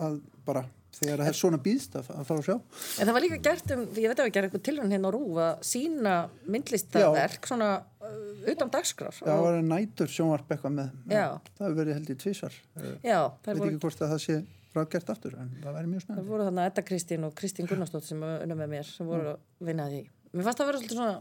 að 0.08 0.20
bara 0.48 0.62
þegar 0.98 1.22
það 1.24 1.30
er 1.32 1.38
svona 1.38 1.60
býðst 1.64 1.96
að, 2.00 2.10
fara 2.28 2.42
að 2.42 2.48
sjá. 2.48 2.56
En 2.98 3.08
það 3.10 3.16
var 3.18 3.24
líka 3.26 3.40
gert 3.48 3.74
um, 3.76 3.86
ég 3.94 4.12
veit 4.12 4.20
að 4.22 4.28
við 4.28 4.34
gerum 4.38 4.50
eitthvað 4.50 4.66
tilhörn 4.68 4.94
hérna 4.96 5.12
á 5.12 5.16
Rúf 5.16 5.40
að 5.46 5.64
sína 5.70 6.14
myndlistaverk 6.48 7.50
svona 7.52 7.70
uh, 7.78 8.20
utan 8.54 8.74
dagskrár 8.74 9.18
Það 9.18 9.42
var 9.46 9.58
nætur 9.72 10.12
sjónvarp 10.12 10.54
eitthvað 10.56 10.78
með. 10.78 10.94
Já. 11.14 11.26
Það 11.58 11.66
hefur 11.68 11.80
verið 11.82 11.98
held 12.00 12.14
ég 12.14 12.22
tvísar. 12.24 12.60
Ég 12.84 13.08
Já, 13.08 13.20
þær 13.46 13.52
veit 13.54 13.64
voru, 13.64 13.72
ekki 13.72 13.84
hvort 13.86 14.06
að 14.06 14.14
það 14.14 14.24
sé 14.26 14.38
ráðgert 14.78 15.10
aftur 15.14 15.36
en 15.42 15.50
það 15.64 15.78
væri 15.78 15.90
mjög 15.90 16.02
þær 16.02 16.06
spennandi. 16.06 16.30
voru 16.30 16.48
þarna 16.48 16.66
Edda 16.70 16.84
Kristín 16.86 17.26
og 17.26 17.34
Kristín 17.38 17.70
Gunnarsdóttir 17.70 18.12
sem 18.12 18.24
unnum 18.28 18.60
með 18.62 18.74
mér 18.76 18.90
sem 18.90 19.08
voru 19.10 19.32
að 19.34 19.70
vinna 19.70 19.88
að 19.88 19.96
því 19.96 20.02
Mér 20.38 20.46
fannst 20.46 20.60
það 20.60 20.66
að 20.66 20.70
vera 20.70 20.82
svolítið 20.82 21.00
svona 21.00 21.16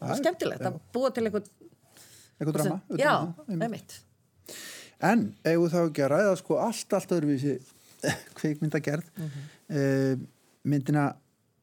Já, 0.00 0.16
skemmtilegt 0.20 0.66
að 0.68 0.78
búa 0.92 1.10
til 1.14 1.24
eitthvað 1.24 1.46
Kveikmyndagerð 8.38 9.08
mm 9.16 10.28
myndina 10.68 11.06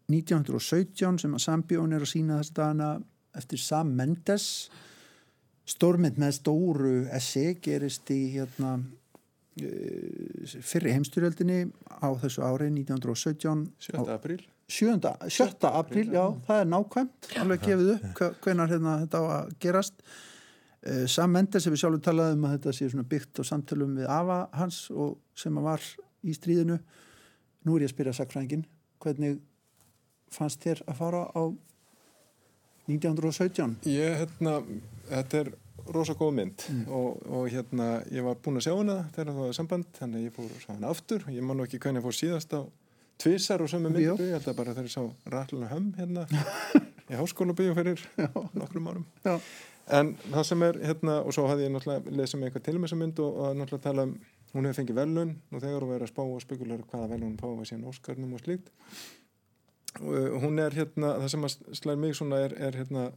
1917 0.10 1.19
sem 1.21 1.34
að 1.36 1.43
Sambjón 1.43 1.95
er 1.95 2.06
að 2.06 2.10
sína 2.13 2.39
þess 2.39 2.54
dagana 2.56 2.91
eftir 3.38 3.62
Sam 3.62 3.91
Mendes 3.97 4.45
stórmynd 5.67 6.19
með 6.21 6.38
stóru 6.39 6.93
essi 7.13 7.50
gerist 7.63 8.08
í 8.15 8.21
hérna 8.38 8.78
eh, 9.60 10.47
fyrri 10.63 10.95
heimstyrjöldinni 10.95 11.65
á 12.00 12.08
þessu 12.23 12.45
ári 12.47 12.71
1917 12.71 13.67
7. 13.89 14.08
apríl 14.15 14.45
7. 14.67 15.00
7. 15.32 15.67
apríl, 15.69 16.10
já, 16.12 16.26
það 16.47 16.62
er 16.62 16.71
nákvæmt 16.71 17.30
alveg 17.43 17.62
gefið 17.67 17.93
upp 17.97 18.41
hvenar 18.43 18.71
hérna, 18.71 18.97
þetta 19.04 19.21
á 19.23 19.26
að 19.36 19.54
gerast 19.63 20.02
uh, 20.02 21.06
Sam 21.12 21.36
Mendes 21.36 21.67
hefur 21.67 21.84
sjálfur 21.84 22.04
talað 22.10 22.36
um 22.36 22.47
að 22.47 22.58
þetta 22.58 22.76
sé 22.80 22.89
svona 22.91 23.08
byggt 23.08 23.43
á 23.43 23.43
samtölum 23.47 23.95
við 24.00 24.12
Ava 24.12 24.41
hans 24.56 24.86
og 24.91 25.19
sem 25.39 25.56
að 25.60 25.69
var 25.69 25.88
í 26.28 26.36
stríðinu. 26.36 26.80
Nú 27.66 27.78
er 27.78 27.86
ég 27.86 27.92
að 27.92 27.96
spyrja 27.96 28.18
sakfræðingin 28.20 28.66
hvernig 29.04 29.40
fannst 30.34 30.63
þér 30.63 30.84
að 30.88 31.00
fara 31.00 31.24
á 31.32 31.44
1917 32.88 33.78
Ég, 33.92 34.13
hérna, 34.22 34.60
þetta 35.10 35.42
er 35.42 35.54
rosa 35.92 36.16
góð 36.20 36.34
mynd 36.40 36.66
og, 36.88 37.22
og 37.32 37.48
hérna, 37.52 37.88
ég 38.12 38.26
var 38.26 38.40
búinn 38.44 38.60
að 38.60 38.68
sjá 38.68 38.74
hana 38.76 38.98
þegar 39.16 39.32
það 39.32 39.40
var 39.44 39.56
samband, 39.56 39.88
þannig 39.96 40.20
að 40.20 40.28
ég 40.28 40.36
fór 40.36 40.50
að 40.50 40.63
sjá 40.63 40.72
hana 40.74 40.92
aftur. 40.92 41.26
Ég 41.32 41.48
man 41.48 41.63
ekki 41.63 41.80
hvernig 41.84 42.02
ég 42.02 42.08
fór 42.08 42.18
síðast 42.18 42.56
á 42.56 42.62
tvisar 43.18 43.63
og 43.63 43.72
sömu 43.72 43.92
myndu, 43.92 44.28
ég 44.28 44.36
held 44.38 44.52
að 44.52 44.60
bara 44.60 44.76
þegar 44.76 44.90
ég 44.90 44.94
sá 44.94 45.32
Ralluna 45.34 45.72
Hömm 45.72 45.88
hérna 45.98 46.28
í 47.10 47.18
háskóla 47.18 47.56
bíó 47.58 47.74
fyrir 47.78 48.04
nokkrum 48.54 48.92
árum. 48.92 49.06
Já. 49.26 49.40
en 49.98 50.13
það 50.28 50.48
sem 50.52 50.66
er 50.68 50.82
hérna, 50.84 51.22
og 51.24 51.36
svo 51.36 51.48
hafði 51.50 51.68
ég 51.68 51.74
náttúrulega 51.74 52.18
lesið 52.20 52.42
með 52.42 52.50
eitthvað 52.50 52.66
til 52.68 52.76
með 52.76 52.88
þessa 52.88 53.00
mynd 53.02 53.22
og, 53.24 53.40
og 53.42 53.58
náttúrulega 53.58 53.88
tala 53.88 54.08
um 54.08 54.18
hún 54.54 54.68
hefur 54.68 54.82
fengið 54.82 55.00
velun 55.02 55.36
og 55.52 55.62
þegar 55.62 55.84
hún 55.84 55.94
verið 55.94 56.08
að 56.08 56.12
spá 56.14 56.24
og 56.24 56.44
spekulara 56.44 56.90
hvaða 56.92 57.12
velun 57.14 57.30
hún 57.32 57.40
fáið 57.42 57.70
síðan 57.72 57.88
Óskarnum 57.92 58.36
og 58.38 58.44
slíkt. 58.44 58.74
Og 60.02 60.12
uh, 60.14 60.36
hún 60.44 60.60
er 60.62 60.76
hérna, 60.78 61.16
það 61.24 61.32
sem 61.34 61.48
að 61.48 61.56
slæðir 61.80 62.04
mig 62.04 62.18
svona 62.18 62.42
er, 62.46 62.58
er 62.68 62.78
hérna 62.78 63.08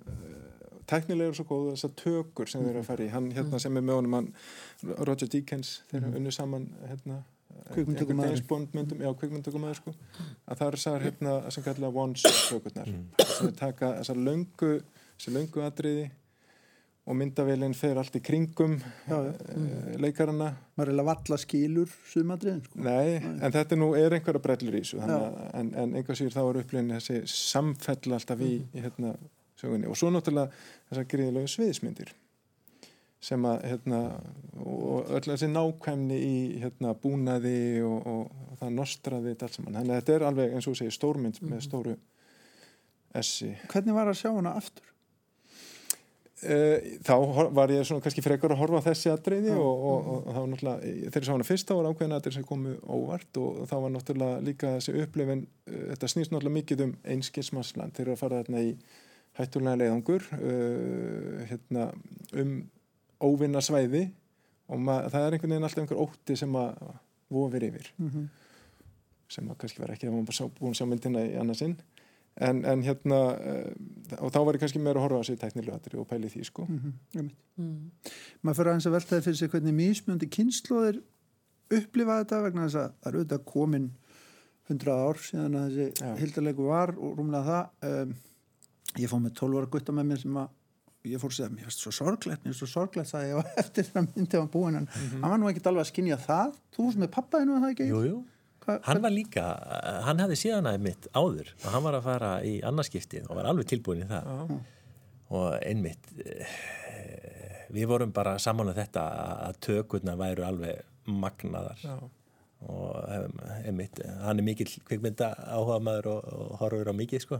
tæknilegur 0.91 1.37
svo 1.39 1.47
góð 1.49 1.67
þessar 1.75 1.93
tökur 1.99 2.51
sem 2.51 2.65
þeir 2.65 2.73
eru 2.73 2.83
að 2.83 2.89
fara 2.89 3.05
í. 3.05 3.11
Hann 3.13 3.29
hérna 3.35 3.61
sem 3.63 3.77
er 3.77 3.85
með 3.85 4.01
honum 4.01 4.17
hann, 4.19 4.31
Roger 4.99 5.31
Deakins, 5.31 5.75
þeir 5.91 6.01
eru 6.01 6.17
unni 6.21 6.33
saman 6.35 6.67
hérna, 6.89 7.21
já, 9.05 9.11
kvikmyndatökumæður 9.21 9.79
sko. 9.79 9.95
Að 10.47 10.63
það 10.63 10.67
er 10.67 10.79
þessar 10.79 11.07
hérna 11.07 11.37
sem 11.55 11.67
kallar 11.67 12.01
ones 12.05 12.25
tökurnar 12.49 12.91
sem 13.21 13.51
er 13.51 13.55
taka 13.61 13.93
þessar 14.01 14.25
löngu 14.31 14.73
þessi 15.21 15.35
löngu 15.37 15.65
atriði 15.67 16.09
og 17.09 17.17
myndavélinn 17.17 17.75
fer 17.75 17.99
allt 17.99 18.17
í 18.19 18.23
kringum 18.23 18.77
Já, 19.09 19.17
já. 19.17 19.31
uh, 19.33 19.91
leikarana. 20.03 20.51
Maður 20.79 20.93
er 20.93 21.01
að 21.03 21.09
valla 21.11 21.39
skilur 21.41 21.93
sumadriðin 22.13 22.63
sko. 22.67 22.81
Nei, 22.87 23.17
en 23.19 23.55
þetta 23.57 23.79
nú 23.81 23.93
er 23.99 24.15
einhverja 24.19 24.43
brellur 24.45 24.77
í 24.79 24.83
þessu 24.85 25.01
en, 25.03 25.73
en 25.75 25.95
einhver 25.99 26.19
síður 26.19 26.37
þá 26.37 26.43
er 26.45 26.61
upplýðin 26.63 26.95
þessi 26.99 27.21
samfell 27.33 28.15
alltaf 28.19 28.45
í, 28.45 28.53
í 28.77 28.85
hérna 28.85 29.15
sögunni. 29.61 29.89
Og 29.91 29.97
svo 29.99 30.13
náttúrulega 30.13 30.53
þessar 30.91 31.09
gríðilegu 31.15 31.51
sviðismyndir 31.55 32.13
sem 33.21 33.43
að 33.45 33.65
hérna 33.69 33.99
og 34.65 35.11
öll 35.13 35.27
þessi 35.27 35.49
nákvæmni 35.53 36.17
í 36.25 36.37
hérna 36.63 36.95
búnaði 36.97 37.83
og, 37.85 37.99
og, 38.09 38.31
og 38.53 38.61
það 38.63 38.71
nostraði 38.79 39.35
þetta 39.35 39.49
allt 39.49 39.59
saman, 39.59 39.77
þannig 39.77 39.93
að 39.93 40.01
þetta 40.01 40.15
er 40.15 40.25
alveg 40.31 40.55
eins 40.57 40.69
og 40.71 40.79
segir 40.79 40.95
stórmynd 40.97 41.43
með 41.45 41.67
stóru 41.67 41.97
essi 43.21 43.51
hvernig 43.69 43.97
var 43.99 44.09
að 44.13 44.21
sjá 44.23 44.31
hana 44.33 44.55
aftur? 44.57 44.87
Uh, 46.41 46.97
þá 47.05 47.15
var 47.53 47.73
ég 47.75 47.85
svona 47.85 48.05
kannski 48.05 48.25
frekar 48.25 48.55
að 48.55 48.63
horfa 48.63 48.81
á 48.81 48.87
þessi 48.89 49.11
atriði 49.13 49.53
og, 49.53 49.61
og, 49.61 49.99
og, 49.99 50.15
og 50.17 50.31
það 50.31 50.41
var 50.41 50.51
náttúrulega, 50.53 50.95
þegar 51.05 51.21
ég 51.21 51.29
sá 51.29 51.33
hana 51.35 51.49
fyrst 51.51 51.69
þá 51.69 51.75
var 51.77 51.89
ákveðin 51.91 52.17
atrið 52.17 52.37
sem 52.39 52.47
komu 52.49 52.73
óvart 52.89 53.41
og 53.43 53.61
það 53.69 53.85
var 53.85 53.95
náttúrulega 53.97 54.41
líka 54.47 54.73
þessi 54.79 54.97
upplifin 55.05 55.45
uh, 55.45 55.85
þetta 55.93 56.11
snýst 56.15 56.35
náttúrulega 56.35 56.57
mikið 56.57 56.85
um 56.87 56.97
einskismarsland. 57.15 57.97
Þeir 57.97 58.07
eru 58.07 58.17
að 58.17 58.23
fara 58.25 58.43
þarna 58.43 58.65
í 58.65 58.75
hættulega 59.41 59.83
leiðangur 59.83 60.29
uh, 60.39 61.45
hérna, 61.53 61.91
um 62.41 62.57
óvinna 63.21 63.61
svæði 63.65 64.07
og 64.71 64.87
það 64.87 65.25
er 65.27 65.35
einhvern 65.35 65.53
veginn 65.57 65.67
alltaf 65.67 65.83
einhver 65.85 66.05
ótti 66.07 66.39
sem 66.39 66.57
að 66.57 66.85
vofir 67.31 67.69
yfir. 67.69 67.93
Mm 68.01 68.31
sem 69.31 69.51
að 69.51 69.61
kannski 69.63 69.83
var 69.83 69.95
ekki 69.95 70.09
að 70.09 70.17
maður 70.17 70.29
bara 70.31 70.39
sá, 70.39 70.47
búin 70.59 70.77
sjá 70.77 70.87
myndina 70.89 71.23
í 71.27 71.35
annarsinn 71.39 71.77
en, 72.37 72.65
en 72.65 72.83
hérna 72.87 73.21
uh, 73.35 74.21
og 74.21 74.33
þá 74.33 74.39
var 74.47 74.57
ég 74.57 74.65
kannski 74.65 74.83
meira 74.83 75.01
að 75.01 75.07
horfa 75.07 75.21
á 75.21 75.23
þessi 75.23 75.41
tæknilega 75.41 76.01
og 76.01 76.09
pæli 76.09 76.31
því 76.33 76.45
sko 76.47 76.67
-hmm. 76.69 77.31
mm. 77.57 77.91
maður 78.43 78.57
fyrir 78.57 78.73
aðeins 78.73 78.87
að 78.87 78.97
velta 78.99 79.17
það 79.17 79.25
fyrir 79.25 79.41
sig 79.41 79.51
hvernig 79.51 79.75
mismjöndi 79.75 80.31
kynnslóðir 80.37 81.03
upplifa 81.71 82.21
þetta 82.23 82.43
vegna 82.47 82.69
þess 82.69 82.81
að 82.81 82.93
það 83.01 83.11
eru 83.11 83.19
auðvitað 83.19 83.45
komin 83.45 83.91
100 84.71 84.95
ár 84.95 85.19
síðan 85.19 85.59
að 85.59 85.69
þessi 85.69 86.05
Já. 86.05 86.15
hildalegu 86.23 86.71
var 86.71 86.95
og 86.97 87.19
rúmlega 87.19 87.45
það 87.51 87.91
um, 87.91 88.17
ég 88.99 89.11
fóð 89.11 89.23
með 89.27 89.37
12 89.43 89.61
ára 89.61 89.71
gutta 89.75 89.93
með 89.93 90.11
mér 90.11 90.23
sem 90.25 90.41
að 90.41 90.49
ég 91.11 91.21
fór 91.21 91.33
að 91.33 91.37
segja, 91.39 91.51
mér 91.55 91.69
finnst 91.69 91.85
svo 91.85 91.93
sorglegt 91.97 92.43
mér 92.45 92.53
finnst 92.53 92.63
svo 92.63 92.69
sorglegt 92.69 93.11
það 93.11 93.29
ég 93.29 93.39
var 93.41 93.63
eftir 93.63 93.89
það 93.89 94.11
myndi 94.15 94.41
að 94.41 94.51
búin 94.53 94.81
en 94.81 94.89
hann 94.93 95.31
var 95.33 95.41
nú 95.41 95.49
ekkert 95.51 95.71
alveg 95.71 95.87
að 95.87 95.93
skinja 95.93 96.19
það 96.21 96.59
þú 96.75 96.87
varst 96.87 97.03
með 97.03 97.13
pappaðinu 97.17 97.57
að 97.57 97.65
það 97.65 97.75
ekki 97.75 97.89
Jú, 97.91 98.03
jú. 98.09 98.19
Hva, 98.61 98.77
Hann 98.85 99.01
var 99.03 99.13
líka, 99.15 99.45
hann 100.05 100.21
hafði 100.21 100.37
síðan 100.37 100.69
aðeins 100.69 100.85
mitt 100.85 101.09
áður 101.17 101.49
og 101.65 101.67
hann 101.73 101.85
var 101.87 101.97
að 101.97 102.07
fara 102.11 102.31
í 102.45 102.59
annarskiptið 102.69 103.31
og 103.31 103.39
var 103.39 103.49
alveg 103.51 103.71
tilbúin 103.73 104.05
í 104.05 104.09
það. 104.11 104.29
Já. 104.29 104.61
og 105.31 105.53
einmitt 105.63 106.09
eh, 106.27 106.55
við 107.71 107.87
vorum 107.89 108.13
bara 108.13 108.35
saman 108.43 108.73
á 108.73 108.75
þetta 108.77 109.05
að 109.49 109.61
tökurna 109.65 110.17
væru 110.19 110.45
alveg 110.45 110.83
magnaðar. 111.07 111.81
Já. 111.85 111.95
og 112.69 112.97
einmitt, 113.65 114.03
hann 114.21 114.43
er 114.43 114.45
mikill 114.45 114.69
kvikmynda 114.85 115.31
áhuga 115.55 115.79
maður 115.81 116.11
og, 116.13 116.27
og 116.35 116.51
horfur 116.61 116.91
á 116.93 116.95
mikið 116.99 117.25
sko. 117.25 117.39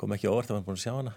Kom 0.00 0.14
ekki 0.16 0.30
óvart 0.30 0.48
að 0.48 0.56
hann 0.56 0.64
búin 0.64 0.78
að 0.78 0.84
sjá 0.86 0.94
hana. 0.96 1.12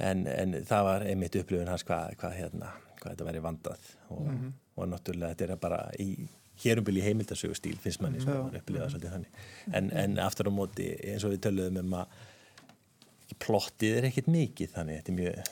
En, 0.00 0.24
en 0.26 0.56
það 0.66 0.86
var 0.88 1.04
einmitt 1.06 1.36
upplifun 1.38 1.70
hans 1.70 1.84
hvað 1.86 2.16
hva, 2.18 2.32
hérna, 2.34 2.72
hvað 2.98 3.12
þetta 3.12 3.28
væri 3.28 3.42
vandað. 3.44 3.88
Og, 4.16 4.30
og 4.74 4.88
náttúrulega 4.90 5.36
þetta 5.36 5.54
er 5.54 5.60
bara 5.62 5.80
í 6.02 6.10
hérumbili 6.64 7.02
í 7.02 7.06
heimildasögu 7.08 7.56
stíl 7.58 7.78
finnst 7.80 8.02
manni 8.04 8.20
svo 8.22 8.34
Já. 8.34 8.42
hann 8.42 8.58
upplifa 8.60 8.84
það 8.84 8.92
svolítið 8.94 9.14
þannig. 9.16 9.40
En, 9.78 9.90
en 10.02 10.18
aftur 10.24 10.50
á 10.50 10.52
móti 10.52 10.90
eins 11.12 11.26
og 11.26 11.34
við 11.34 11.42
töluðum 11.46 11.80
um 11.82 11.96
að 12.00 12.20
plottið 13.40 13.98
er 13.98 14.08
ekkit 14.10 14.30
mikið 14.30 14.72
þannig 14.74 15.00
þetta 15.00 15.12
er 15.12 15.18
mjög 15.20 15.50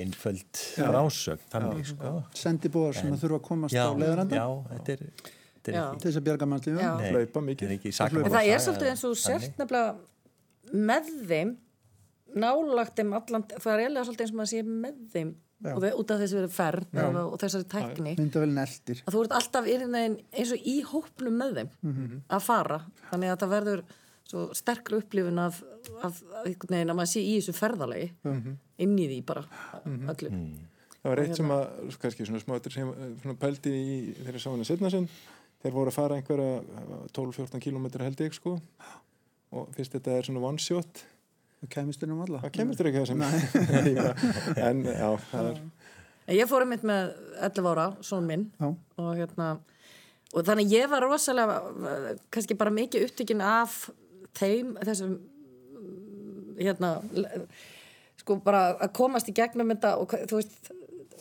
einföld 0.00 0.62
frásögn 0.76 1.46
þannig 1.50 1.90
sko. 1.90 2.12
Sendibóðar 2.38 2.98
sem 2.98 3.14
að 3.14 3.24
þurfa 3.24 3.40
að 3.40 3.46
komast 3.48 3.74
já, 3.74 3.82
á 3.86 3.92
leiðaranda 3.98 4.38
já, 4.38 4.46
þetta 4.70 4.94
er, 4.94 5.02
er 5.72 5.80
til 6.00 6.04
þess 6.04 6.20
að 6.20 6.26
bjarga 6.28 6.48
er 7.08 7.16
En 7.74 7.96
sakamál 7.96 8.32
það 8.36 8.50
er 8.52 8.62
svolítið 8.64 8.92
eins 8.92 9.04
og 9.08 9.18
sért 9.18 9.60
nefnilega 9.60 9.90
með 10.90 11.10
þeim 11.30 11.54
nálagt 12.40 13.00
þeim 13.00 13.14
allan, 13.18 13.46
það 13.56 13.72
er 13.72 13.82
eiginlega 13.84 14.06
svolítið 14.06 14.26
eins 14.26 14.34
og 14.34 14.40
maður 14.40 14.52
sé 14.52 14.62
með 14.86 15.00
þeim 15.14 15.32
Já. 15.60 15.74
og 15.76 15.82
við, 15.84 15.92
út 16.00 16.10
af 16.14 16.20
þessi 16.22 16.36
verið 16.38 16.52
ferð 16.56 16.84
og, 17.04 17.16
og 17.34 17.38
þessari 17.42 17.66
tækni. 17.68 18.12
Að 19.04 19.12
þú 19.14 19.22
ert 19.26 19.34
alltaf 19.36 19.66
innlegin 19.68 20.14
eins 20.32 20.52
og 20.56 20.58
í 20.72 20.76
hópnum 20.88 21.36
með 21.36 21.54
þeim 21.58 21.70
Mhm. 21.82 22.20
að 22.30 22.40
fara. 22.46 22.78
Þannig 23.10 23.32
að 23.34 23.40
það 23.42 23.52
verður 23.56 23.82
svo 24.30 24.44
sterkri 24.54 24.96
upplifun 25.02 25.38
af, 25.42 25.62
af, 26.02 26.22
af 26.22 26.46
að 26.46 26.94
maður 26.94 27.10
sé 27.12 27.20
í 27.20 27.36
þessu 27.40 27.52
ferðalagi 27.58 28.10
Mhm. 28.24 28.56
inn 28.78 28.96
í 28.98 29.06
því 29.10 29.24
bara 29.26 29.44
öllu. 29.84 30.30
Það 31.02 31.08
var 31.10 31.16
eitt 31.22 31.36
sem 31.36 31.48
að, 31.48 31.66
kannski 32.00 32.26
svona 32.28 32.40
smátur 32.44 32.72
sem 32.72 32.88
eh, 32.88 33.14
svona 33.22 33.36
pældi 33.40 33.70
í 33.72 34.14
þeirra 34.24 34.40
sáinu 34.40 34.64
setna 34.68 34.90
sinn, 34.90 35.08
þeir 35.62 35.72
voru 35.72 35.88
að 35.88 35.96
fara 35.96 36.16
einhverja 36.16 36.58
eh, 36.60 37.06
12-14 37.12 37.60
kilometra 37.60 38.04
held 38.04 38.16
ég 38.20 38.32
sko. 38.36 38.60
Og 39.52 39.68
fyrst 39.74 39.92
þetta 39.96 40.18
er 40.18 40.22
svona 40.28 40.40
one 40.46 40.58
shot 40.58 41.04
Það 41.60 41.72
kemist 41.74 42.04
inn 42.04 42.14
um 42.14 42.22
alla. 42.24 42.40
það 42.44 42.54
kemur 42.56 42.78
þetta 42.78 42.90
ekki 42.90 43.02
þessum 43.04 43.24
en 44.68 44.84
já, 44.88 45.08
það 45.30 45.50
er 45.50 45.60
ég 46.40 46.48
fór 46.48 46.64
einmitt 46.64 46.86
með 46.86 47.10
11 47.42 47.70
ára, 47.72 47.86
són 48.06 48.28
minn 48.28 48.46
Já. 48.60 48.70
og 49.02 49.10
hérna 49.18 49.50
og 50.30 50.46
þannig 50.46 50.72
ég 50.72 50.90
var 50.92 51.02
rosalega 51.04 51.58
kannski 52.30 52.56
bara 52.58 52.72
mikið 52.74 53.08
upptökin 53.08 53.42
af 53.44 53.80
þeim, 54.38 54.76
þessum 54.86 55.16
mm, 55.18 56.60
hérna 56.60 56.92
sko 58.20 58.38
bara 58.44 58.76
að 58.76 58.92
komast 59.00 59.30
í 59.30 59.34
gegnum 59.34 59.72
þetta 59.74 59.96
og 59.98 60.14
þú 60.30 60.38
veist 60.38 60.70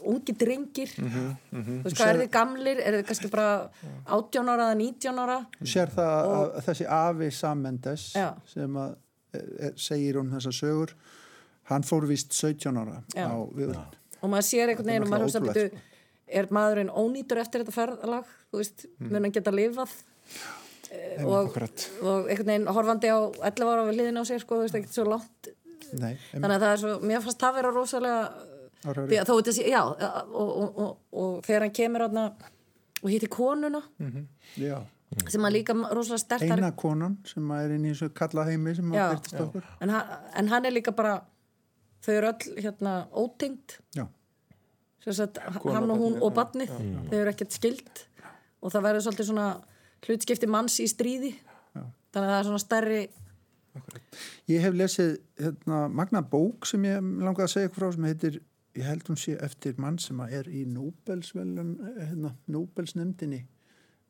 ungi 0.09 0.33
drengir. 0.39 0.91
Þú 0.95 1.81
veist 1.83 1.97
hvað 1.97 2.11
er 2.13 2.19
þið 2.21 2.31
gamlir? 2.31 2.79
Er 2.79 2.97
þið 2.97 3.05
kannski 3.09 3.31
bara 3.33 3.49
18 4.05 4.51
ára 4.51 4.69
eða 4.69 4.77
19 4.79 5.21
ára? 5.25 5.37
Sér 5.59 5.91
það 5.95 6.13
að, 6.19 6.43
að 6.45 6.67
þessi 6.69 6.87
Afi 6.99 7.29
Samendes 7.35 8.05
Já. 8.15 8.29
sem 8.47 8.79
að 8.79 8.93
segir 9.79 10.19
hún 10.19 10.31
þessar 10.33 10.55
sögur. 10.55 10.93
Hann 11.69 11.85
fór 11.85 12.07
vist 12.09 12.33
17 12.33 12.77
ára 12.81 13.01
Já. 13.13 13.29
á 13.29 13.37
við 13.53 13.75
og 14.19 14.31
maður 14.33 14.47
sér 14.49 14.71
einhvern 14.71 14.89
veginn 14.89 15.05
og 15.05 15.11
maður 15.13 15.27
hugsa 15.27 15.39
náttúrulega 15.39 15.69
byrju, 15.69 15.83
er 16.39 16.49
maðurinn 16.55 16.89
ónýtur 16.91 17.39
eftir 17.39 17.63
þetta 17.63 17.75
ferðalag? 17.75 18.33
Þú 18.49 18.59
veist, 18.61 18.85
mun 19.05 19.19
hann 19.21 19.35
geta 19.35 19.53
lifað? 19.53 19.93
Eh, 20.89 21.23
og, 21.23 21.55
og 21.55 22.27
einhvern 22.27 22.51
veginn 22.51 22.67
horfandi 22.75 23.13
á 23.13 23.19
11 23.31 23.71
ára 23.71 23.85
við 23.87 23.99
hliðin 23.99 24.19
á 24.19 24.23
sér 24.27 24.43
sko, 24.43 24.59
þú 24.59 24.65
veist, 24.65 24.77
ekkert 24.79 24.97
svo 24.97 25.05
langt. 25.07 25.51
Nei, 25.89 26.13
þannig 26.33 26.55
að 26.55 26.63
það 26.65 26.71
er 26.73 26.81
svo, 26.83 26.93
mér 27.09 27.23
fannst 27.25 27.43
það 27.45 27.55
vera 27.59 27.73
rosalega 27.73 28.19
að 28.89 29.27
þó 29.27 29.33
þetta 29.33 29.53
sé, 29.55 29.65
já 29.67 29.79
og, 29.83 30.03
og, 30.29 30.77
og, 30.83 30.91
og 31.11 31.39
þegar 31.47 31.65
hann 31.65 31.75
kemur 31.75 32.05
og 32.09 33.09
hitti 33.09 33.29
konuna 33.31 33.81
já. 34.59 34.77
Sem 35.29 35.41
að 35.47 35.55
líka 35.57 35.73
rosalega 35.73 36.21
stertar 36.21 36.59
eina 36.61 36.71
konan 36.77 37.17
sem 37.25 37.51
að 37.51 37.63
er 37.65 37.75
inn 37.75 37.85
í 37.87 37.93
þessu 37.93 38.11
kalla 38.13 38.45
heimi 38.49 38.75
sem 38.77 38.93
Já. 38.93 39.03
að 39.07 39.13
byrtist 39.15 39.39
okkur. 39.45 39.67
En, 39.81 39.89
hann- 39.89 40.31
en 40.41 40.47
hann 40.53 40.65
er 40.69 40.75
líka 40.75 40.93
bara 40.95 41.15
þau 42.05 42.13
eru 42.13 42.27
öll 42.31 42.61
hérna 42.63 42.93
já, 43.95 44.05
sem 45.03 45.13
sagt, 45.13 45.37
hann 45.39 45.89
og 45.91 45.97
hún 45.97 46.13
barnið, 46.13 46.21
og 46.21 46.31
já, 46.31 46.35
badnið 46.35 46.75
þau 47.09 47.17
eru 47.21 47.33
ekkert 47.33 47.51
skild 47.57 48.03
og 48.61 48.71
það 48.71 48.85
verður 48.87 49.05
svolítið 49.07 49.29
svona 49.31 49.47
hlutskipti 50.05 50.47
manns 50.47 50.79
í 50.79 50.87
stríði. 50.87 51.33
Þannig 51.75 52.25
að 52.25 52.31
það 52.31 52.39
er 52.39 52.47
svona 52.47 52.63
stærri 52.63 53.01
ég 54.49 54.63
hef 54.63 54.73
lesið 54.75 55.11
hérna, 55.39 55.81
magna 55.93 56.21
bók 56.25 56.65
sem 56.69 56.85
ég 56.87 56.99
langaði 56.99 57.45
að 57.45 57.53
segja 57.53 57.73
frá 57.75 57.89
sem 57.93 58.07
heitir, 58.09 58.39
ég 58.77 58.87
held 58.87 59.09
hún 59.09 59.19
sé 59.19 59.35
eftir 59.45 59.77
mann 59.81 59.99
sem 60.01 60.19
að 60.23 60.33
er 60.39 60.49
í 60.51 60.63
Nobelsvelun 60.69 61.75
hérna, 61.99 62.33
Nobelsnefndinni 62.51 63.43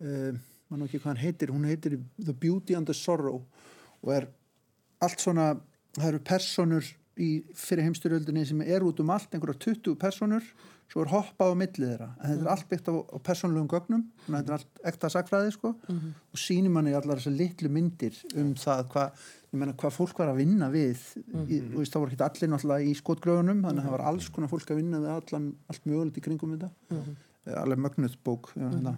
uh, 0.04 0.40
mann 0.70 0.86
ekki 0.86 1.02
hvað 1.02 1.14
hann 1.14 1.24
heitir 1.24 1.54
hún 1.54 1.68
heitir 1.70 2.00
The 2.22 2.36
Beauty 2.36 2.78
and 2.78 2.90
the 2.90 2.96
Sorrow 2.98 3.44
og 4.00 4.16
er 4.16 4.30
allt 5.04 5.22
svona 5.24 5.52
það 5.98 6.10
eru 6.12 6.26
personur 6.30 6.90
í 7.20 7.30
fyrir 7.58 7.88
heimstyrjöldinni 7.88 8.46
sem 8.48 8.62
er 8.64 8.84
út 8.86 9.02
um 9.04 9.10
allt 9.12 9.34
einhverja 9.36 9.60
20 9.74 9.98
personur 10.00 10.46
svo 10.90 11.04
er 11.04 11.12
hoppað 11.12 11.52
á 11.54 11.56
milli 11.60 11.86
þeirra. 11.86 12.08
En 12.18 12.32
þetta 12.32 12.46
er 12.46 12.52
allt 12.54 12.70
byggt 12.72 12.88
á, 12.90 12.94
á 12.96 13.18
persónulegum 13.28 13.68
gögnum 13.70 14.06
þetta 14.26 14.40
er 14.40 14.56
allt 14.56 14.80
ekta 14.92 15.12
sakfræði 15.14 15.52
sko. 15.54 15.74
Og 15.90 16.40
sýnir 16.40 16.74
manni 16.74 16.96
allar 16.98 17.20
þessar 17.20 17.36
litlu 17.36 17.72
myndir 17.76 18.18
um 18.40 18.54
það 18.58 18.86
hvað 18.94 19.26
ég 19.50 19.60
meina 19.62 19.76
hvað 19.84 19.98
fólk 19.98 20.22
var 20.22 20.32
að 20.32 20.42
vinna 20.42 20.70
við 20.74 21.04
í, 21.44 21.60
þú 21.60 21.82
veist 21.82 21.94
þá 21.94 22.00
voru 22.00 22.16
ekki 22.16 22.26
allir 22.30 22.54
náttúrulega 22.54 22.88
í 22.88 22.96
skotgröfunum 23.02 23.64
þannig 23.66 23.84
að 23.84 23.90
það 23.90 23.96
var 23.98 24.06
alls 24.14 24.30
konar 24.34 24.54
fólk 24.54 24.72
að 24.72 24.82
vinna 24.82 25.04
við 25.04 25.16
allan 25.18 25.52
allt 25.74 25.90
mögulegt 25.90 26.22
í 26.22 26.26
kringum 26.30 26.56
þetta. 26.56 26.72
Mm 26.94 27.18
alveg 27.58 27.80
mögnuð 27.82 28.18
bók 28.24 28.52
já, 28.56 28.68
hérna, 28.68 28.98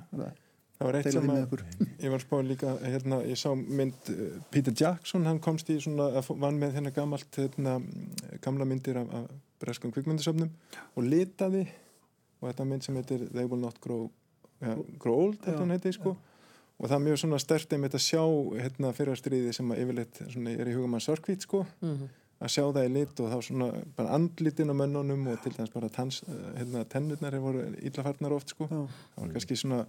það 0.82 0.90
var 0.90 0.98
eitt 1.00 1.14
sem 1.14 1.28
með 1.30 1.44
að 1.44 1.64
ég 2.04 2.14
var 2.14 2.24
spáð 2.24 2.48
líka, 2.50 2.74
hérna, 2.82 3.22
ég 3.30 3.40
sá 3.40 3.50
mynd 3.56 4.12
uh, 4.14 4.24
Peter 4.54 4.76
Jackson, 4.78 5.28
hann 5.30 5.42
komst 5.44 5.70
í 5.70 5.78
svona 5.84 6.10
að 6.20 6.32
vann 6.42 6.58
með 6.62 6.80
hérna 6.80 6.94
gamalt 6.96 7.40
hérna, 7.40 7.78
gamla 8.44 8.68
myndir 8.68 9.00
af, 9.02 9.14
af 9.22 9.30
breskum 9.62 9.94
kvikmyndasöfnum 9.94 10.50
og 10.98 11.06
litaði 11.06 11.68
og 12.42 12.50
þetta 12.50 12.68
mynd 12.68 12.88
sem 12.88 12.98
heitir 12.98 13.28
They 13.30 13.46
Will 13.46 13.62
Not 13.62 13.78
Grow, 13.84 14.10
ja, 14.64 14.76
grow 15.02 15.28
Old 15.28 15.42
þetta 15.46 15.60
hann 15.62 15.76
heiti 15.76 15.94
sko. 15.98 16.16
og 16.82 16.88
það 16.88 16.98
er 16.98 17.06
mjög 17.06 17.22
svona 17.24 17.42
stert 17.44 17.76
einmitt 17.78 17.98
að 17.98 18.08
sjá 18.08 18.24
hérna 18.64 18.96
fyrir 18.98 19.20
stríði 19.20 19.54
sem 19.54 19.70
að 19.74 19.84
yfirleitt 19.86 20.24
svona, 20.26 20.56
er 20.58 20.72
í 20.72 20.76
hugum 20.78 20.98
að 20.98 21.06
sörkvít 21.10 21.46
sko 21.46 21.66
að 22.42 22.52
sjá 22.56 22.64
það 22.64 22.88
í 22.88 22.92
lit 22.96 23.22
og 23.22 23.32
þá 23.32 23.46
svona 23.46 23.68
bara 23.98 24.18
andlitin 24.18 24.74
á 24.74 24.76
mönnunum 24.78 25.28
og 25.32 25.42
til 25.44 25.54
dæmis 25.54 25.74
bara 25.74 25.90
tans, 25.94 26.22
hérna, 26.58 26.84
tennurnar 26.90 27.36
hefur 27.38 27.58
voru 27.58 27.66
illa 27.78 28.06
farnar 28.08 28.36
oft 28.36 28.54
sko. 28.54 28.68
Já. 28.72 28.80
það 29.16 29.24
var 29.24 29.34
kannski 29.36 29.58
svona 29.62 29.82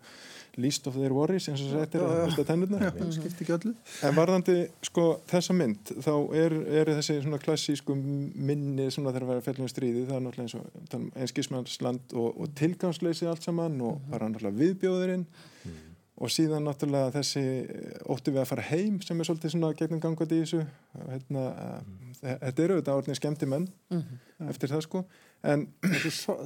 least 0.61 0.86
of 0.86 0.98
their 1.00 1.14
worries 1.16 1.48
eins 1.48 1.62
og 1.64 1.72
sættir 1.72 2.44
tennurnar. 2.48 2.90
Það 2.98 3.14
skipti 3.16 3.46
ekki 3.46 3.57
öllu. 3.57 3.72
En 4.05 4.18
varðandi 4.18 4.57
sko 4.84 5.07
þessa 5.30 5.57
mynd 5.57 5.94
þá 6.05 6.12
er, 6.42 6.57
er 6.82 6.92
þessi 6.98 7.20
svona 7.22 7.40
klassísku 7.42 7.96
minni 7.96 8.90
svona 8.92 9.14
þegar 9.14 9.28
að 9.28 9.32
vera 9.32 9.46
fellum 9.48 9.72
stríði 9.72 10.05
það 10.11 10.18
er 10.18 10.26
náttúrulega 10.26 10.48
eins 10.48 10.59
og 10.59 10.98
um 10.98 11.09
einskismannsland 11.24 12.16
og, 12.18 12.28
og 12.36 12.53
tilgangsleysi 12.59 13.30
allt 13.30 13.48
saman 13.48 13.80
og 13.80 14.05
bara 14.12 14.28
náttúrulega 14.28 14.61
viðbjóðurinn 14.61 15.26
og 16.22 16.30
síðan 16.30 16.68
náttúrulega 16.68 17.10
þessi 17.16 17.42
óttu 18.12 18.30
við 18.30 18.44
að 18.44 18.50
fara 18.52 18.64
heim 18.68 19.00
sem 19.02 19.18
er 19.18 19.26
svolítið 19.26 19.54
svona 19.56 19.72
gegnum 19.78 20.02
gangandi 20.02 20.38
í 20.38 20.44
þessu. 20.44 20.62
Hérna, 21.08 21.44
mm. 21.82 22.14
þetta 22.20 22.64
eru 22.64 22.78
auðvitað 22.78 23.00
orðinni 23.00 23.18
skemmti 23.18 23.48
menn 23.50 23.68
eftir 24.52 24.70
það 24.70 24.84
sko. 24.86 25.02
En 25.42 25.64
Svo- 26.14 26.38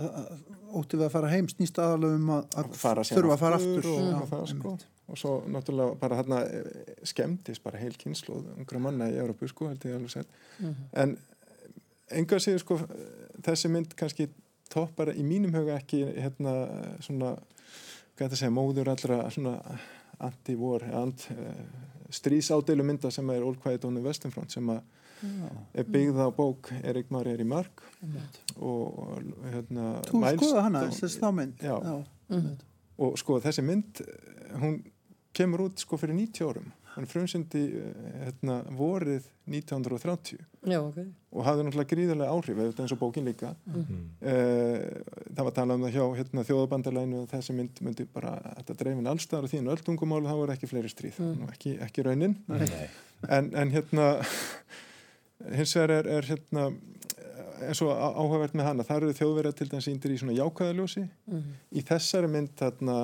ótti 0.80 0.96
við 0.96 1.06
að 1.06 1.12
fara 1.12 1.32
heim 1.34 1.48
snýst 1.52 1.80
aðalega 1.82 2.16
um 2.16 2.30
að, 2.38 2.46
að 2.56 2.70
þurfa 3.10 3.34
að 3.34 3.42
fara 3.42 3.58
aftur 3.60 3.88
og, 3.90 4.06
og, 4.08 4.28
það, 4.30 4.46
sko. 4.54 4.72
og 5.12 5.20
svo 5.20 5.34
náttúrulega 5.52 5.98
bara 6.00 6.20
hérna 6.22 6.40
skemmtist 7.12 7.64
bara 7.64 7.80
heil 7.82 7.92
kynslu 8.00 8.38
ungra 8.56 8.80
manna 8.82 9.10
í 9.12 9.18
Európu 9.20 9.50
sko 9.52 9.68
held 9.68 9.84
ég 9.84 9.98
alveg 9.98 10.14
sett 10.16 10.64
en 10.96 11.12
enga 12.16 12.40
séu 12.40 12.56
sko 12.62 12.78
þessi 13.44 13.70
mynd 13.72 13.92
kannski 13.98 14.30
toppar 14.72 15.12
í 15.14 15.24
mínum 15.26 15.54
huga 15.54 15.76
ekki 15.76 16.02
hérna 16.16 16.56
svona 17.04 17.36
hvað 18.16 18.26
þetta 18.26 18.40
segja, 18.40 18.54
móður 18.56 18.90
allra 18.92 19.20
svona 19.30 19.56
anti-war 20.26 20.86
ant, 20.96 21.28
uh, 21.36 21.54
strísádeilu 22.10 22.84
mynda 22.86 23.10
sem 23.12 23.28
er 23.34 23.44
Old 23.44 23.60
Quiet 23.62 23.84
on 23.84 23.98
the 23.98 24.04
Western 24.04 24.32
Front 24.34 24.54
sem 24.56 24.68
að 24.72 24.82
er 25.74 25.86
byggð 25.88 26.18
á 26.20 26.28
bók 26.34 26.68
Erik 26.84 27.08
Maria 27.10 27.36
í 27.40 27.46
Mark 27.48 27.80
og 28.60 29.22
hérna 29.52 30.02
Þú 30.04 30.20
skoða 30.36 30.64
hana, 30.66 30.82
þessi 30.92 31.20
þá 31.22 31.30
mynd? 31.32 31.62
Já. 31.64 31.76
og 32.98 33.16
sko 33.20 33.38
þessi 33.40 33.64
mynd 33.64 34.02
eh, 34.04 34.58
hún 34.60 34.76
kemur 35.36 35.66
út 35.68 35.80
sko 35.80 35.96
fyrir 36.00 36.16
90 36.16 36.44
árum 36.50 36.68
hann 36.96 37.08
frumsindi 37.08 37.62
hérna, 38.24 38.58
vorið 38.76 39.26
1930 39.52 40.40
já, 40.66 40.78
ok 40.80 40.98
og 41.36 41.44
hafði 41.44 41.66
náttúrulega 41.66 41.90
gríðarlega 41.92 42.32
áhrif 42.32 42.60
eins 42.64 42.94
og 42.94 43.00
bókin 43.00 43.28
líka 43.28 43.52
mm. 43.68 43.98
það 44.22 45.42
var 45.48 45.56
talað 45.58 45.76
um 45.76 45.86
það 45.86 45.96
hjá 45.98 46.04
hérna, 46.20 46.44
þjóðabandalæinu 46.48 47.22
að 47.22 47.34
þessi 47.34 47.56
mynd 47.58 47.82
myndi 47.84 48.08
bara 48.14 48.34
þetta 48.46 48.78
dreifin 48.80 49.10
allstaðar 49.12 49.48
og 49.48 49.52
þínu 49.52 49.74
öll 49.74 49.84
tungumálu 49.86 50.30
þá 50.30 50.36
er 50.38 50.54
ekki 50.56 50.70
fleiri 50.70 50.92
stríð, 50.92 51.20
mm. 51.20 51.50
ekki, 51.52 51.76
ekki 51.86 52.06
raunin 52.06 52.38
Nei. 52.48 52.66
en, 53.28 53.52
en 53.52 53.74
hérna 53.76 54.08
hins 55.58 55.76
vegar 55.76 55.98
er, 55.98 56.10
er 56.18 56.30
hérna 56.32 56.70
eins 57.64 57.80
og 57.84 57.90
á- 57.94 58.14
áhugavert 58.20 58.54
með 58.58 58.66
hana. 58.68 58.84
Þar 58.86 59.06
eru 59.06 59.14
þjóðverið 59.18 59.54
til 59.58 59.68
dæmis 59.72 59.88
índir 59.92 60.12
í 60.14 60.18
svona 60.20 60.36
jákvæðaljósi 60.36 61.04
í 61.72 61.82
þessari 61.88 62.28
mynd 62.32 62.52
þarna 62.58 62.96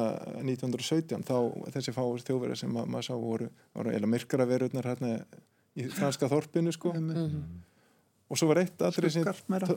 1917 0.43 1.25
þá 1.29 1.37
þessi 1.77 1.95
fáur 1.97 2.21
þjóðverið 2.27 2.61
sem 2.63 2.73
ma 2.73 2.85
maður 2.85 3.09
sá 3.11 3.15
voru, 3.17 3.49
voru 3.75 3.91
eða 3.97 4.07
myrkara 4.13 4.47
verurnar 4.51 4.89
hérna 4.93 5.13
í 5.77 5.87
franska 5.89 6.29
þorpinu 6.29 6.73
sko. 6.73 6.93
Og 8.33 8.39
svo 8.41 8.47
var 8.49 8.63
eitt 8.63 8.81
aðri 8.81 9.11
sem 9.13 9.25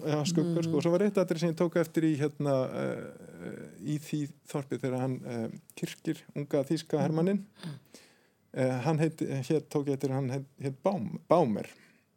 já, 0.08 0.20
skuggar 0.32 0.64
sko. 0.64 0.78
Og 0.80 0.84
svo 0.86 0.92
var 0.94 1.02
eitt 1.04 1.18
aðri 1.20 1.40
sem 1.42 1.50
ég 1.52 1.58
tók 1.60 1.76
eftir 1.82 2.06
í 2.08 2.14
hérna 2.20 2.54
uh, 2.72 3.66
í 3.84 3.98
því 4.00 4.20
þorpi 4.48 4.80
þegar 4.80 5.02
hann 5.02 5.18
uh, 5.28 5.48
kirkir 5.76 6.22
unga 6.36 6.62
þýska 6.64 7.02
hermannin 7.04 7.42
uh, 8.56 8.78
hann 8.86 9.02
heit, 9.04 9.20
hér 9.50 9.66
tók 9.68 9.90
ég 9.92 9.98
eftir 10.00 10.14
hann 10.16 10.30
heit, 10.32 10.48
heit 10.64 10.78
Baum, 10.84 11.18
Bámer 11.28 11.68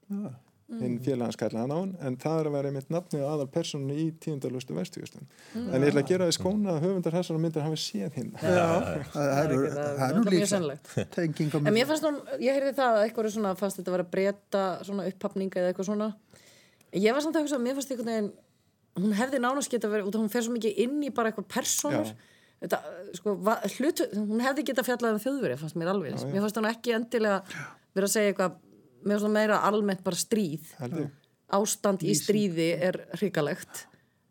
Já. 0.08 0.30
Hinn 0.68 0.98
félagans 1.00 1.36
kallaði 1.40 1.62
hann 1.64 1.72
á 1.72 1.78
hann 1.80 1.92
en 2.04 2.16
það 2.20 2.40
er 2.42 2.48
að 2.50 2.52
vera 2.58 2.68
einmitt 2.68 2.90
nafnið 2.92 3.22
aðal 3.24 3.46
persónu 3.54 3.94
í 3.96 4.02
tíundalustu 4.20 4.74
vestugustan 4.76 5.24
en 5.56 5.80
ég 5.80 5.88
ætla 5.88 6.02
að 6.02 6.10
gera 6.10 6.26
því 6.28 6.34
skóna 6.36 6.74
að 6.74 6.82
höfundar 6.84 7.14
þessara 7.16 7.40
myndir 7.40 7.64
hafi 7.64 7.78
séð 7.80 8.18
hinn. 8.18 8.32
Já, 8.36 8.66
það 9.14 9.38
er 9.38 9.48
nú- 9.54 9.62
er 10.10 10.14
nú 10.18 10.24
líka 10.28 10.50
En 11.70 11.74
mér 11.78 11.86
fannst 11.88 12.04
hún, 12.04 12.18
ég 12.44 12.52
heyrði 12.58 12.74
það 12.76 12.98
að 12.98 13.04
eitthvað 13.06 13.24
er 13.30 13.34
svona, 13.38 13.54
fannst 13.56 13.80
þetta 13.80 13.88
að 13.88 13.96
vera 13.96 14.04
að 14.04 14.12
breyta 14.12 14.64
svona 14.84 15.06
upphafninga 15.08 15.56
eða 15.62 15.72
eitthvað 15.72 15.88
svona. 15.88 16.10
Ég 16.92 17.12
var 17.16 17.20
samt 17.24 17.36
að 17.36 17.42
hugsa 17.48 17.56
að 17.56 17.64
mér 17.64 17.74
fannst 17.78 17.90
einhvern 17.96 18.12
veginn, 18.12 18.30
hún 18.98 19.12
hefði 19.22 19.40
nánast 19.40 19.70
geta 19.72 19.88
verið, 19.88 20.06
út 20.08 20.14
af 20.16 20.20
hún 20.20 20.30
fer 20.36 20.42
svo 20.44 20.52
mikið 20.52 20.78
inn 20.84 21.00
í 21.02 21.10
bara 21.14 21.32
eitthvað 21.32 21.48
personur. 21.48 22.12
Já. 22.12 22.14
Þetta, 22.58 22.78
sko, 23.14 23.34
va, 23.40 23.56
hlut, 23.78 24.00
hún 24.18 24.40
hefði 24.42 24.64
geta 24.68 24.82
fjallað 24.84 25.16
um 25.16 25.20
þjóðverið, 25.24 25.60
fannst 25.64 25.76
mér 25.78 25.92
alveg. 25.92 26.16
Mér 26.32 26.42
fannst 26.44 26.56
hún 26.58 26.66
ekki 26.68 26.92
endilega 26.96 27.42
verið 27.94 28.08
að 28.08 28.14
segja 28.16 28.32
eitthvað, 28.32 28.56
mér 29.08 29.18
fannst 29.18 29.28
hún 29.28 29.36
meira 29.36 29.60
almennt 29.68 30.02
bara 30.06 30.18
stríð. 30.18 30.74
held 30.82 30.98
ég. 31.04 31.14
Ástand 31.58 32.04
í 32.04 32.12
stríði 32.12 32.68
er 32.84 33.00
hrikalegt, 33.16 33.86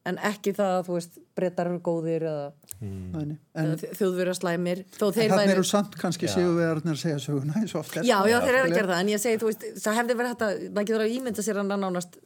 en 0.06 0.20
ekki 0.22 0.54
það 0.54 0.76
að, 0.76 0.84
þú 0.86 0.98
veist, 1.00 1.18
breytar 1.38 1.70
eru 1.72 1.80
góðir 1.84 2.26
eða, 2.30 2.44
en, 2.86 3.32
eða 3.58 3.92
þjóðverið 3.98 4.38
slæmir. 4.38 4.84
Þó 4.94 5.08
en 5.08 5.16
þeir 5.18 5.34
þannig 5.34 5.50
væru... 5.50 5.56
eru 5.56 5.68
samt 5.72 5.98
kannski 5.98 6.30
sigurvegarnir 6.30 6.94
að 6.94 7.02
segja 7.02 7.20
söguna 7.26 7.58
eins 7.58 7.74
og 7.74 7.82
oft 7.82 7.98
Já, 8.06 8.20
já, 8.30 8.38
þeir 8.46 8.54
eru 8.54 8.64
að 8.68 8.76
gera 8.78 8.92
það, 8.94 9.02
en 9.02 9.12
ég 9.16 9.24
segi, 9.24 9.42
þú 9.42 9.50
veist, 9.50 9.68
það 9.82 10.00
hefði 10.02 10.18
verið 10.22 10.46
að, 10.48 10.64
maður 10.70 10.90
getur 10.92 11.06
að 11.08 11.18
ímynda 11.18 11.48
sér 11.48 11.62
hann 11.64 11.74
nánast, 11.74 12.20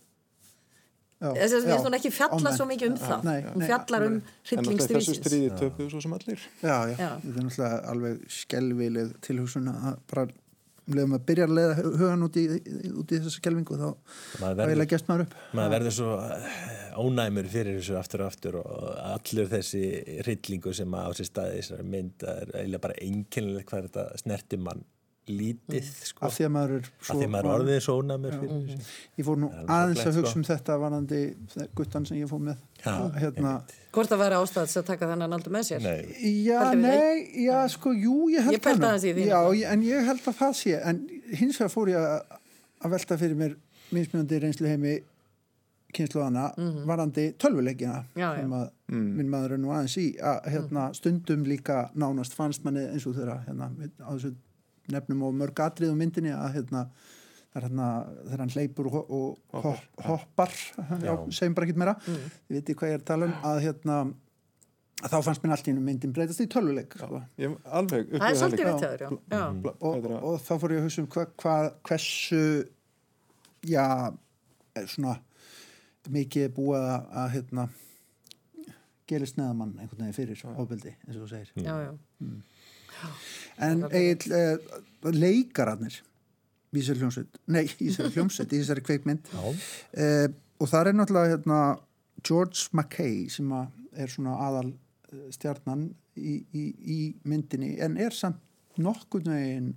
Já, 1.21 1.29
þess 1.37 1.53
að 1.53 1.67
já, 1.69 1.75
hún 1.85 1.95
ekki 1.99 2.09
fjalla 2.15 2.51
svo 2.55 2.65
mikið 2.65 2.87
um 2.89 2.95
það, 2.97 3.25
Nei, 3.27 3.41
hún 3.45 3.61
nei, 3.61 3.65
fjallar 3.69 4.05
um 4.07 4.13
en 4.15 4.21
alltaf 4.23 4.47
hrylling 4.49 4.79
þessu 4.89 5.13
stríði 5.19 5.49
töpuðu 5.59 5.89
svo 5.91 5.99
sem 6.01 6.15
allir. 6.17 6.45
Já, 6.63 6.77
já, 6.89 6.95
Já. 6.97 7.09
þetta 7.21 7.33
er 7.35 7.45
náttúrulega 7.45 7.81
alveg 7.91 8.23
skelvileg 8.37 9.11
tilhugsun 9.27 9.69
að 9.69 9.99
bara 10.09 10.23
leðum 10.91 11.13
að 11.17 11.25
byrja 11.29 11.45
að 11.47 11.53
leiða 11.57 11.75
hugan 11.85 12.25
út 12.25 12.37
í, 12.41 12.45
út 12.97 13.11
í 13.13 13.19
þessa 13.19 13.33
skelvingu 13.35 13.77
þá 13.79 13.89
verður- 14.41 14.87
gest 14.91 15.07
maður 15.11 15.25
upp. 15.27 15.35
maður 15.53 15.73
verður 15.75 15.95
svo 15.97 16.15
eh, 16.25 16.55
ónæmur 17.01 17.49
fyrir 17.53 17.77
þessu 17.79 17.97
aftur 17.99 18.23
og 18.25 18.31
aftur 18.31 18.57
og 18.61 18.87
allur 19.11 19.51
þessi 19.53 19.83
hryllingu 20.25 20.73
sem 20.75 20.97
á 20.97 21.07
sér 21.13 21.29
staði 21.29 21.59
í 21.59 21.61
þessari 21.61 21.87
mynd 21.93 22.17
það 22.25 22.41
er 22.41 22.55
eiginlega 22.61 22.85
bara 22.87 22.99
einkennilegt 23.05 23.69
hvað 23.71 23.87
þetta 23.89 24.07
snerti 24.23 24.57
mann 24.61 24.83
lítið 25.29 25.85
sko, 26.07 26.25
af 26.25 26.33
því 26.33 26.45
að 26.47 26.51
maður 26.55 26.71
er 26.77 26.85
af 26.87 27.05
svo 27.05 27.15
því 27.19 27.25
að 27.27 27.31
maður 27.31 27.45
er 27.47 27.55
orðið 27.61 27.79
svo 27.85 27.93
ónæmur 28.01 28.33
fyrir 28.41 28.63
þessu. 28.65 28.87
Ég 29.21 29.25
fór 29.27 29.37
nú 29.41 29.49
aðeins 29.75 30.01
að 30.01 30.15
hugsa 30.17 30.31
sko. 30.31 30.39
um 30.41 30.45
þetta 30.49 30.77
varandi 30.81 31.19
guttan 31.77 32.05
sem 32.09 32.17
ég 32.17 32.31
fór 32.31 32.41
með. 32.47 32.57
Já, 32.81 32.95
hérna, 33.21 33.51
Hvort 33.93 34.09
það 34.11 34.21
væri 34.23 34.39
ástæðs 34.41 34.77
að 34.81 34.85
taka 34.89 35.09
þennan 35.11 35.33
aldur 35.37 35.53
með 35.53 35.67
sér? 35.69 35.85
Nei, 35.85 36.33
já, 36.47 36.59
nei, 36.73 37.45
já, 37.45 37.59
sko, 37.69 37.93
jú, 37.93 38.15
ég 38.33 38.43
held 38.49 38.61
það 38.65 39.05
já, 39.29 39.71
en 39.75 39.83
ég 39.85 40.05
held 40.09 40.25
að 40.31 40.39
það 40.41 40.53
sé 40.63 40.75
en 40.81 41.01
hins 41.37 41.59
vegar 41.61 41.73
fór 41.75 41.93
ég 41.93 42.01
að, 42.01 42.37
að 42.81 42.91
velta 42.97 43.17
fyrir 43.21 43.35
mér 43.37 43.55
minnsmjöndi 43.91 44.39
reynslu 44.41 44.67
heimi 44.71 44.97
kynsluðana 45.91 46.53
varandi 46.87 47.33
tölvuleikina 47.37 48.05
Mhm. 48.15 48.19
Já, 48.21 48.29
já. 48.31 48.35
sem 48.41 48.51
að 48.51 48.69
minn 48.89 49.29
maður 49.29 49.51
er 49.53 49.57
nú 49.59 49.71
aðeins 49.75 49.97
í 49.97 50.17
að 50.19 50.45
hérna, 50.53 50.93
stundum 50.95 51.43
líka 51.45 51.91
nánast 51.95 52.33
fannst 52.33 52.63
manni 52.63 52.85
eins 52.87 53.05
og 53.05 53.15
þeirra 53.15 53.45
hérna, 53.45 53.69
á 54.01 54.09
þessu 54.15 54.33
nefnum 54.89 55.21
og 55.27 55.33
mörg 55.37 55.59
atrið 55.65 55.91
á 55.93 55.95
myndinni 55.97 56.31
að 56.33 56.55
hérna 56.57 56.85
er 57.51 57.65
hérna 57.67 57.87
þegar 58.25 58.39
hann 58.45 58.53
hleypur 58.55 58.87
og, 58.87 58.99
og 59.11 59.39
hoppar, 59.51 59.81
hoppar 60.07 60.53
já, 61.03 61.13
segjum 61.35 61.55
bara 61.57 61.67
ekkert 61.67 61.81
meira 61.83 61.95
Mm. 62.07 62.29
þið 62.47 62.55
viti 62.57 62.75
hvað 62.79 62.89
ég 62.89 62.93
er 62.97 63.01
að 63.03 63.09
tala 63.11 63.25
um 63.27 63.33
að 63.51 63.59
hérna 63.65 63.97
að 65.01 65.09
þá 65.11 65.17
fannst 65.25 65.43
mér 65.43 65.51
allt 65.55 65.67
í 65.67 65.73
myndin 65.75 66.13
breytast 66.13 66.43
í 66.43 66.47
tölvuleik 66.47 66.93
sko. 66.95 67.21
ég 67.41 67.55
alveg 67.65 68.13
er 68.93 69.03
já. 69.05 69.09
já. 69.33 69.43
Bla- 69.65 69.75
og, 69.81 69.97
er 70.05 70.15
og 70.21 70.39
þá 70.45 70.53
fór 70.61 70.71
ég 70.75 70.79
að 70.81 70.87
hugsa 70.87 71.01
um 71.03 71.07
hva, 71.15 71.25
hva, 71.43 71.55
hversu 71.89 72.41
já 73.67 73.85
er 74.75 74.87
svona 74.87 75.17
mikið 76.09 76.47
er 76.47 76.53
búið 76.55 76.85
að, 76.87 77.07
að 77.21 77.31
hérna 77.35 77.67
gerist 79.11 79.37
neðamann 79.37 79.73
einhvern 79.75 80.05
veginn 80.05 80.15
fyrir 80.15 80.43
ofbeldi 80.55 80.93
eins 81.03 81.17
og 81.17 81.25
þú 81.25 81.29
segir 81.33 81.51
Já, 81.65 81.75
já. 81.83 81.91
En 83.61 83.85
eiginlega 83.89 84.55
uh, 84.57 85.11
leikararnir 85.15 85.99
í 86.71 86.79
þessari 86.79 87.03
hljómsveit 87.03 87.39
nei, 87.51 87.65
í 87.65 87.89
þessari 87.89 88.13
hljómsveit, 88.15 88.53
í 88.53 88.61
þessari 88.61 88.85
kveikmynd 88.87 89.31
uh, 89.35 90.27
og 90.61 90.71
það 90.71 90.91
er 90.91 90.97
náttúrulega 90.97 91.35
hérna, 91.35 91.61
George 92.21 92.69
Mackay 92.77 93.27
sem 93.33 93.51
er 93.51 94.11
svona 94.13 94.37
aðal 94.47 94.71
uh, 94.71 95.27
stjarnan 95.33 95.89
í, 96.15 96.39
í, 96.53 96.65
í 96.81 96.99
myndinni 97.27 97.75
en 97.83 97.97
er 98.01 98.15
samt 98.15 98.41
nokkurn 98.81 99.33
veginn 99.33 99.71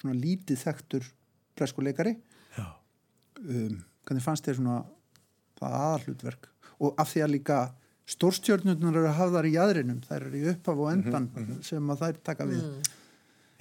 svona 0.00 0.16
lítið 0.16 0.60
þekktur 0.62 1.08
preskuleikari 1.58 2.16
um, 3.42 3.82
hvernig 4.06 4.24
fannst 4.24 4.46
þér 4.46 4.58
svona 4.58 4.80
það 5.58 5.78
aðalhlutverk? 5.78 6.48
Og 6.82 6.98
af 7.00 7.12
því 7.12 7.24
að 7.24 7.34
líka 7.36 7.58
stórstjörnurnar 8.10 8.96
eru 8.98 9.12
hafðar 9.16 9.46
í 9.46 9.54
jæðrinum 9.54 10.02
þær 10.06 10.26
eru 10.26 10.40
í 10.40 10.48
upphaf 10.52 10.82
og 10.82 10.90
endan 10.92 11.28
sem 11.64 11.92
að 11.94 12.04
þær 12.06 12.20
taka 12.26 12.46
við. 12.48 12.64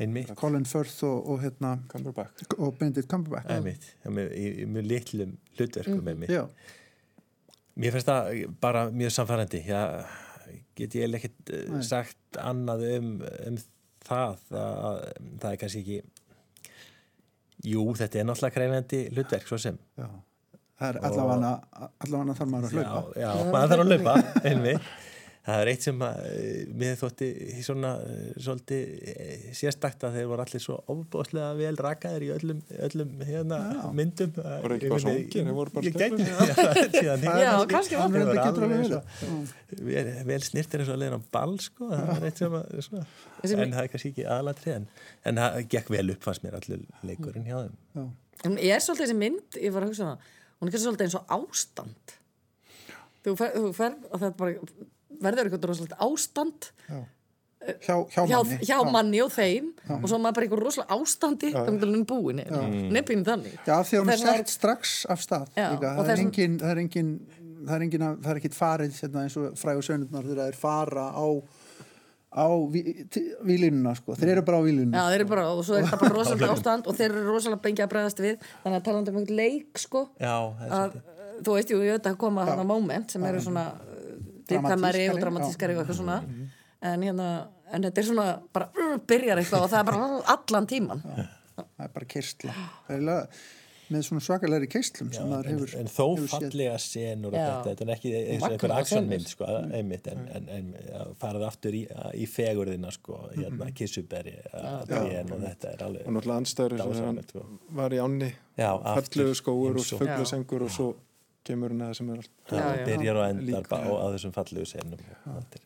Einmitt. 0.02 0.32
Colin 0.40 0.66
Firth 0.66 1.04
og, 1.06 1.28
og, 1.30 1.42
hérna, 1.44 1.76
og 2.58 2.78
Benedict 2.80 3.10
Cumberbatch. 3.12 3.52
Með- 4.10 4.32
mjög 4.66 4.88
litlum 4.90 5.36
hlutverkum 5.60 6.10
einmitt. 6.10 6.34
Já, 6.34 6.48
Mér 7.82 7.94
finnst 7.96 8.10
það 8.10 8.40
bara 8.62 8.88
mjög 8.92 9.14
samfærandi. 9.16 9.62
Já, 9.70 9.84
get 10.76 10.98
ég 10.98 11.14
ekkert 11.20 11.54
eh, 11.54 11.70
Nei. 11.72 11.84
sagt 11.88 12.42
annað 12.42 12.84
um, 12.98 13.14
um 13.48 13.62
það. 14.08 14.42
Það, 14.50 15.06
það 15.44 15.48
er 15.52 15.62
kannski 15.62 15.84
ekki... 15.86 16.02
Jú, 17.72 17.86
þetta 17.94 18.18
er 18.20 18.26
náttúrulega 18.26 18.56
krefjandi 18.58 19.00
hlutverk, 19.14 19.48
svo 19.48 19.62
sem. 19.62 19.78
já 20.02 20.10
það 20.82 20.90
er 20.90 21.00
allavega 21.12 21.54
allavega 22.08 22.36
þarf 22.42 22.52
maður 22.56 22.68
að 22.68 22.76
hlaupa 22.82 23.22
Já, 23.22 23.30
já 23.30 23.32
maður 23.54 23.72
þarf 23.76 23.86
að 23.88 23.94
laupa, 23.96 24.18
einmitt. 24.52 24.92
Það 25.42 25.60
er 25.64 25.70
eitt 25.72 25.82
sem 25.88 26.02
að 26.06 26.18
eh, 26.30 26.58
mér 26.78 26.98
þótti 27.00 27.28
svona 27.66 27.92
eh, 28.06 28.26
svolítið 28.46 28.90
eh, 29.10 29.46
sérstakt 29.58 30.04
að 30.06 30.18
þeir 30.20 30.28
voru 30.30 30.44
allir 30.44 30.62
svo 30.62 30.76
ofbóðslega 30.94 31.48
vel 31.58 31.72
rakaðir 31.82 32.26
í 32.28 32.28
öllum, 32.36 32.60
öllum 32.86 33.16
hérna, 33.26 33.58
myndum. 33.98 34.36
Voru 34.38 34.76
ekki 34.78 34.92
bara 34.92 35.02
svangir, 35.02 35.48
þeir 35.48 35.56
voru 35.58 35.74
bara 35.74 35.88
Ég 35.88 35.98
gæti, 35.98 36.28
já, 37.08 37.16
Það 37.24 37.66
kannski- 37.74 37.98
var 37.98 38.14
það. 38.14 38.30
alveg 38.30 38.44
alveg 38.46 39.82
vel, 39.88 40.12
vel 40.30 40.40
snirtir 40.46 40.84
eins 40.84 40.92
og 40.92 41.00
að 41.00 41.02
leiðin 41.08 41.18
á 41.18 41.22
ball 41.34 41.56
sko, 41.66 41.90
það 41.90 42.12
er 42.20 42.28
eitt 42.30 42.42
sem 42.44 42.58
að 42.62 42.84
svona, 42.86 43.06
en 43.50 43.74
það 43.74 43.82
er 43.82 43.90
kannski 43.96 44.12
ekki 44.14 44.28
aðalatrið 44.36 44.76
en, 44.78 44.86
en 45.32 45.42
það 45.42 45.58
gekk 45.74 45.90
vel 45.98 46.06
upp 46.14 46.28
fannst 46.30 46.46
mér 46.46 46.60
allur 46.60 46.86
leikurinn 47.10 47.50
hjá 47.50 47.58
þeim 47.64 47.74
Já. 47.98 48.06
Hún 48.46 48.62
er 48.62 48.82
svolítið 48.86 49.08
þessi 49.08 49.18
mynd, 49.26 49.58
ég 49.62 49.74
var 49.74 49.84
að 49.86 49.92
hugsa 49.96 50.06
um 50.06 50.14
það, 50.14 50.30
hún 50.62 50.70
er 50.70 50.74
kannski 50.76 50.86
svolítið 50.88 51.08
eins 51.08 51.18
og 51.20 51.34
ástand. 51.38 52.14
Þú 53.26 53.34
fer, 53.38 53.56
þú 53.58 53.72
fer 53.78 53.96
og 54.12 54.22
þetta 54.22 54.38
bara 54.38 54.54
verður 55.22 55.50
eitthvað 55.50 55.68
rosalegt 55.72 55.98
ástand. 56.02 56.70
Hjá, 57.62 57.94
hjá 58.10 58.24
hjá, 58.26 58.38
manni. 58.42 58.56
hjá 58.66 58.78
manni 58.90 59.20
og 59.22 59.30
þeim. 59.36 59.68
Og 60.00 60.08
svo 60.10 60.18
er 60.18 60.22
maður 60.24 60.38
bara 60.38 60.46
eitthvað 60.48 60.64
rosalega 60.66 60.96
ástandi 60.98 61.52
þá 61.54 61.60
er 61.70 61.92
hún 61.92 62.06
búin, 62.10 62.40
nefninu 62.96 63.26
þannig. 63.28 63.54
Já, 63.68 63.76
því 63.86 63.98
að 64.00 64.02
hún 64.02 64.10
er 64.10 64.18
er- 64.18 64.24
sett 64.40 64.50
strax 64.56 64.94
af 65.14 65.22
stað 65.22 65.52
Já, 65.60 65.68
og 65.76 65.84
Það 66.02 66.10
er 66.16 66.24
engin 66.24 66.56
það 66.62 66.72
er 66.72 66.82
engin 66.82 67.12
það 67.62 67.76
er 67.76 67.82
engin 67.86 68.02
að- 68.08 68.18
það 68.24 68.32
er 68.32 68.40
ekkit 68.42 68.58
farið 68.58 68.96
hérna, 69.04 69.22
eins 69.28 69.38
og 69.38 69.54
frægur 69.62 69.86
sögnurnar 69.86 70.26
þegar 70.26 70.50
þeir 70.50 70.58
fara 70.58 71.06
á 71.14 71.26
á 72.32 72.48
vílínuna 73.44 73.94
sko, 74.00 74.16
þeir 74.16 74.34
eru 74.38 74.46
bara 74.48 74.60
á 74.60 74.64
Já, 74.64 75.04
eru 75.20 75.30
bara, 75.30 75.46
og 75.52 75.66
svo 75.68 75.78
er 75.78 75.86
þetta 75.88 76.02
bara 76.02 76.16
rosalega 76.20 76.56
ástand 76.56 76.88
og 76.88 76.98
þeir 76.98 77.10
eru 77.10 77.26
rosalega 77.28 77.64
bengið 77.66 77.86
að 77.86 77.94
bregðast 77.94 78.24
við. 78.24 78.46
Þannig 78.64 78.80
að 78.80 78.86
talandi 78.88 79.12
um 79.12 79.22
einhvern 79.22 79.42
leik, 79.42 79.82
sko 79.84 80.06
Já, 80.16 80.36
það 80.60 80.68
er 80.68 80.76
að, 80.80 81.00
þú 81.42 81.58
veist, 81.58 81.74
jú, 81.74 81.82
ég 81.86 81.98
veit 81.98 82.12
að 82.12 82.20
koma 82.24 82.48
þarna 82.48 82.68
moment 82.72 83.16
sem 83.16 83.26
eru 83.28 83.44
svona 83.44 83.66
viðkvæmari 84.52 85.08
og 85.12 85.20
Dramatískari, 85.20 85.76
og 85.76 85.84
eitthvað 85.84 86.00
svona. 86.00 86.22
En 86.82 87.04
hérna, 87.06 87.28
en 87.72 87.88
þetta 87.88 88.02
er 88.02 88.08
svona 88.08 88.28
bara 88.54 88.70
uh, 88.76 88.96
byrjar 89.08 89.42
eitthvað 89.42 89.66
og 89.66 89.72
það 89.72 89.82
er 89.82 89.90
bara 89.92 90.08
uh, 90.08 90.34
allan 90.36 90.70
tíman 90.70 91.04
það 91.56 91.86
er 91.86 91.94
bara 91.96 92.10
keistla 92.10 92.56
með 93.92 94.06
svona 94.08 94.22
svakalegri 94.26 94.68
keistlum 94.72 95.10
sem 95.14 95.28
maður 95.30 95.48
en, 95.52 95.58
hefur 95.60 95.76
en 95.82 95.90
þó 95.92 96.06
hefur 96.16 96.30
fallega 96.32 96.78
senur 96.80 97.34
og 97.34 97.38
Já. 97.38 97.46
þetta, 97.50 97.70
þetta 97.72 97.86
er 97.86 97.92
ekki 97.96 98.12
eins 98.22 98.44
og 98.44 98.56
einhver 98.56 98.74
aksjónmynd 98.78 99.26
senur. 99.26 99.34
sko, 99.36 99.50
einmitt, 99.80 100.08
en, 100.12 100.22
en, 100.38 100.48
en 100.58 100.70
já, 100.88 101.02
farið 101.22 101.46
aftur 101.48 101.78
í, 101.78 101.84
í 102.16 102.26
fegurðina 102.32 102.92
sko, 102.96 103.20
hérna, 103.36 103.66
Mhm. 103.68 103.74
kissuberi 103.82 104.36
trén 104.90 105.32
og 105.36 105.44
þetta 105.46 105.74
er 105.76 105.84
alveg 105.88 106.08
og 106.08 106.14
náttúrulega 106.18 106.40
anstæður 106.44 106.78
sem 106.96 107.06
hann 107.06 107.24
sko. 107.28 107.46
var 107.82 107.90
í 107.92 108.02
ánni 108.08 108.32
Já, 108.58 108.72
fallegu 108.84 109.36
skóur 109.36 109.76
og 109.82 109.86
fugglasengur 109.92 110.64
og 110.68 110.72
svo 110.72 110.90
kemur 111.44 111.70
hann 111.74 111.82
að 111.82 111.92
það 111.92 111.98
sem 111.98 112.10
er 112.10 112.18
allt 112.18 112.32
Já, 112.52 112.58
Já, 112.58 112.72
já. 112.78 112.86
byrjar 112.86 113.16
og 113.22 113.30
endar 113.30 113.64
á, 113.72 114.06
þessum 114.16 114.34
fallegu 114.36 114.66
senum 114.66 115.00
og 115.36 115.60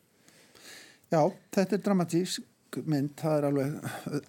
Já, 1.12 1.20
þetta 1.54 1.72
er 1.76 1.82
dramatísk 1.86 2.42
mynd, 2.86 3.12
það 3.18 3.36
er 3.38 3.46
alveg 3.48 3.76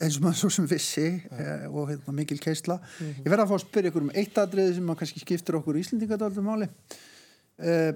eins 0.03 0.17
og 0.19 0.25
maður 0.25 0.39
svo 0.41 0.49
sem 0.53 0.67
vissi 0.69 1.07
eh, 1.07 1.65
og 1.67 1.89
hérna, 1.91 2.13
mikil 2.15 2.39
keisla. 2.43 2.79
Ég 3.01 3.27
verða 3.27 3.47
að 3.47 3.51
fá 3.51 3.55
að 3.57 3.63
spyrja 3.65 3.91
ykkur 3.91 4.05
um 4.05 4.13
eitt 4.21 4.37
atriði 4.41 4.75
sem 4.77 4.93
að 4.93 4.99
kannski 5.01 5.23
skiptir 5.23 5.57
okkur 5.59 5.79
Íslendingadaldum 5.81 6.47
máli. 6.47 6.69
Eh, 7.57 7.91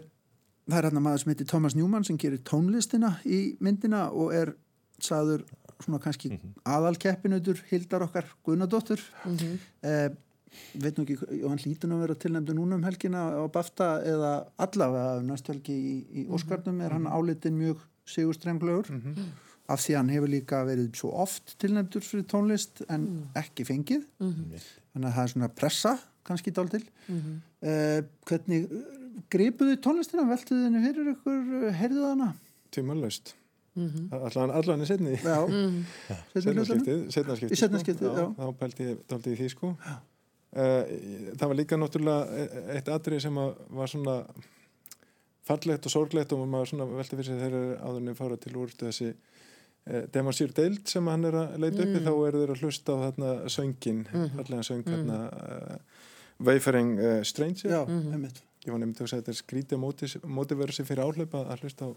það 0.68 0.80
er 0.80 0.90
hérna 0.90 1.04
maður 1.06 1.24
sem 1.24 1.32
heitir 1.34 1.50
Thomas 1.52 1.78
Newman 1.78 2.08
sem 2.08 2.18
gerir 2.22 2.42
tónlistina 2.48 3.16
í 3.26 3.42
myndina 3.64 4.08
og 4.12 4.34
er 4.36 4.56
sagður 5.02 5.46
svona 5.82 6.02
kannski 6.04 6.36
aðalkeppinutur 6.70 7.64
Hildar 7.72 8.06
okkar 8.06 8.28
Gunnadóttur. 8.46 9.02
eh, 9.82 10.10
veit 10.76 10.98
nú 11.00 11.06
ekki, 11.06 11.16
og 11.44 11.48
hann 11.50 11.62
hlýtur 11.64 11.90
nú 11.90 11.98
að 11.98 12.04
vera 12.06 12.18
tilnæmdu 12.20 12.56
núna 12.58 12.76
um 12.78 12.84
helgina 12.84 13.24
á 13.40 13.44
BAFTA 13.52 13.88
eða 14.08 14.32
allavega 14.62 15.22
næst 15.24 15.48
helgi 15.48 15.78
í, 15.78 15.96
í 16.12 16.26
Óskarnum 16.28 16.82
er 16.84 16.98
hann 16.98 17.08
álitin 17.08 17.56
mjög 17.58 17.80
sigurstrenglegur 18.12 18.90
af 19.72 19.82
því 19.84 19.96
hann 19.98 20.12
hefur 20.14 20.32
líka 20.32 20.62
verið 20.68 20.90
svo 21.00 21.12
oft 21.24 21.56
tilnæmdur 21.62 22.04
fyrir 22.06 22.26
tónlist 22.32 22.84
en 22.92 23.08
ekki 23.40 23.66
fengið. 23.68 24.06
Þannig 24.22 25.08
að 25.08 25.14
það 25.18 25.24
er 25.26 25.34
svona 25.36 25.52
pressa 25.58 25.94
kannski 26.28 26.52
dáltil 26.54 26.84
uh, 27.10 28.02
hvernig 28.30 28.68
gripuðu 29.32 29.78
tónlistina, 29.84 30.24
veltuðu 30.30 30.68
henni 30.68 30.82
fyrir 30.86 31.14
ykkur, 31.16 31.70
heyrðuðu 31.80 32.10
hana? 32.14 32.28
tímalöst 32.72 33.34
allan, 34.12 34.52
allan 34.52 34.84
í 34.84 34.88
setni 34.88 35.16
Já, 35.18 35.38
seinni 35.48 36.62
hlutanum? 36.62 36.86
setnaskiptið 36.86 37.04
setnaskiptið, 37.16 37.52
Í 37.56 37.60
seinna 37.60 37.82
skiptið, 37.82 38.16
já. 38.20 38.26
þá 38.38 38.46
pælti 38.60 38.88
ég 38.90 39.02
dálítið 39.12 39.34
í 39.34 39.38
því 39.42 39.50
sko. 39.54 39.70
Uh, 40.52 40.96
það 41.40 41.46
var 41.48 41.58
líka 41.60 41.78
náttúrulega 41.80 42.48
eitt 42.76 42.90
atrið 42.92 43.22
sem 43.26 43.38
að 43.40 43.54
var 43.80 43.92
svona 43.92 44.16
fallegt 45.48 45.88
og 45.88 45.94
sorglegt 45.96 46.34
og 46.36 46.44
maður 46.52 46.74
svona 46.74 46.88
velti 46.92 47.16
fyrir 47.18 47.30
sig 47.30 47.40
þegar 47.42 47.70
áðurinn 47.88 48.18
fara 48.20 48.38
til 48.44 48.54
úr 48.60 48.74
þessi 48.84 49.14
uh, 49.90 50.04
Demansýr 50.14 50.54
Deild 50.58 50.88
sem 50.92 51.10
hann 51.12 51.28
er 51.30 51.38
að 51.42 51.58
leita 51.64 51.84
uppi 51.86 52.04
þá 52.06 52.14
eru 52.14 52.44
þeir 52.44 52.54
að 52.56 52.64
hlusta 52.66 52.96
á 52.96 52.98
þarna 53.06 53.34
söngin 53.56 54.06
fallega 54.12 54.64
söng 54.68 54.86
þarna 54.88 55.20
uh, 55.32 56.08
Wayfaring 56.42 56.96
uh, 57.00 57.20
Stranger. 57.28 57.70
Já, 57.70 57.82
einmitt. 57.88 58.42
Ég 58.66 58.74
var 58.74 58.82
nefndið 58.82 59.06
að 59.06 59.12
segja 59.12 59.24
þetta 59.24 59.34
er 59.34 59.40
skrítið 59.40 59.80
móti, 59.82 60.10
mótiverið 60.38 60.78
sér 60.78 60.88
fyrir 60.90 61.06
áhlaupa 61.06 61.46
að 61.50 61.64
hlusta 61.66 61.90
á 61.90 61.92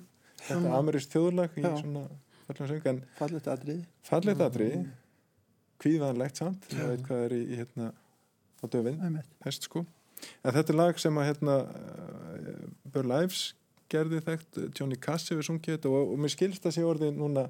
þetta 0.44 0.76
amerískt 0.78 1.12
þjóðlag 1.16 1.58
í 1.60 1.64
Já. 1.64 1.72
svona 1.80 2.04
fallega 2.46 2.68
söng 2.70 2.88
en 2.92 3.02
Fallegt 3.18 3.50
atriði. 3.52 3.82
Fallegt 4.04 4.44
atriði. 4.44 4.78
Kvíðvanlegt 5.84 6.40
samt. 6.40 6.68
Það 6.70 6.90
veit 6.92 7.04
hvað 7.08 7.26
er 7.26 7.34
í, 7.36 7.42
í 7.44 7.58
hérna 7.60 7.90
á 7.92 8.64
döfin, 8.72 9.20
hest 9.44 9.68
sko. 9.68 9.84
En 10.44 10.54
þetta 10.56 10.72
er 10.72 10.78
lag 10.78 11.00
sem 11.02 11.20
að 11.20 11.28
hérna 11.28 11.56
uh, 11.68 12.64
Burl 12.94 13.12
Ives 13.18 13.42
gerði 13.94 14.20
þekkt 14.26 14.60
Johnny 14.80 14.98
Cass 15.08 15.30
hefur 15.32 15.46
sungið 15.48 15.76
þetta 15.78 15.94
og, 15.94 16.12
og 16.14 16.20
mér 16.24 16.34
skilst 16.34 16.66
að 16.68 16.76
sé 16.78 16.84
orðið 16.86 17.16
núna 17.22 17.46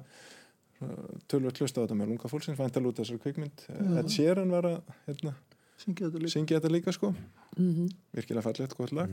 tölvöld 1.31 1.57
hlusta 1.61 1.81
á 1.81 1.83
þetta 1.85 1.95
með 1.97 2.09
lunga 2.11 2.29
fólksins 2.29 2.57
væntal 2.59 2.83
út 2.89 2.97
þessar 2.99 3.19
kvikmynd. 3.23 3.63
Ed 4.01 4.09
Sheeran 4.11 4.51
var 4.53 4.67
að 4.69 4.93
hérna, 5.07 5.31
Syngja 5.81 6.09
þetta 6.09 6.19
líka. 6.21 6.33
syngja 6.35 6.59
þetta 6.59 6.71
líka 6.73 6.93
sko. 6.95 7.09
Virkilega 8.15 8.43
fallegt, 8.45 8.75
gott 8.77 8.93
lag. 8.95 9.11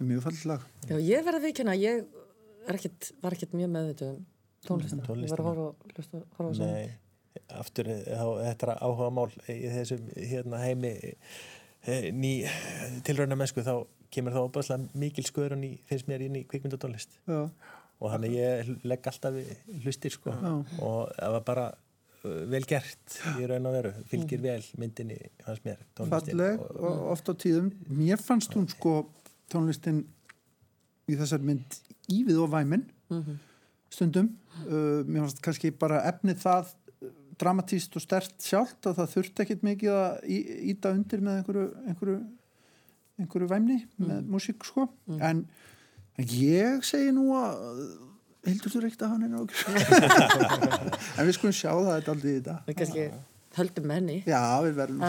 Mjög 0.00 0.22
fallegt 0.24 0.46
lag. 0.48 0.64
Já, 0.88 0.96
ég 1.02 1.26
verði 1.26 1.40
að 1.42 1.46
vikina, 1.50 1.74
ég 1.78 2.04
er 2.70 2.78
ekkit, 2.78 3.10
var 3.22 3.36
ekkit 3.36 3.52
mjög 3.58 3.70
með 3.74 3.90
þetta 3.92 4.08
um 4.14 4.24
tónlistina. 4.70 5.02
Ég 5.02 5.08
var 5.08 5.14
Tónlistina. 5.14 5.42
að 5.42 5.48
horfa, 5.50 5.66
á- 5.66 5.94
hlusta, 5.96 6.22
horfa. 6.38 6.70
Nei, 6.70 6.90
aftur 7.60 7.90
þá, 7.90 8.24
þetta 8.46 8.68
er 8.70 8.74
áhuga 8.86 9.10
mál 9.18 9.28
í 9.50 9.58
þessum 9.74 10.08
hérna 10.32 10.62
heimi 10.64 10.94
eh, 11.10 12.10
ný 12.14 12.32
tilrauna 13.06 13.38
mennsku 13.42 13.64
þá 13.66 13.74
kemur 14.14 14.34
þá 14.34 14.40
opaslega 14.46 14.88
mikil 14.98 15.24
sköðrun 15.28 15.62
í, 15.66 15.74
finnst 15.90 16.08
mér 16.10 16.24
inn 16.26 16.36
í 16.40 16.44
kvikmyndatónlist. 16.50 17.14
Já, 17.30 17.44
og 18.00 18.14
þannig 18.14 18.34
ég 18.38 18.70
legg 18.88 19.06
alltaf 19.10 19.36
hlustir 19.84 20.14
sko. 20.14 20.32
Já. 20.34 20.52
og 20.82 21.10
það 21.18 21.34
var 21.36 21.44
bara 21.50 21.66
uh, 21.74 22.40
vel 22.52 22.62
gert 22.68 23.18
í 23.38 23.46
raun 23.50 23.68
og 23.70 23.76
veru. 23.76 23.92
Fylgir 24.10 24.40
vel 24.44 24.62
myndinni 24.80 25.18
hans 25.46 25.60
mér 25.66 25.82
tónlistin 25.98 26.34
falleg 26.36 26.64
og, 26.64 26.80
og 26.90 27.04
oft 27.16 27.28
á 27.28 27.34
tíðum. 27.44 27.70
Mér 28.00 28.22
fannst 28.24 28.56
hún 28.56 28.66
sko 28.72 28.94
tónlistin 29.52 30.02
í 31.10 31.16
þessar 31.18 31.42
mynd 31.44 31.80
ívið 32.10 32.40
og 32.44 32.52
væmin 32.54 32.84
stundum. 33.90 34.28
Uh, 34.66 35.02
Mér 35.06 35.24
fannst 35.26 35.40
kannski 35.44 35.70
bara 35.74 36.02
efnið 36.10 36.40
það 36.44 36.68
uh, 36.72 37.12
dramatíst 37.40 37.96
og 37.98 38.04
stert 38.04 38.36
sjálft 38.44 38.86
að 38.90 38.98
það 39.00 39.12
þurfti 39.14 39.44
ekkit 39.44 39.64
mikið 39.66 39.94
að 39.96 40.28
í- 40.30 40.44
íta 40.72 40.92
undir 40.94 41.22
með 41.24 41.40
einhverju 41.40 41.64
einhverju, 41.90 42.18
einhverju 43.20 43.48
væmni 43.50 43.80
með 44.00 44.30
músík 44.30 44.64
sko. 44.66 44.86
En, 45.18 45.44
en 46.16 46.30
ég 46.36 46.86
segi 46.86 47.12
nú 47.16 47.30
að 47.38 47.60
Hildur 48.48 48.72
þú 48.72 48.80
reykt 48.86 49.02
að 49.04 49.10
hann 49.12 49.26
er 49.26 49.32
nákvæm 49.34 49.74
en 51.20 51.26
við 51.28 51.34
skulum 51.36 51.52
sjá 51.52 51.74
það 51.74 51.90
þetta 51.90 52.14
aldrei 52.14 52.30
í 52.30 52.36
þetta. 52.38 52.54
Við 52.68 52.78
kannski 52.78 53.02
höldum 53.58 53.88
með 53.90 53.98
henni. 54.00 54.16
Já, 54.24 54.44
við 54.64 54.78
verðum 54.78 55.04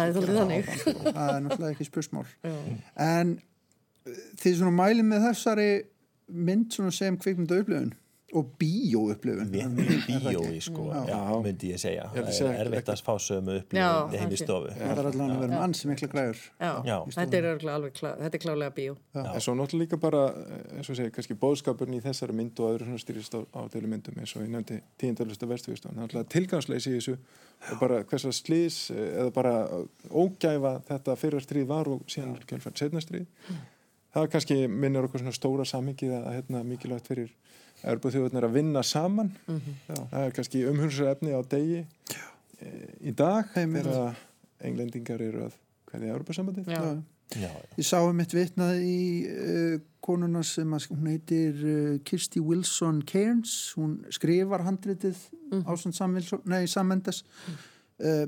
Það 1.06 1.32
er 1.36 1.46
náttúrulega 1.46 1.72
ekki 1.72 1.88
spursmál. 1.88 2.26
En 3.06 3.34
uh, 3.38 4.20
þið 4.42 4.58
svona 4.60 4.76
mælið 4.82 5.08
með 5.14 5.28
þessari 5.30 5.70
mynd 6.32 6.76
svona 6.76 6.96
sem 6.96 7.20
kvikmynda 7.22 7.62
upplifun 7.64 7.94
og 8.38 8.52
bíó 8.60 9.02
upplifun 9.12 9.50
bíói 9.52 10.60
sko, 10.64 10.86
já, 11.08 11.18
myndi 11.44 11.72
ég 11.74 11.82
segja. 11.82 12.08
Það 12.14 12.30
segja 12.38 12.52
er 12.56 12.70
erfitt 12.70 12.92
að 12.94 13.04
fá 13.06 13.14
sömu 13.20 13.58
Já, 13.60 13.88
upplifun 14.06 14.22
heim 14.22 14.36
í 14.36 14.40
stofu. 14.40 14.72
Það 14.78 14.92
er 14.92 15.10
allavega 15.12 15.36
að 15.36 15.44
vera 15.46 15.60
mann 15.62 15.76
sem 15.78 15.92
mikla 15.92 16.10
græður 16.12 16.42
Já, 16.62 16.72
Já. 16.88 16.96
þetta 17.18 17.40
er 17.42 17.50
alveg 17.76 18.00
þetta 18.02 18.32
er 18.32 18.44
klálega 18.46 18.76
bíó. 18.78 18.96
en 19.22 19.44
svo 19.44 19.56
náttúrulega 19.60 19.84
líka 19.84 20.00
bara 20.02 20.24
eh, 20.32 20.78
eins 20.78 20.92
og 20.92 21.00
segja, 21.00 21.14
kannski 21.16 21.38
bóðskapurinn 21.42 22.00
í 22.00 22.04
þessari 22.06 22.38
mynd 22.38 22.62
og 22.64 22.76
öðru 22.76 23.00
styrist 23.02 23.36
á, 23.36 23.40
á 23.44 23.62
deilumyndum 23.74 24.20
eins 24.22 24.36
og 24.38 24.46
ég 24.46 24.54
nefndi 24.54 24.80
tíundalusta 25.02 25.50
verstuðustan 25.50 25.98
náttúrulega 25.98 26.32
tilgangsleysi 26.32 26.94
í 26.94 27.00
þessu 27.00 27.18
og 27.72 27.82
bara 27.82 28.02
hversa 28.08 28.32
slís 28.36 28.80
eh, 28.96 29.20
eða 29.22 29.36
bara 29.36 29.54
ógæfa 30.10 30.78
þetta 30.88 31.18
fyrra 31.20 31.44
stríð 31.44 31.68
var 31.70 31.92
og 31.92 32.08
síðan 32.10 32.40
kjölfært 32.48 32.82
setna 32.82 33.04
stríð. 33.04 33.28
Það 34.12 34.26
kannski 34.34 34.56
minnir 34.68 35.06
okkur 35.08 35.22
svona 35.24 35.36
stóra 35.36 35.66
samhengið 35.68 36.18
að 36.18 36.26
hérna, 36.36 36.64
mikilvægt 36.68 37.08
fyrir 37.08 37.30
erbuð 37.84 38.18
þjóðunar 38.18 38.48
að 38.48 38.58
vinna 38.60 38.84
saman. 38.86 39.32
Það 39.88 40.26
er 40.26 40.36
kannski 40.36 40.66
umhulsar 40.70 41.16
efni 41.16 41.34
á 41.34 41.42
degi 41.42 41.82
e, 41.82 42.68
í 43.02 43.12
dag 43.18 43.50
þegar 43.56 44.18
englendingar 44.62 45.22
eru 45.22 45.48
að 45.48 45.58
hverja 45.92 46.18
já, 47.40 47.52
Ég 47.78 47.88
sá 47.88 48.02
um 48.04 48.20
eitt 48.20 48.34
vitnað 48.36 48.82
í 48.84 49.00
uh, 49.30 49.78
konuna 50.04 50.42
sem 50.44 50.74
að, 50.76 50.90
hún 50.92 51.08
heitir 51.12 51.64
uh, 51.64 51.96
Kirsti 52.08 52.42
Wilson 52.44 53.02
Cairns. 53.08 53.74
Hún 53.78 54.02
skrifar 54.12 54.66
handritið 54.68 55.18
mm 55.32 55.62
-hmm. 55.62 55.66
ásand 55.72 55.96
Samvilson, 55.96 56.42
nei 56.46 56.68
Sammendes 56.68 57.24
uh, 58.04 58.28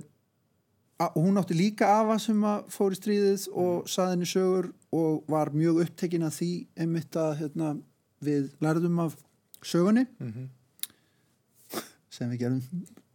og 1.00 1.24
hún 1.26 1.38
átti 1.38 1.54
líka 1.54 1.88
afa 2.00 2.20
sem 2.20 2.44
að 2.44 2.70
fór 2.70 2.94
í 2.94 2.96
stríðið 2.96 3.48
og 3.52 3.90
saði 3.90 4.12
henni 4.12 4.26
sögur 4.26 4.72
og 4.92 5.24
var 5.28 5.52
mjög 5.52 5.82
upptekin 5.84 6.24
af 6.24 6.38
því 6.40 6.68
einmitt 6.78 7.16
að 7.16 7.38
hérna, 7.40 7.78
við 8.22 8.52
lærðum 8.62 9.00
af 9.00 9.18
sögunni. 9.70 10.06
Mhm. 10.20 10.50
sem 12.14 12.30
við 12.30 12.44
gerum 12.44 12.62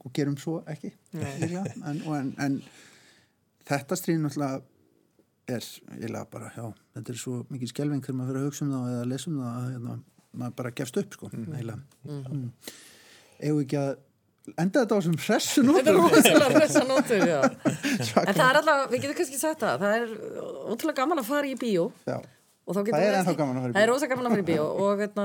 og 0.04 0.12
gerum 0.12 0.36
svo 0.36 0.56
ekki 0.66 0.90
en, 1.14 2.00
og 2.06 2.14
en, 2.16 2.32
en 2.42 2.56
þetta 3.68 3.98
stríð 3.98 4.18
náttúrulega 4.24 4.62
er 5.48 5.64
eiginlega 5.94 6.24
bara, 6.32 6.50
já, 6.56 6.66
þetta 6.96 7.12
er 7.14 7.20
svo 7.22 7.38
mikið 7.52 7.70
skelving 7.72 8.04
þegar 8.04 8.18
maður 8.18 8.32
fyrir 8.32 8.42
að 8.42 8.48
hugsa 8.50 8.64
um 8.64 8.74
það 8.74 8.90
eða 8.94 9.06
lesa 9.12 9.30
um 9.30 9.38
það 9.38 9.54
að 9.54 9.70
hérna, 9.72 9.94
maður 10.42 10.56
bara 10.60 10.72
gefst 10.80 11.00
upp 11.00 11.16
sko, 11.16 11.30
eiginlega. 11.32 11.78
Mm. 12.04 12.44
Eigum 13.38 13.60
við 13.60 13.64
ekki 13.64 13.78
að 13.80 13.92
enda 14.64 14.82
þetta 14.82 14.98
á 14.98 15.00
sem 15.06 15.16
hressu 15.24 15.64
Þetta 15.68 15.92
er 15.92 15.98
rosalega 15.98 16.50
fressa 16.56 16.82
nótur, 16.88 17.24
já. 17.28 17.40
En 18.28 18.34
það 18.34 18.44
er 18.48 18.60
alltaf, 18.60 18.82
við 18.92 19.04
getum 19.04 19.18
kannski 19.22 19.40
sagt 19.40 19.64
það, 19.64 19.84
það 19.84 19.96
er 20.02 20.12
ótrúlega 20.74 20.98
gaman 21.00 21.22
að 21.22 21.30
fara 21.30 21.48
í 21.48 21.56
bíó. 21.60 21.88
Já, 22.08 22.18
Og 22.68 22.76
þá 22.76 22.80
getum 22.84 22.98
Það 22.98 23.04
við 23.06 23.14
ennþá 23.18 23.34
gaman 23.38 23.56
að 23.56 23.62
fara 23.64 23.70
í 23.70 23.74
Það 23.74 23.80
er 23.80 23.88
bíó. 23.88 23.92
rosa 23.94 24.08
gaman 24.10 24.26
að 24.28 24.34
fara 24.34 24.42
í 24.42 24.48
bíó 24.48 24.64
og 24.84 25.00
hérna, 25.00 25.24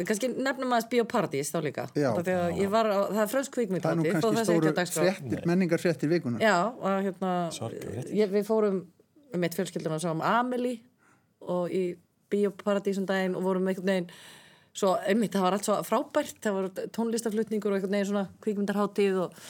við 0.00 0.08
kannski 0.08 0.30
nefnum 0.34 0.72
aðeins 0.74 0.88
bíóparadís 0.90 1.52
þá 1.54 1.58
líka. 1.62 1.84
Já. 1.94 2.08
Út 2.10 2.18
af 2.18 2.26
því 2.26 2.34
að 2.40 2.58
ég 2.58 2.72
var 2.72 2.88
á, 2.90 2.98
það 3.06 3.20
er 3.22 3.30
frönsk 3.30 3.54
kvikmynd 3.54 3.84
það 3.84 3.92
er 3.92 4.00
nú 4.00 4.06
kannski 4.10 4.34
það 4.34 4.48
sé 4.50 5.06
ekki 5.12 5.30
stóru 5.30 5.50
menningar 5.52 5.82
fréttir 5.84 6.10
vikunar 6.10 6.42
Já, 6.42 6.56
að 6.90 6.98
hérna, 7.06 7.32
ég, 8.18 8.34
við 8.34 8.48
fórum 8.50 8.82
með 9.30 9.44
mitt 9.44 9.58
fjölskyldun 9.60 9.94
og 9.94 10.02
sáum 10.02 10.24
Amelie 10.26 10.80
og 11.46 11.70
í 11.70 11.84
bíóparadísum 12.34 13.06
daginn 13.06 13.38
og 13.38 13.46
vorum 13.46 13.70
einhvern 13.70 13.92
veginn 13.94 14.10
svo, 14.74 14.94
einmitt, 15.06 15.34
það 15.34 15.46
var 15.46 15.56
allt 15.56 15.66
svo 15.66 15.78
frábært. 15.86 16.38
Það 16.44 16.56
var 16.58 16.68
tónlistaflutningur 16.94 17.72
og 17.72 17.78
einhvern 17.78 17.96
veginn 17.96 18.10
svona 18.10 18.26
kvikmyndarháttíð 18.44 19.18
og, 19.24 19.40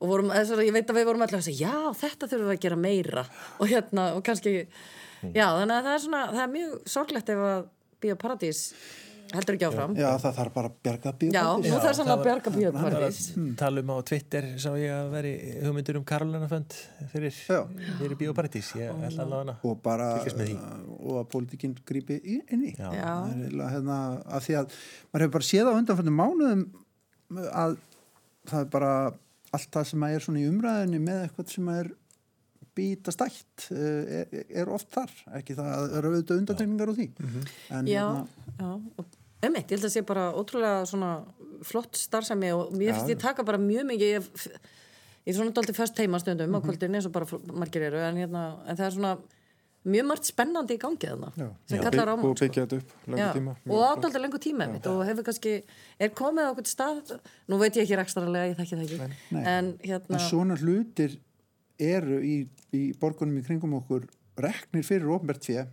og 0.00 0.12
vorum, 0.12 0.32
ég 0.32 0.72
veit 0.76 0.88
að 0.92 1.00
við 1.00 1.08
vorum 1.10 1.24
alltaf 1.26 1.42
að 1.42 1.48
segja, 1.50 1.68
já, 1.68 1.92
þetta 2.00 2.30
þurfum 2.30 2.48
við 2.48 2.56
að 2.56 2.64
gera 2.64 2.80
meira. 2.80 3.26
Og 3.60 3.72
hérna, 3.72 4.06
og 4.16 4.24
kannski 4.26 4.54
já, 5.22 5.46
þannig 5.58 5.76
að 5.76 5.84
það 5.86 5.94
er 5.94 6.02
svona, 6.06 6.24
það 6.32 6.42
er 6.46 6.50
mjög 6.56 6.74
sorglegt 6.94 7.32
ef 7.34 7.44
að 7.50 7.62
bíóparadís 8.00 8.60
heldur 9.30 9.54
ekki 9.56 9.66
áfram. 9.68 9.92
Já, 9.98 10.08
það 10.18 10.36
þarf 10.40 10.54
bara 10.56 10.70
að 10.70 10.76
bjarga 10.86 11.10
Já, 11.10 11.14
bíóparadís 11.20 11.70
nú 11.70 11.80
þarf 11.84 11.98
það 12.00 12.12
að 12.14 12.22
bjarga 12.24 12.52
bíóparadís. 12.56 13.20
tala 13.60 13.84
um 13.84 13.92
á 13.94 13.96
Twitter 14.10 14.48
sá 14.58 14.68
ég 14.80 14.94
að 14.94 15.10
veri 15.14 15.32
hugmyndur 15.66 15.98
um 16.00 16.06
Karolina 16.10 16.48
Fönd 16.50 16.76
fyrir, 17.12 17.36
Já. 17.46 17.60
fyrir 18.00 18.16
Bíóparadís. 18.18 18.72
Ég 18.80 18.90
ætla 18.90 19.26
að 19.26 19.30
lána 19.30 19.40
hana. 19.44 19.56
Og 19.62 19.78
bara 19.84 20.08
og 20.18 21.20
að 21.20 21.30
pólitíkinn 21.34 21.76
grípi 21.86 22.18
inn 22.26 22.66
í. 22.66 22.74
Já. 22.74 22.90
Já. 22.90 23.14
Það 23.22 23.30
er 23.30 23.44
eiginlega, 23.44 23.70
hérna, 23.76 24.00
að 24.26 24.46
því 24.48 24.58
að 24.60 24.78
maður 25.12 25.26
hefur 25.26 25.36
bara 25.38 25.50
séð 25.52 25.70
á 25.70 25.72
undanfændum 25.78 26.20
mánuðum 26.24 26.66
að 27.54 27.76
það 28.50 28.60
er 28.64 28.70
bara 28.74 28.92
allt 29.50 29.70
það 29.74 29.88
sem 29.90 30.04
er 30.06 30.24
svona 30.24 30.42
í 30.42 30.48
umræðinni 30.50 31.00
með 31.02 31.24
eitthvað 31.24 31.54
sem 31.54 31.70
er 31.74 31.90
býta 32.80 33.12
stætt 33.14 33.68
er, 33.76 34.36
er 34.48 34.72
oft 34.72 34.90
þar, 34.96 35.14
ekki 35.38 35.56
það 35.60 35.72
að 35.76 35.96
eru 36.00 36.12
auðvitað 36.14 36.42
undantekningar 36.42 36.92
á 36.92 36.94
því. 36.96 37.08
En 37.76 37.90
Já, 37.90 38.04
hérna, 38.08 38.52
já, 38.56 38.70
og 38.96 39.16
Einmitt, 39.40 39.70
ég 39.72 39.78
held 39.78 39.86
að 39.88 39.92
sé 39.94 40.02
bara 40.04 40.26
ótrúlega 40.36 40.84
svona 40.88 41.10
flott 41.64 41.96
starfsemi 41.96 42.50
og 42.52 42.74
mér 42.76 42.92
finnst 42.92 43.12
ég 43.14 43.20
taka 43.20 43.44
bara 43.46 43.60
mjög 43.60 43.86
mikið 43.88 44.10
ég, 44.12 44.26
ég 45.24 45.30
er 45.32 45.36
svona 45.38 45.54
dálítið 45.56 45.78
föst 45.78 46.00
heima 46.00 46.20
stundum 46.20 46.56
á 46.56 46.60
kvöldin 46.60 46.98
eins 46.98 47.08
og 47.08 47.14
bara 47.14 47.38
margir 47.48 47.86
eru 47.88 48.02
en, 48.04 48.18
hérna, 48.20 48.42
en 48.68 48.76
það 48.76 48.86
er 48.86 48.96
svona 48.98 49.14
mjög 49.88 50.08
margt 50.10 50.28
spennandi 50.28 50.76
í 50.76 50.80
gangi 50.80 51.08
þarna 51.08 51.30
sem 51.32 51.80
Já. 51.80 51.84
kallar 51.86 52.12
á 52.12 52.14
og 52.16 52.20
mann 52.20 53.56
sko. 53.56 53.78
og 53.78 53.84
ádáldur 53.86 54.24
lengur 54.26 54.42
tíma 54.44 54.68
mitt 54.68 54.88
og 54.90 55.00
hefur 55.08 55.24
kannski, 55.30 55.54
er 55.96 56.12
komið 56.20 56.44
á 56.44 56.50
okkur 56.52 56.68
stað 56.68 57.14
nú 57.48 57.60
veit 57.62 57.80
ég 57.80 57.86
ekki 57.86 57.96
rekstrarlega, 57.96 58.52
ég 58.52 58.60
þekki 58.60 58.76
það 58.76 58.84
ekki 58.84 58.98
Nei. 59.38 59.44
en 59.54 59.72
hérna 59.86 60.20
En 60.20 60.26
svona 60.26 60.60
hlutir 60.60 61.16
eru 61.80 62.20
í, 62.24 62.36
í 62.76 62.82
borgunum 63.00 63.40
í 63.40 63.44
kringum 63.46 63.76
okkur 63.80 64.06
reknir 64.40 64.86
fyrir 64.86 65.10
ofnbært 65.14 65.46
fjö. 65.48 65.66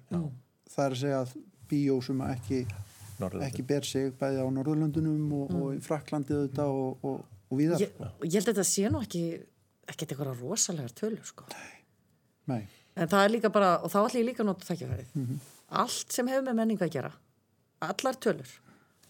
Það 0.68 0.84
er 0.86 0.96
að 0.96 1.02
segja 1.02 1.20
að 1.24 1.36
bíó 1.68 1.98
sem 2.04 2.24
ekki, 2.28 2.62
ekki 3.48 3.66
ber 3.68 3.88
sig 3.88 4.14
bæði 4.20 4.44
á 4.44 4.48
Norðurlöndunum 4.56 5.28
og, 5.38 5.54
og 5.58 5.76
í 5.76 5.82
Fraklandi 5.84 6.36
auðvitað 6.36 6.74
og, 6.82 7.06
og, 7.08 7.22
og 7.50 7.62
víðar. 7.62 7.84
ég, 7.84 7.96
og 8.08 8.26
ég 8.28 8.40
held 8.40 8.52
að 8.52 8.54
þetta 8.54 8.68
sé 8.72 8.92
nú 8.92 9.04
ekki 9.04 9.24
ekkert 9.88 10.14
eitthvað 10.14 10.42
rosalegar 10.42 10.96
tölur 10.96 11.28
sko. 11.28 11.48
Nei. 12.48 12.64
en 12.96 13.10
það 13.12 13.24
er 13.24 13.34
líka 13.34 13.52
bara, 13.54 13.78
og 13.84 13.92
þá 13.92 13.98
ætlum 14.06 14.22
ég 14.22 14.30
líka 14.30 14.44
að 14.44 14.50
nota 14.52 14.68
þakkjafærið 14.70 15.40
allt 15.84 16.16
sem 16.16 16.30
hefur 16.32 16.46
með 16.48 16.60
menningu 16.62 16.86
að 16.86 16.94
gera 16.96 17.12
allar 17.84 18.20
tölur 18.24 18.54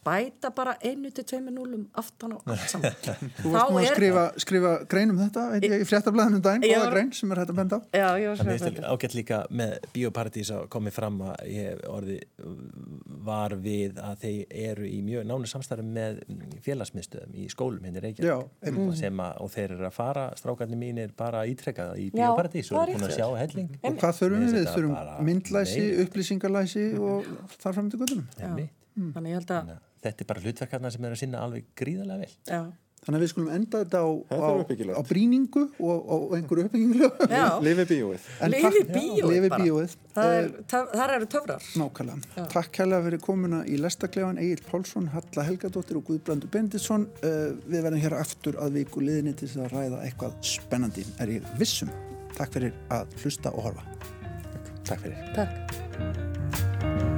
bæta 0.08 0.50
bara 0.56 0.74
einu 0.82 1.10
til 1.14 1.24
tveimur 1.28 1.54
núlum 1.58 1.84
aftan 2.00 2.34
á 2.34 2.38
allt 2.54 2.66
saman 2.72 2.96
Þú 3.38 3.52
varst 3.54 3.72
nú 3.72 3.80
að 3.82 3.88
skrifa, 3.92 4.24
skrifa 4.44 4.72
grein 4.90 5.12
um 5.14 5.20
þetta, 5.22 5.44
veit 5.54 5.66
ég, 5.68 5.76
í 5.84 5.88
fréttablaðinu 5.88 6.40
daginn, 6.44 6.66
Já. 6.68 6.78
góða 6.80 6.92
grein 6.96 7.12
sem 7.18 7.32
er 7.34 7.42
hægt 7.42 7.52
að 7.54 7.60
benda 7.60 7.78
á. 7.78 7.80
já, 7.92 8.08
ég 8.22 8.32
var 8.32 8.42
er 8.54 8.60
skrifa 8.62 8.92
ágætt 8.94 9.16
líka 9.18 9.40
með 9.60 9.74
Bíóparadís 9.94 10.52
að 10.54 10.66
komið 10.72 10.96
fram 10.98 11.20
að 11.28 11.36
ég 11.52 11.84
orði 11.88 12.18
var 13.28 13.54
við 13.60 13.98
að 14.02 14.22
þeir 14.24 14.56
eru 14.70 14.88
í 14.88 14.98
mjög 15.06 15.26
nánu 15.28 15.50
samstarfi 15.50 15.84
með 15.86 16.20
félagsmiðstöðum 16.64 17.34
í 17.38 17.46
skólum 17.52 17.84
henni 17.88 17.98
Já, 17.98 18.04
Reykjavík 18.06 18.68
einmitt. 18.70 18.98
sem 19.00 19.22
að, 19.24 19.34
og 19.44 19.52
þeir 19.54 19.74
eru 19.76 19.88
að 19.88 19.96
fara 19.98 20.24
strákarnir 20.38 20.80
mínir 20.80 21.12
bara 21.18 21.44
ítrekkað 21.50 21.98
í 21.98 22.08
Já, 22.08 22.16
Bíóparadís 22.18 22.72
og 22.72 22.80
er 22.84 22.94
búin 22.94 23.08
að 23.08 23.16
sjá 23.18 23.26
helling 23.42 23.70
Og 23.82 23.98
hvað 24.00 24.18
þurfum 24.20 24.44
við? 24.46 24.56
þetta 24.58 24.76
þurfum 24.76 25.28
myndlæsi, 25.28 25.84
upplýsingalæsi 26.04 26.86
og 27.02 27.28
þar 27.58 27.78
fram 27.78 27.90
til 27.92 28.00
göttunum. 28.02 28.26
Einmitt. 28.38 28.74
þannig 29.14 29.30
ég 29.34 29.38
held 29.40 29.54
að 29.54 29.76
Þetta 30.02 30.22
er 30.24 30.28
bara 30.34 30.44
hlutverkarna 30.44 30.92
sem 30.94 31.04
er 31.08 31.16
að 31.16 31.22
sinna 31.24 31.40
alveg 31.46 31.64
gríðarlega 31.78 32.20
vel 32.26 32.34
já, 32.46 32.60
Þannig 32.98 33.14
að 33.18 33.22
við 33.22 33.30
skulum 33.30 33.50
enda 33.54 33.78
þetta 33.84 33.98
á, 34.02 34.08
Þetta 34.28 34.42
á, 34.42 34.98
á 34.98 35.02
brýningu 35.06 35.60
og, 35.78 35.98
og, 36.02 36.22
og 36.28 36.32
einhverju 36.34 36.64
uppbyggingu. 36.66 37.10
já. 37.30 37.44
lifi 37.68 37.84
bíóið 37.92 38.24
takk- 39.52 39.62
bíóið 39.62 39.92
Eh, 40.18 40.48
þar 40.66 41.12
eru 41.14 41.26
töfrar 41.30 41.62
Nákvæmlega. 41.78 42.46
Takk 42.50 42.80
hella 42.82 42.98
fyrir 43.04 43.20
komuna 43.22 43.60
í 43.70 43.76
Lestaklefan, 43.78 44.40
Egil 44.42 44.64
Pálsson, 44.66 45.06
Halla 45.14 45.44
Helgadóttir 45.46 46.00
og 46.00 46.08
Guðbrandur 46.10 46.50
Benditsson. 46.50 47.06
Uh, 47.22 47.54
við 47.70 47.86
verðum 47.86 48.02
hér 48.02 48.16
aftur 48.18 48.58
að 48.58 48.80
viku 48.80 48.98
liðinni 49.06 49.36
til 49.38 49.46
þess 49.46 49.62
að 49.62 49.76
ræða 49.76 50.02
eitthvað 50.08 50.34
spennandi, 50.50 51.06
er 51.22 51.36
ég 51.38 51.46
vissum. 51.62 51.94
Takk 52.34 52.50
fyrir 52.58 52.74
að 52.90 53.14
hlusta 53.22 53.54
og 53.54 53.68
horfa. 53.68 53.86
Takk 54.90 55.06
fyrir 55.06 55.22
takk 55.38 57.16